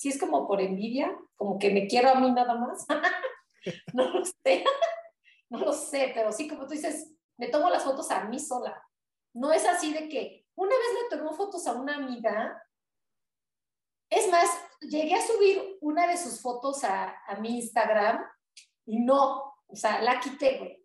Si 0.00 0.08
es 0.08 0.18
como 0.18 0.46
por 0.46 0.62
envidia, 0.62 1.14
como 1.36 1.58
que 1.58 1.70
me 1.70 1.86
quiero 1.86 2.08
a 2.08 2.14
mí 2.14 2.30
nada 2.30 2.54
más. 2.54 2.86
no 3.92 4.08
lo 4.08 4.24
sé. 4.24 4.64
no 5.50 5.58
lo 5.58 5.72
sé, 5.74 6.12
pero 6.14 6.32
sí, 6.32 6.48
como 6.48 6.66
tú 6.66 6.72
dices, 6.72 7.12
me 7.36 7.48
tomo 7.48 7.68
las 7.68 7.84
fotos 7.84 8.10
a 8.10 8.24
mí 8.24 8.38
sola. 8.38 8.82
No 9.34 9.52
es 9.52 9.66
así 9.66 9.92
de 9.92 10.08
que 10.08 10.46
una 10.54 10.74
vez 10.74 11.02
le 11.02 11.18
tomó 11.18 11.34
fotos 11.34 11.66
a 11.66 11.74
una 11.74 11.96
amiga. 11.96 12.62
Es 14.08 14.30
más, 14.30 14.48
llegué 14.80 15.14
a 15.14 15.26
subir 15.26 15.76
una 15.82 16.06
de 16.06 16.16
sus 16.16 16.40
fotos 16.40 16.82
a, 16.84 17.22
a 17.26 17.36
mi 17.36 17.58
Instagram 17.58 18.24
y 18.86 19.00
no, 19.00 19.54
o 19.66 19.76
sea, 19.76 20.00
la 20.00 20.18
quité, 20.18 20.58
güey 20.58 20.80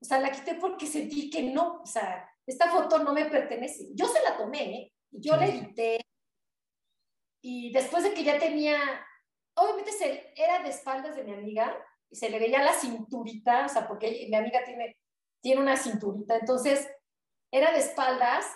o 0.00 0.04
sea, 0.04 0.20
la 0.20 0.30
quité 0.30 0.54
porque 0.54 0.86
sentí 0.86 1.30
que 1.30 1.42
no, 1.42 1.80
o 1.82 1.86
sea, 1.86 2.28
esta 2.46 2.70
foto 2.70 2.98
no 2.98 3.12
me 3.12 3.24
pertenece. 3.26 3.88
Yo 3.94 4.06
se 4.06 4.22
la 4.22 4.36
tomé, 4.36 4.74
¿eh? 4.74 4.92
yo 5.10 5.36
la 5.36 5.46
edité. 5.46 6.05
Y 7.48 7.70
después 7.70 8.02
de 8.02 8.12
que 8.12 8.24
ya 8.24 8.40
tenía, 8.40 8.76
obviamente 9.54 9.92
se, 9.92 10.32
era 10.34 10.64
de 10.64 10.70
espaldas 10.70 11.14
de 11.14 11.22
mi 11.22 11.32
amiga 11.32 11.78
y 12.10 12.16
se 12.16 12.28
le 12.28 12.40
veía 12.40 12.60
la 12.60 12.72
cinturita, 12.72 13.66
o 13.66 13.68
sea, 13.68 13.86
porque 13.86 14.26
mi 14.28 14.34
amiga 14.34 14.64
tiene, 14.64 14.96
tiene 15.40 15.60
una 15.60 15.76
cinturita, 15.76 16.36
entonces 16.38 16.88
era 17.52 17.70
de 17.70 17.78
espaldas, 17.78 18.46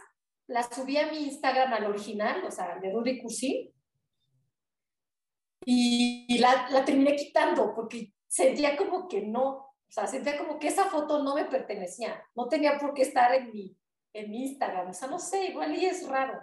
la 0.49 0.65
subí 0.65 0.97
a 0.97 1.07
mi 1.07 1.19
Instagram 1.19 1.73
al 1.73 1.85
original, 1.85 2.45
o 2.45 2.51
sea, 2.51 2.81
de 2.81 2.91
Rudy 2.91 3.23
Cursi, 3.23 3.73
y 5.65 6.39
la, 6.39 6.69
la 6.71 6.85
terminé 6.85 7.15
quitando 7.15 7.73
porque 7.73 8.13
sentía 8.27 8.77
como 8.77 9.07
que 9.07 9.23
no, 9.23 9.47
o 9.51 9.93
sea, 9.93 10.09
sentía 10.09 10.37
como 10.37 10.59
que 10.59 10.67
esa 10.67 10.87
foto 10.87 11.23
no 11.23 11.37
me 11.37 11.45
pertenecía, 11.45 12.21
no 12.35 12.49
tenía 12.49 12.77
por 12.77 12.93
qué 12.95 13.03
estar 13.03 13.33
en 13.37 13.53
mi, 13.53 13.79
en 14.15 14.31
mi 14.33 14.49
Instagram. 14.49 14.91
O 14.91 14.93
sea, 14.93 15.07
no 15.07 15.21
sé, 15.21 15.45
igual 15.47 15.77
y 15.77 15.85
es 15.85 16.09
raro. 16.09 16.41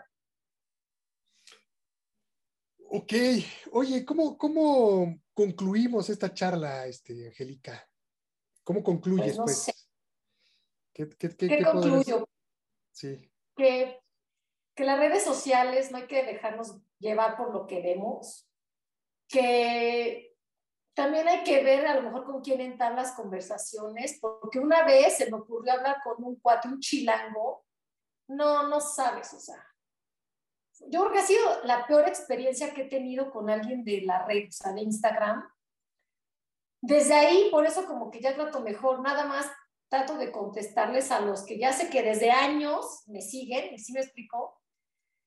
Ok, 2.90 3.14
oye, 3.72 4.06
¿cómo, 4.06 4.38
cómo 4.38 5.20
concluimos 5.34 6.10
esta 6.10 6.34
charla, 6.34 6.86
este, 6.88 7.28
Angélica? 7.28 7.88
¿Cómo 8.64 8.82
concluyes, 8.84 9.36
pues? 9.36 9.38
No 9.38 9.44
pues? 9.44 9.58
Sé. 9.58 9.74
¿Qué, 10.94 11.10
qué, 11.10 11.30
qué, 11.36 11.48
¿Qué 11.48 11.64
concluyo? 11.64 12.28
Sí. 12.92 13.32
Que, 13.56 14.00
que 14.76 14.84
las 14.84 15.00
redes 15.00 15.24
sociales 15.24 15.92
no 15.92 15.98
hay 15.98 16.08
que 16.08 16.24
dejarnos 16.24 16.78
llevar 17.00 17.38
por 17.38 17.54
lo 17.54 17.68
que 17.68 17.82
vemos, 17.82 18.48
que 19.28 20.36
también 20.94 21.28
hay 21.28 21.44
que 21.44 21.64
ver 21.64 21.86
a 21.86 21.96
lo 21.96 22.04
mejor 22.04 22.26
con 22.26 22.42
quién 22.42 22.62
entablas 22.62 23.12
conversaciones, 23.12 24.18
porque 24.20 24.60
una 24.60 24.84
vez 24.84 25.18
se 25.18 25.30
me 25.30 25.38
ocurrió 25.38 25.74
hablar 25.74 25.98
con 26.04 26.24
un 26.24 26.40
cuate, 26.40 26.68
un 26.68 26.80
chilango, 26.80 27.66
no, 28.28 28.68
no 28.68 28.82
sabes, 28.82 29.34
o 29.34 29.40
sea, 29.40 29.64
yo 30.88 31.02
creo 31.02 31.12
que 31.12 31.20
ha 31.20 31.26
sido 31.26 31.64
la 31.64 31.86
peor 31.88 32.08
experiencia 32.08 32.74
que 32.74 32.84
he 32.84 32.90
tenido 32.90 33.32
con 33.32 33.50
alguien 33.50 33.84
de 33.84 34.02
la 34.02 34.26
red, 34.26 34.48
o 34.48 34.52
sea, 34.52 34.74
de 34.74 34.82
Instagram. 34.82 35.48
Desde 36.82 37.14
ahí, 37.14 37.50
por 37.52 37.66
eso 37.66 37.86
como 37.86 38.12
que 38.12 38.22
ya 38.22 38.36
trato 38.36 38.62
mejor, 38.62 39.02
nada 39.02 39.26
más 39.26 39.52
trato 39.90 40.18
de 40.18 40.32
contestarles 40.32 41.12
a 41.12 41.20
los 41.22 41.46
que 41.46 41.58
ya 41.58 41.74
sé 41.74 41.90
que 41.90 42.04
desde 42.04 42.32
años 42.32 43.04
me 43.08 43.22
siguen, 43.22 43.74
y 43.74 43.80
sí 43.80 43.94
me 43.94 44.02
explico. 44.02 44.62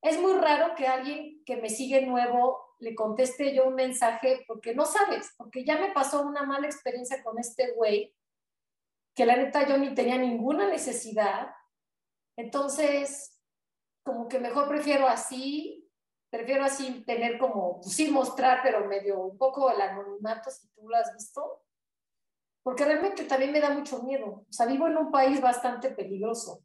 Es 0.03 0.21
muy 0.21 0.33
raro 0.35 0.75
que 0.75 0.87
alguien 0.87 1.43
que 1.45 1.57
me 1.57 1.69
sigue 1.69 2.07
nuevo 2.07 2.59
le 2.79 2.95
conteste 2.95 3.55
yo 3.55 3.67
un 3.67 3.75
mensaje 3.75 4.45
porque 4.47 4.75
no 4.75 4.87
sabes, 4.87 5.35
porque 5.37 5.65
ya 5.65 5.79
me 5.79 5.93
pasó 5.93 6.23
una 6.23 6.45
mala 6.45 6.67
experiencia 6.67 7.23
con 7.23 7.39
este 7.39 7.73
güey, 7.73 8.15
que 9.15 9.27
la 9.27 9.37
neta 9.37 9.67
yo 9.67 9.77
ni 9.77 9.95
tenía 9.95 10.17
ninguna 10.17 10.69
necesidad. 10.69 11.51
Entonces, 12.37 13.39
como 14.03 14.29
que 14.29 14.39
mejor 14.39 14.69
prefiero 14.69 15.07
así 15.07 15.81
prefiero 16.31 16.65
así 16.65 17.03
tener 17.05 17.39
como, 17.39 17.81
pues 17.81 17.95
sí 17.95 18.11
mostrar, 18.11 18.61
pero 18.63 18.87
medio 18.87 19.21
un 19.21 19.37
poco 19.37 19.71
el 19.71 19.81
anonimato, 19.81 20.51
si 20.51 20.69
tú 20.69 20.89
lo 20.89 20.97
has 20.97 21.13
visto, 21.13 21.65
porque 22.63 22.85
realmente 22.85 23.25
también 23.25 23.53
me 23.53 23.61
da 23.61 23.71
mucho 23.71 24.03
miedo. 24.03 24.45
O 24.49 24.53
sea, 24.53 24.67
vivo 24.67 24.87
en 24.87 24.97
un 24.97 25.11
país 25.11 25.41
bastante 25.41 25.91
peligroso, 25.91 26.63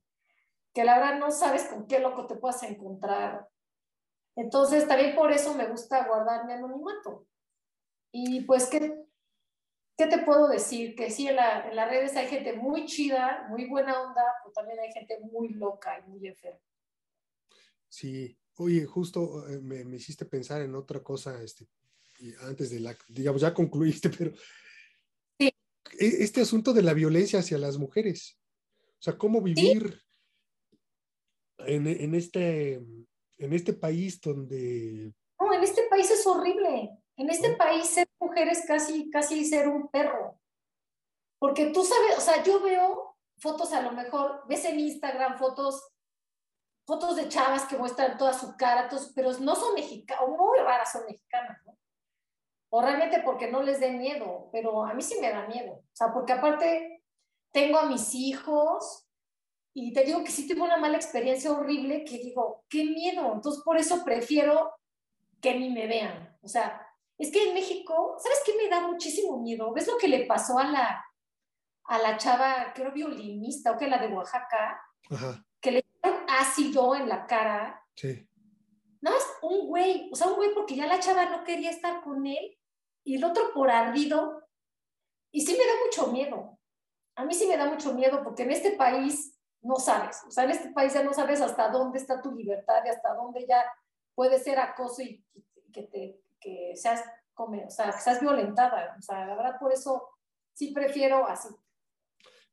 que 0.74 0.84
la 0.84 1.00
verdad 1.00 1.20
no 1.20 1.32
sabes 1.32 1.66
con 1.66 1.88
qué 1.88 2.00
loco 2.00 2.28
te 2.28 2.36
puedas 2.36 2.62
encontrar. 2.64 3.48
Entonces, 4.36 4.88
también 4.88 5.16
por 5.16 5.32
eso 5.32 5.56
me 5.56 5.68
gusta 5.68 6.06
guardar 6.06 6.46
mi 6.46 6.54
anonimato. 6.54 7.26
Y 8.12 8.42
pues, 8.42 8.68
¿qué, 8.70 8.94
qué 9.98 10.08
te 10.08 10.20
puedo 10.20 10.48
decir? 10.48 10.96
Que 10.96 11.10
sí, 11.10 11.28
en, 11.28 11.38
la, 11.38 11.68
en 11.70 11.76
las 11.76 11.90
redes 11.90 12.16
hay 12.18 12.28
gente 12.28 12.54
muy 12.54 12.86
chida, 12.86 13.48
muy 13.50 13.68
buena 13.68 14.00
onda, 14.02 14.24
pero 14.44 14.54
también 14.54 14.80
hay 14.80 14.92
gente 14.92 15.20
muy 15.22 15.50
loca 15.50 15.98
y 16.00 16.10
muy 16.10 16.28
enferma. 16.28 16.60
Sí, 17.96 18.38
oye, 18.58 18.84
justo 18.84 19.48
eh, 19.48 19.62
me, 19.62 19.86
me, 19.86 19.96
hiciste 19.96 20.26
pensar 20.26 20.62
en 20.62 20.76
otra 20.76 21.02
cosa, 21.02 21.42
este, 21.42 21.66
antes 22.42 22.70
de 22.70 22.82
la, 22.82 22.94
digamos, 23.08 23.40
ya 23.40 23.54
concluiste, 23.54 24.10
pero 24.18 24.34
sí. 25.40 25.48
E, 25.98 26.24
este 26.24 26.42
asunto 26.42 26.74
de 26.74 26.82
la 26.82 26.94
violencia 26.94 27.40
hacia 27.40 27.58
las 27.58 27.78
mujeres, 27.78 28.38
o 29.00 29.02
sea, 29.02 29.18
cómo 29.18 29.42
vivir 29.42 29.94
¿Sí? 31.58 31.66
en, 31.68 31.88
en, 31.88 32.16
este, 32.16 32.74
en 33.38 33.54
este 33.54 33.72
país 33.72 34.20
donde... 34.20 35.14
No, 35.40 35.54
en 35.54 35.64
este 35.64 35.84
país 35.90 36.12
es 36.12 36.28
horrible. 36.28 36.90
En 37.16 37.30
este 37.30 37.52
¿no? 37.52 37.58
país 37.58 37.86
ser 37.86 38.10
mujer 38.20 38.50
es 38.50 38.66
casi, 38.68 39.10
casi 39.10 39.46
ser 39.46 39.70
un 39.70 39.88
perro. 39.88 40.38
Porque 41.40 41.68
tú 41.68 41.86
sabes, 41.86 42.18
o 42.18 42.22
sea, 42.22 42.44
yo 42.44 42.62
veo 42.62 43.16
fotos 43.38 43.72
a 43.72 43.82
lo 43.82 43.94
mejor, 43.94 44.42
ves 44.50 44.66
en 44.66 44.82
Instagram 44.82 45.38
fotos 45.38 45.95
fotos 46.86 47.16
de 47.16 47.28
chavas 47.30 47.66
que 47.66 47.78
muestran 47.78 48.18
toda 48.18 48.34
su 48.34 48.56
cara, 48.56 48.88
todos, 48.88 49.12
pero 49.16 49.32
no 49.40 49.56
son 49.56 49.74
mexicanas, 49.74 50.28
muy 50.28 50.60
raras 50.60 50.92
son 50.92 51.06
mexicanas. 51.06 51.60
O 52.70 52.82
realmente 52.82 53.22
porque 53.24 53.50
no 53.50 53.62
les 53.62 53.80
dé 53.80 53.92
miedo, 53.92 54.50
pero 54.52 54.86
a 54.86 54.94
mí 54.94 55.02
sí 55.02 55.18
me 55.20 55.32
da 55.32 55.48
miedo. 55.48 55.74
O 55.74 55.96
sea, 55.96 56.14
porque 56.14 56.34
aparte 56.34 57.04
tengo 57.52 57.80
a 57.80 57.86
mis 57.86 58.14
hijos 58.14 59.08
y 59.74 59.94
te 59.94 60.04
digo 60.04 60.24
que 60.24 60.32
sí 60.32 60.48
tuve 60.48 60.62
una 60.62 60.78
mala 60.78 60.98
experiencia 60.98 61.52
horrible 61.52 62.04
que 62.06 62.18
digo, 62.18 62.66
qué 62.70 62.84
miedo. 62.84 63.34
Entonces, 63.34 63.64
por 63.64 63.78
eso 63.78 64.04
prefiero 64.04 64.74
que 65.42 65.58
ni 65.58 65.70
me 65.70 65.88
vean. 65.88 66.38
O 66.42 66.48
sea, 66.48 66.86
es 67.18 67.32
que 67.32 67.50
en 67.50 67.54
México, 67.54 68.18
¿sabes 68.20 68.42
qué 68.46 68.54
me 68.58 68.70
da 68.70 68.82
muchísimo 68.88 69.38
miedo? 69.40 69.72
¿Ves 69.74 69.88
lo 69.88 69.98
que 69.98 70.08
le 70.08 70.26
pasó 70.26 70.60
a 70.60 70.66
la, 70.66 71.06
a 71.86 71.98
la 72.00 72.18
chava, 72.18 72.74
creo 72.74 72.92
violinista, 72.92 73.72
o 73.72 73.78
que 73.78 73.88
la 73.88 74.00
de 74.00 74.08
Oaxaca? 74.08 74.82
Ajá. 75.10 75.46
Ácido 76.40 76.96
en 76.96 77.10
la 77.10 77.26
cara. 77.28 77.84
Sí. 77.96 78.28
No, 79.02 79.16
es 79.16 79.26
un 79.42 79.68
güey, 79.68 80.10
o 80.12 80.16
sea, 80.16 80.28
un 80.28 80.36
güey 80.36 80.54
porque 80.54 80.76
ya 80.76 80.88
la 80.88 81.00
chava 81.00 81.26
no 81.26 81.44
quería 81.44 81.70
estar 81.70 82.02
con 82.04 82.26
él 82.26 82.58
y 83.04 83.16
el 83.16 83.24
otro 83.24 83.54
por 83.54 83.70
ardido. 83.70 84.42
Y 85.32 85.42
sí 85.42 85.52
me 85.52 85.66
da 85.66 85.74
mucho 85.86 86.12
miedo. 86.12 86.60
A 87.16 87.26
mí 87.26 87.34
sí 87.34 87.48
me 87.48 87.58
da 87.58 87.66
mucho 87.66 87.94
miedo 87.94 88.24
porque 88.24 88.44
en 88.44 88.52
este 88.52 88.72
país 88.72 89.40
no 89.62 89.78
sabes, 89.78 90.22
o 90.28 90.32
sea, 90.32 90.44
en 90.44 90.52
este 90.52 90.70
país 90.72 90.94
ya 90.94 91.04
no 91.04 91.14
sabes 91.14 91.42
hasta 91.42 91.70
dónde 91.70 91.98
está 91.98 92.22
tu 92.22 92.32
libertad 92.32 92.84
y 92.86 92.90
hasta 92.90 93.16
dónde 93.16 93.48
ya 93.48 93.66
puede 94.14 94.38
ser 94.38 94.60
acoso 94.60 95.02
y, 95.02 95.26
y 95.34 95.72
que 95.72 95.84
te 95.84 96.22
que 96.40 96.76
seas 96.76 97.04
come, 97.34 97.66
o 97.66 97.70
sea, 97.70 97.92
que 97.92 98.00
seas 98.00 98.22
violentada. 98.22 98.96
O 98.98 99.02
sea, 99.02 99.26
la 99.26 99.36
verdad 99.36 99.60
por 99.60 99.74
eso 99.74 100.08
sí 100.54 100.72
prefiero 100.72 101.28
así. 101.28 101.50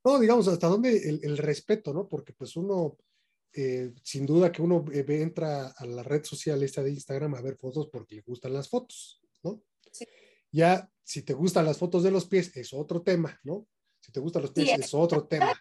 No, 0.05 0.18
digamos, 0.18 0.49
hasta 0.49 0.66
dónde 0.66 0.97
el, 0.97 1.20
el 1.22 1.39
respeto, 1.39 1.93
¿no? 1.93 2.09
Porque 2.09 2.33
pues 2.33 2.57
uno, 2.57 2.97
eh, 3.55 3.92
sin 4.03 4.24
duda 4.24 4.50
que 4.50 4.62
uno 4.62 4.84
eh, 4.92 5.05
entra 5.09 5.68
a 5.68 5.86
la 5.86 6.03
red 6.03 6.24
social 6.24 6.62
esta 6.62 6.82
de 6.82 6.90
Instagram 6.90 7.34
a 7.34 7.42
ver 7.42 7.57
fotos 7.57 7.88
porque 7.92 8.14
le 8.16 8.22
gustan 8.22 8.55
las 8.55 8.68
fotos, 8.68 9.20
¿no? 9.42 9.62
Sí. 9.90 10.07
Ya, 10.50 10.90
si 11.05 11.22
te 11.22 11.34
gustan 11.34 11.66
las 11.66 11.78
fotos 11.78 12.03
de 12.03 12.11
los 12.11 12.26
pies, 12.26 12.57
es 12.57 12.72
otro 12.72 13.03
tema, 13.03 13.38
¿no? 13.42 13.68
Si 14.00 14.11
te 14.11 14.20
gustan 14.20 14.42
los 14.42 14.53
pies, 14.53 14.68
sí, 14.68 14.74
es, 14.74 14.86
es, 14.86 14.94
otro 14.94 15.26
tema. 15.26 15.53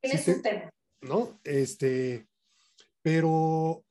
Es 0.00 0.24
si 0.24 0.32
un 0.32 0.42
tema. 0.42 0.70
¿No? 1.00 1.40
Este, 1.42 2.28
pero, 3.00 3.84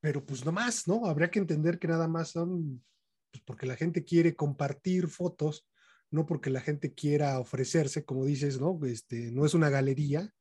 pero 0.00 0.24
pues 0.24 0.44
no 0.44 0.52
más, 0.52 0.86
¿no? 0.86 1.06
Habría 1.06 1.30
que 1.30 1.38
entender 1.38 1.78
que 1.78 1.88
nada 1.88 2.08
más 2.08 2.30
son, 2.30 2.84
pues 3.30 3.42
porque 3.44 3.66
la 3.66 3.76
gente 3.76 4.04
quiere 4.04 4.34
compartir 4.36 5.08
fotos, 5.08 5.68
no 6.10 6.24
porque 6.24 6.50
la 6.50 6.60
gente 6.60 6.94
quiera 6.94 7.38
ofrecerse, 7.40 8.04
como 8.04 8.24
dices, 8.24 8.60
¿no? 8.60 8.78
Este, 8.86 9.32
no 9.32 9.44
es 9.44 9.54
una 9.54 9.70
galería, 9.70 10.32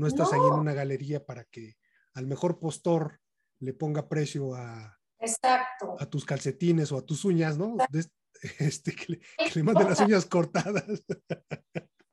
no 0.00 0.06
estás 0.06 0.32
no. 0.32 0.42
ahí 0.42 0.48
en 0.48 0.54
una 0.54 0.72
galería 0.72 1.24
para 1.24 1.44
que 1.44 1.76
al 2.14 2.26
mejor 2.26 2.58
postor 2.58 3.20
le 3.60 3.74
ponga 3.74 4.08
precio 4.08 4.54
a, 4.54 4.98
Exacto. 5.18 5.96
a 5.98 6.06
tus 6.06 6.24
calcetines 6.24 6.90
o 6.90 6.98
a 6.98 7.04
tus 7.04 7.24
uñas, 7.24 7.58
¿no? 7.58 7.76
De, 7.90 8.04
este, 8.58 8.94
que, 8.96 9.12
le, 9.12 9.18
que 9.18 9.52
le 9.54 9.62
mande 9.62 9.84
las 9.84 10.00
uñas 10.00 10.24
cortadas. 10.24 10.86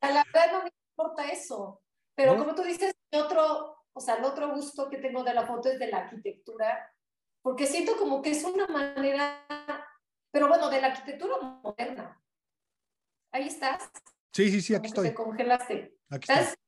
La 0.02 0.24
verdad 0.24 0.52
no 0.52 0.64
me 0.64 0.72
importa 0.92 1.32
eso, 1.32 1.82
pero 2.14 2.34
¿No? 2.36 2.40
como 2.40 2.56
tú 2.56 2.64
dices, 2.64 2.94
el 3.12 3.22
otro, 3.22 3.86
o 3.94 4.00
sea, 4.02 4.16
el 4.16 4.26
otro 4.26 4.54
gusto 4.54 4.90
que 4.90 4.98
tengo 4.98 5.24
de 5.24 5.34
la 5.34 5.48
foto 5.48 5.70
es 5.70 5.80
de 5.80 5.88
la 5.88 6.00
arquitectura, 6.00 6.94
porque 7.42 7.66
siento 7.66 7.96
como 7.98 8.22
que 8.22 8.32
es 8.32 8.44
una 8.44 8.68
manera, 8.68 9.46
pero 10.32 10.50
bueno, 10.50 10.70
de 10.70 10.82
la 10.82 10.88
arquitectura 10.88 11.38
moderna. 11.64 12.22
Ahí 13.32 13.48
estás. 13.48 13.90
Sí, 14.34 14.52
sí, 14.52 14.62
sí, 14.62 14.76
aquí 14.76 14.90
como 14.90 15.04
estoy. 15.04 15.10
Te 15.10 15.16
congelaste. 15.16 15.98
Aquí 16.10 16.24
¿Estás? 16.30 16.50
Estoy. 16.50 16.64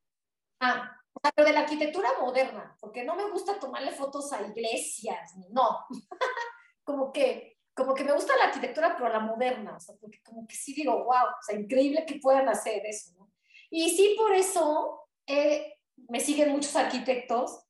Ah, 0.60 0.99
pero 1.34 1.46
de 1.46 1.52
la 1.52 1.60
arquitectura 1.60 2.08
moderna, 2.20 2.76
porque 2.80 3.04
no 3.04 3.16
me 3.16 3.30
gusta 3.30 3.58
tomarle 3.58 3.92
fotos 3.92 4.32
a 4.32 4.42
iglesias, 4.42 5.32
no. 5.50 5.86
como 6.84 7.12
que 7.12 7.60
como 7.74 7.94
que 7.94 8.04
me 8.04 8.12
gusta 8.12 8.36
la 8.36 8.44
arquitectura, 8.44 8.94
pero 8.96 9.08
la 9.08 9.20
moderna, 9.20 9.76
o 9.76 9.80
sea, 9.80 9.94
porque 9.98 10.20
como 10.22 10.46
que 10.46 10.54
sí 10.54 10.74
digo, 10.74 10.92
wow, 11.04 11.28
o 11.38 11.42
sea, 11.42 11.58
increíble 11.58 12.04
que 12.04 12.18
puedan 12.20 12.48
hacer 12.48 12.84
eso, 12.84 13.12
¿no? 13.16 13.32
Y 13.70 13.88
sí, 13.90 14.16
por 14.18 14.34
eso 14.34 15.08
eh, 15.26 15.78
me 16.08 16.20
siguen 16.20 16.50
muchos 16.50 16.74
arquitectos 16.76 17.64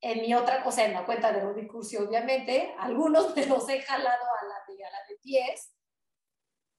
en 0.00 0.22
mi 0.22 0.34
otra, 0.34 0.62
o 0.66 0.72
sea, 0.72 0.86
en 0.86 0.94
la 0.94 1.04
cuenta 1.04 1.32
de 1.32 1.40
Rudy 1.40 1.66
Cursi, 1.66 1.96
obviamente, 1.96 2.74
algunos 2.78 3.34
me 3.36 3.46
los 3.46 3.68
he 3.68 3.80
jalado 3.82 4.24
a 4.40 4.44
la 4.44 4.74
de, 4.74 4.84
a 4.84 4.90
la 4.90 4.98
de 5.08 5.16
pies, 5.22 5.72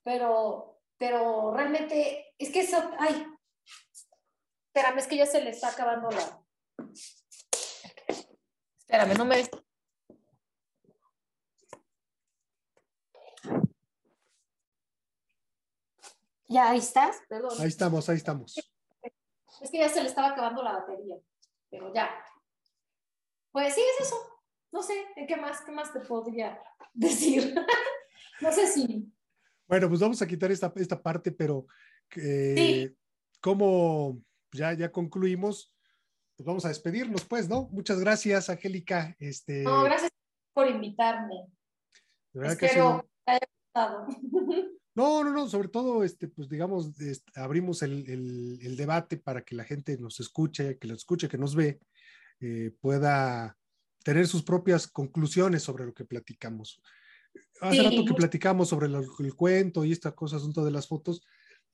pero, 0.04 0.82
pero 0.98 1.54
realmente, 1.54 2.34
es 2.38 2.52
que 2.52 2.62
eso, 2.62 2.92
ay, 2.98 3.26
espérame, 4.70 5.00
es 5.00 5.08
que 5.08 5.18
ya 5.18 5.26
se 5.26 5.42
le 5.42 5.50
está 5.50 5.70
acabando 5.70 6.10
la... 6.12 6.44
Espérame, 8.80 9.18
no 9.18 9.26
me... 9.26 9.50
Ya, 16.48 16.72
ahí 16.72 16.80
estás, 16.80 17.18
perdón. 17.28 17.52
Ahí 17.60 17.68
estamos, 17.68 18.10
ahí 18.10 18.18
estamos. 18.18 18.56
Es 19.62 19.70
que 19.70 19.78
ya 19.78 19.90
se 19.90 20.02
le 20.02 20.10
estaba 20.10 20.30
acabando 20.30 20.64
la 20.64 20.74
batería, 20.74 21.16
pero 21.70 21.94
ya. 21.94 22.10
Pues 23.52 23.76
sí, 23.76 23.82
es 23.82 24.08
eso. 24.08 24.16
No 24.72 24.82
sé, 24.82 24.94
¿qué 25.28 25.36
más, 25.36 25.62
qué 25.62 25.72
más 25.72 25.94
te 25.94 26.00
podría 26.00 26.60
decir? 26.94 27.56
no 28.42 28.52
sé 28.52 28.68
si... 28.68 29.12
Bueno, 29.68 29.88
pues 29.88 30.00
vamos 30.00 30.22
a 30.22 30.28
quitar 30.28 30.52
esta, 30.52 30.72
esta 30.76 31.00
parte, 31.02 31.32
pero 31.32 31.68
eh, 32.16 32.56
sí. 32.58 32.98
como 33.40 34.24
ya, 34.52 34.74
ya 34.74 34.92
concluimos, 34.92 35.76
pues 36.36 36.46
vamos 36.46 36.66
a 36.66 36.70
despedirnos, 36.70 37.26
pues, 37.26 37.50
¿no? 37.50 37.70
Muchas 37.72 38.00
gracias, 38.00 38.50
Angélica. 38.50 39.16
Este... 39.20 39.64
No, 39.64 39.84
gracias 39.84 40.12
por 40.54 40.68
invitarme. 40.68 41.36
De 42.34 42.40
verdad 42.40 42.64
Espero 42.64 43.02
que 43.02 43.10
te 43.26 43.32
haya 43.32 43.48
gustado. 43.66 44.08
No, 44.96 45.24
no, 45.24 45.32
no, 45.32 45.48
sobre 45.48 45.70
todo, 45.70 46.04
este, 46.04 46.28
pues 46.28 46.50
digamos, 46.50 47.00
este, 47.00 47.40
abrimos 47.40 47.84
el, 47.84 48.10
el, 48.10 48.60
el, 48.62 48.76
debate 48.76 49.16
para 49.16 49.44
que 49.44 49.56
la 49.56 49.64
gente 49.64 49.98
nos 49.98 50.20
escuche, 50.20 50.78
que 50.78 50.90
lo 50.90 50.96
escuche, 50.96 51.30
que 51.30 51.38
nos 51.38 51.56
ve, 51.56 51.80
eh, 52.42 52.72
pueda 52.82 53.58
tener 54.04 54.28
sus 54.28 54.44
propias 54.44 54.88
conclusiones 54.88 55.64
sobre 55.64 55.86
lo 55.86 55.94
que 55.94 56.04
platicamos. 56.04 56.82
Hace 57.62 57.78
sí. 57.78 57.84
rato 57.84 58.04
que 58.04 58.14
platicamos 58.14 58.68
sobre 58.68 58.88
el, 58.88 58.96
el 58.96 59.36
cuento 59.36 59.86
y 59.86 59.94
esta 59.94 60.12
cosa, 60.12 60.36
asunto 60.36 60.66
de 60.66 60.72
las 60.72 60.88
fotos. 60.88 61.22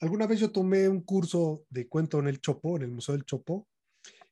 Alguna 0.02 0.28
vez 0.28 0.40
yo 0.40 0.52
tomé 0.52 0.88
un 0.90 1.02
curso 1.02 1.66
de 1.70 1.88
cuento 1.88 2.20
en 2.20 2.28
el 2.28 2.42
Chopo, 2.42 2.76
en 2.76 2.84
el 2.84 2.92
Museo 2.92 3.16
del 3.16 3.26
Chopo, 3.26 3.68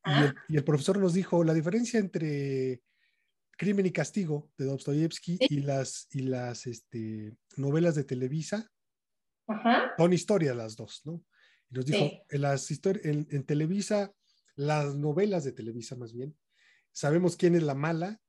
ah. 0.04 0.22
y, 0.22 0.26
el, 0.26 0.36
y 0.50 0.58
el 0.58 0.64
profesor 0.64 0.98
nos 1.00 1.14
dijo 1.14 1.44
la 1.44 1.54
diferencia 1.54 2.00
entre 2.00 2.82
Crimen 3.58 3.86
y 3.86 3.92
Castigo 3.92 4.52
de 4.58 4.66
Dostoyevsky 4.66 5.38
¿Sí? 5.38 5.48
y 5.50 5.60
las, 5.62 6.08
y 6.12 6.20
las 6.22 6.66
este, 6.68 7.36
novelas 7.56 7.96
de 7.96 8.04
Televisa 8.04 8.72
Ajá. 9.48 9.94
son 9.98 10.14
historias 10.14 10.56
las 10.56 10.76
dos, 10.76 11.02
¿no? 11.06 11.24
Y 11.70 11.76
nos 11.76 11.86
dijo, 11.86 12.10
sí. 12.10 12.22
en, 12.30 12.42
las 12.42 12.70
en, 13.04 13.28
en, 13.30 13.46
Televisa, 13.46 14.14
las 14.56 14.96
novelas 14.96 15.44
de 15.44 15.52
Televisa 15.52 15.96
más 15.96 16.14
bien, 16.14 16.38
sabemos 16.92 17.36
quién 17.36 17.56
es 17.56 17.64
la 17.64 17.76
mala 17.76 18.20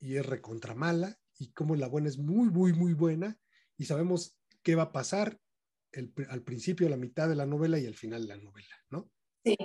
y 0.00 0.16
es 0.16 0.26
recontra 0.26 0.74
mala 0.74 1.18
y 1.38 1.52
cómo 1.52 1.74
la 1.76 1.88
buena 1.88 2.08
es 2.08 2.18
muy, 2.18 2.50
muy, 2.50 2.72
muy 2.72 2.92
buena 2.92 3.38
y 3.76 3.84
sabemos 3.84 4.36
qué 4.62 4.74
va 4.74 4.84
a 4.84 4.92
pasar 4.92 5.40
el, 5.92 6.12
al 6.28 6.42
principio, 6.42 6.88
la 6.88 6.96
mitad 6.96 7.28
de 7.28 7.36
la 7.36 7.46
novela 7.46 7.78
y 7.78 7.86
al 7.86 7.94
final 7.94 8.22
de 8.22 8.28
la 8.28 8.42
novela, 8.42 8.74
¿no? 8.90 9.10
Sí. 9.44 9.56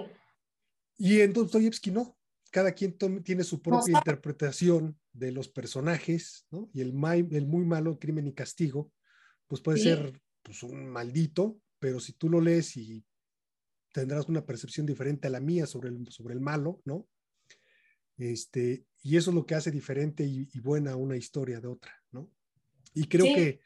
Y 0.98 1.22
en 1.22 1.34
Dostoyevsky 1.34 1.92
no. 1.92 2.18
cada 2.52 2.72
quien 2.74 2.98
tiene 3.24 3.44
su 3.44 3.62
propia 3.62 3.98
interpretación 3.98 5.00
de 5.12 5.32
los 5.32 5.50
personajes, 5.50 6.46
¿no? 6.52 6.70
Y 6.74 6.82
el, 6.82 6.94
el 7.32 7.48
muy 7.48 7.66
malo, 7.66 7.98
crimen 8.00 8.28
y 8.28 8.34
castigo, 8.34 8.92
pues 9.48 9.62
puede 9.62 9.80
ser 9.80 10.22
pues, 10.42 10.64
un 10.64 10.88
maldito, 10.88 11.60
pero 11.80 12.00
si 12.00 12.14
tú 12.14 12.30
lo 12.30 12.40
lees 12.40 12.78
y 12.78 13.04
tendrás 13.92 14.28
una 14.28 14.46
percepción 14.46 14.86
diferente 14.86 15.28
a 15.28 15.32
la 15.32 15.40
mía 15.40 15.66
sobre 15.66 15.90
el, 15.90 16.12
sobre 16.12 16.34
el 16.34 16.42
malo, 16.42 16.82
¿no? 16.86 17.08
Este, 18.18 18.86
y 19.02 19.18
eso 19.18 19.32
es 19.32 19.36
lo 19.36 19.46
que 19.46 19.56
hace 19.56 19.72
diferente 19.72 20.24
y, 20.24 20.48
buena 20.60 20.96
una 20.96 21.18
historia 21.18 21.60
de 21.60 21.68
otra, 21.68 21.94
¿no? 22.12 22.32
Y 22.94 23.06
creo 23.06 23.26
que, 23.26 23.60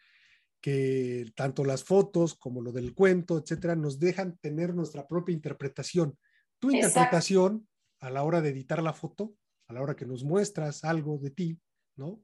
que 0.62 1.32
tanto 1.36 1.64
las 1.64 1.84
fotos 1.84 2.36
como 2.36 2.62
lo 2.62 2.72
del 2.72 2.94
cuento, 2.94 3.38
etcétera, 3.38 3.76
nos 3.76 4.00
dejan 4.00 4.38
tener 4.38 4.74
nuestra 4.74 5.08
propia 5.08 5.34
interpretación. 5.34 6.18
Tu 6.60 6.72
interpretación 6.72 7.68
a 8.00 8.10
la 8.10 8.24
hora 8.24 8.42
de 8.42 8.50
editar 8.50 8.82
la 8.82 8.94
foto, 8.94 9.36
a 9.68 9.74
la 9.74 9.82
hora 9.82 9.96
que 9.96 10.06
nos 10.06 10.24
muestras 10.24 10.84
algo 10.84 11.18
de 11.18 11.32
ti, 11.32 11.60
¿no? 11.96 12.24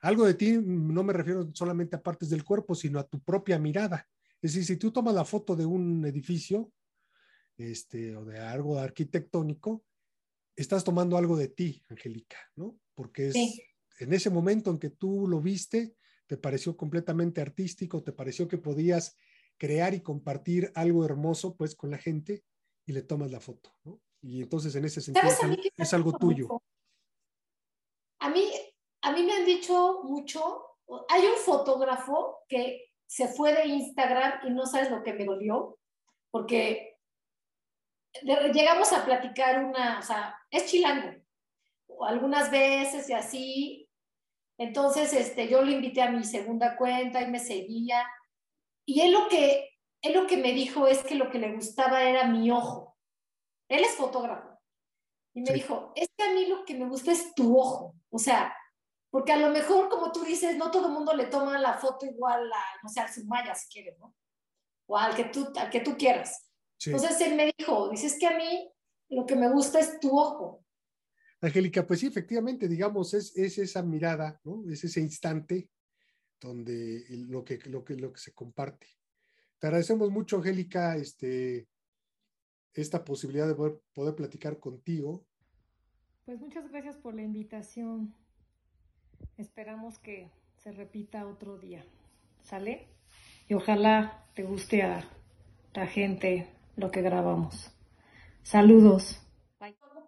Algo 0.00 0.26
de 0.26 0.34
ti 0.34 0.58
no 0.62 1.02
me 1.02 1.14
refiero 1.14 1.48
solamente 1.54 1.96
a 1.96 2.02
partes 2.02 2.28
del 2.28 2.44
cuerpo, 2.44 2.74
sino 2.74 2.98
a 2.98 3.08
tu 3.08 3.20
propia 3.20 3.58
mirada. 3.58 4.06
Es 4.42 4.52
decir, 4.52 4.66
si 4.66 4.76
tú 4.76 4.92
tomas 4.92 5.14
la 5.14 5.24
foto 5.24 5.56
de 5.56 5.64
un 5.64 6.04
edificio 6.04 6.70
este, 7.56 8.14
o 8.14 8.24
de 8.24 8.38
algo 8.38 8.78
arquitectónico, 8.78 9.84
estás 10.54 10.84
tomando 10.84 11.16
algo 11.16 11.36
de 11.38 11.48
ti, 11.48 11.82
Angélica, 11.88 12.36
¿no? 12.56 12.78
Porque 12.94 13.28
es 13.28 13.36
en 13.98 14.12
ese 14.12 14.28
momento 14.28 14.70
en 14.70 14.78
que 14.78 14.90
tú 14.90 15.26
lo 15.26 15.40
viste, 15.40 15.94
te 16.26 16.36
pareció 16.36 16.76
completamente 16.76 17.40
artístico, 17.40 18.02
te 18.02 18.12
pareció 18.12 18.48
que 18.48 18.58
podías 18.58 19.16
crear 19.56 19.94
y 19.94 20.00
compartir 20.00 20.72
algo 20.74 21.04
hermoso 21.04 21.56
pues 21.56 21.74
con 21.74 21.90
la 21.90 21.98
gente 21.98 22.44
y 22.86 22.92
le 22.92 23.02
tomas 23.02 23.30
la 23.30 23.40
foto, 23.40 23.74
¿no? 23.84 24.00
Y 24.20 24.42
entonces 24.42 24.74
en 24.74 24.84
ese 24.84 25.00
sentido 25.00 25.28
es, 25.76 25.92
algo 25.92 26.12
tuyo. 26.12 26.48
A 28.20 28.30
mí, 28.30 28.50
a 29.02 29.12
mí 29.12 29.22
me 29.22 29.34
han 29.34 29.44
dicho 29.44 30.02
mucho, 30.04 30.78
hay 31.08 31.26
un 31.26 31.36
fotógrafo 31.36 32.38
que 32.48 32.86
se 33.06 33.28
fue 33.28 33.52
de 33.52 33.66
Instagram 33.66 34.46
y 34.46 34.50
no 34.50 34.64
sabes 34.64 34.90
lo 34.90 35.02
que 35.02 35.12
me 35.12 35.26
dolió, 35.26 35.78
porque 36.30 36.96
llegamos 38.22 38.92
a 38.92 39.04
platicar 39.04 39.62
una, 39.62 39.98
o 39.98 40.02
sea, 40.02 40.38
es 40.50 40.66
chilango, 40.66 41.22
algunas 42.06 42.50
veces 42.50 43.08
y 43.08 43.12
así. 43.12 43.83
Entonces, 44.58 45.12
este, 45.12 45.48
yo 45.48 45.62
lo 45.62 45.70
invité 45.70 46.02
a 46.02 46.10
mi 46.10 46.24
segunda 46.24 46.76
cuenta 46.76 47.22
y 47.22 47.30
me 47.30 47.40
seguía. 47.40 48.06
Y 48.86 49.00
él 49.00 49.12
lo 49.12 49.28
que, 49.28 49.70
él 50.02 50.14
lo 50.14 50.26
que 50.26 50.36
me 50.36 50.52
dijo 50.52 50.86
es 50.86 51.02
que 51.02 51.14
lo 51.14 51.30
que 51.30 51.38
le 51.38 51.54
gustaba 51.54 52.02
era 52.02 52.26
mi 52.26 52.50
ojo. 52.50 52.96
Él 53.68 53.82
es 53.82 53.92
fotógrafo. 53.92 54.58
Y 55.34 55.40
me 55.40 55.52
dijo, 55.52 55.92
es 55.96 56.08
que 56.16 56.24
a 56.24 56.32
mí 56.32 56.46
lo 56.46 56.64
que 56.64 56.74
me 56.74 56.86
gusta 56.86 57.10
es 57.10 57.34
tu 57.34 57.58
ojo. 57.58 57.94
O 58.10 58.18
sea, 58.18 58.54
porque 59.10 59.32
a 59.32 59.36
lo 59.36 59.50
mejor, 59.50 59.88
como 59.88 60.12
tú 60.12 60.22
dices, 60.22 60.56
no 60.56 60.70
todo 60.70 60.86
el 60.86 60.92
mundo 60.92 61.14
le 61.14 61.26
toma 61.26 61.58
la 61.58 61.74
foto 61.74 62.06
igual 62.06 62.52
a, 62.52 62.64
no 62.82 62.88
sé, 62.88 63.00
al 63.00 63.12
Sumaya 63.12 63.54
si 63.54 63.68
quieres, 63.68 63.98
¿no? 63.98 64.14
O 64.86 64.96
al 64.96 65.14
que 65.14 65.24
tú, 65.24 65.52
al 65.56 65.70
que 65.70 65.80
tú 65.80 65.96
quieras. 65.96 66.48
Entonces 66.84 67.20
él 67.20 67.34
me 67.34 67.52
dijo, 67.56 67.88
dices 67.90 68.18
que 68.18 68.26
a 68.26 68.36
mí 68.36 68.70
lo 69.08 69.26
que 69.26 69.36
me 69.36 69.48
gusta 69.50 69.80
es 69.80 69.98
tu 70.00 70.18
ojo. 70.18 70.63
Angélica, 71.44 71.86
pues 71.86 72.00
sí, 72.00 72.06
efectivamente, 72.06 72.68
digamos, 72.68 73.12
es, 73.12 73.36
es 73.36 73.58
esa 73.58 73.82
mirada, 73.82 74.40
¿no? 74.44 74.64
Es 74.70 74.82
ese 74.84 75.00
instante 75.00 75.68
donde 76.40 77.04
lo 77.28 77.44
que, 77.44 77.58
lo 77.66 77.84
que, 77.84 77.96
lo 77.96 78.12
que 78.12 78.20
se 78.20 78.32
comparte. 78.32 78.86
Te 79.58 79.66
agradecemos 79.66 80.10
mucho, 80.10 80.38
Angélica, 80.38 80.96
este, 80.96 81.68
esta 82.72 83.04
posibilidad 83.04 83.46
de 83.46 83.54
poder, 83.54 83.78
poder 83.92 84.14
platicar 84.14 84.58
contigo. 84.58 85.26
Pues 86.24 86.40
muchas 86.40 86.66
gracias 86.70 86.96
por 86.96 87.14
la 87.14 87.22
invitación. 87.22 88.14
Esperamos 89.36 89.98
que 89.98 90.30
se 90.56 90.72
repita 90.72 91.26
otro 91.26 91.58
día. 91.58 91.84
¿Sale? 92.42 92.88
Y 93.48 93.54
ojalá 93.54 94.26
te 94.34 94.44
guste 94.44 94.82
a 94.82 95.06
la 95.74 95.86
gente 95.86 96.48
lo 96.76 96.90
que 96.90 97.02
grabamos. 97.02 97.70
Saludos. 98.42 99.20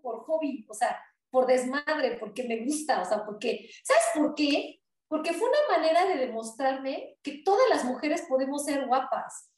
Por 0.02 0.20
hobby, 0.20 0.64
o 0.68 0.74
sea, 0.74 0.96
por 1.36 1.46
desmadre, 1.46 2.16
porque 2.18 2.44
me 2.44 2.64
gusta, 2.64 3.02
o 3.02 3.04
sea, 3.04 3.26
porque, 3.26 3.68
¿sabes 3.84 4.04
por 4.14 4.34
qué? 4.34 4.80
Porque 5.06 5.34
fue 5.34 5.46
una 5.46 5.76
manera 5.76 6.06
de 6.06 6.16
demostrarme 6.16 7.18
que 7.22 7.42
todas 7.44 7.68
las 7.68 7.84
mujeres 7.84 8.24
podemos 8.26 8.64
ser 8.64 8.86
guapas. 8.86 9.50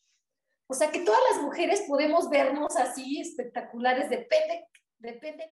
O 0.68 0.74
sea, 0.74 0.91
que 0.91 1.05
todas 1.05 1.20
las 1.31 1.41
mujeres 1.41 1.85
podemos 1.87 2.29
vernos 2.31 2.76
así 2.76 3.20
espectaculares, 3.20 4.11
depende, 4.11 4.66
depende. 4.99 5.47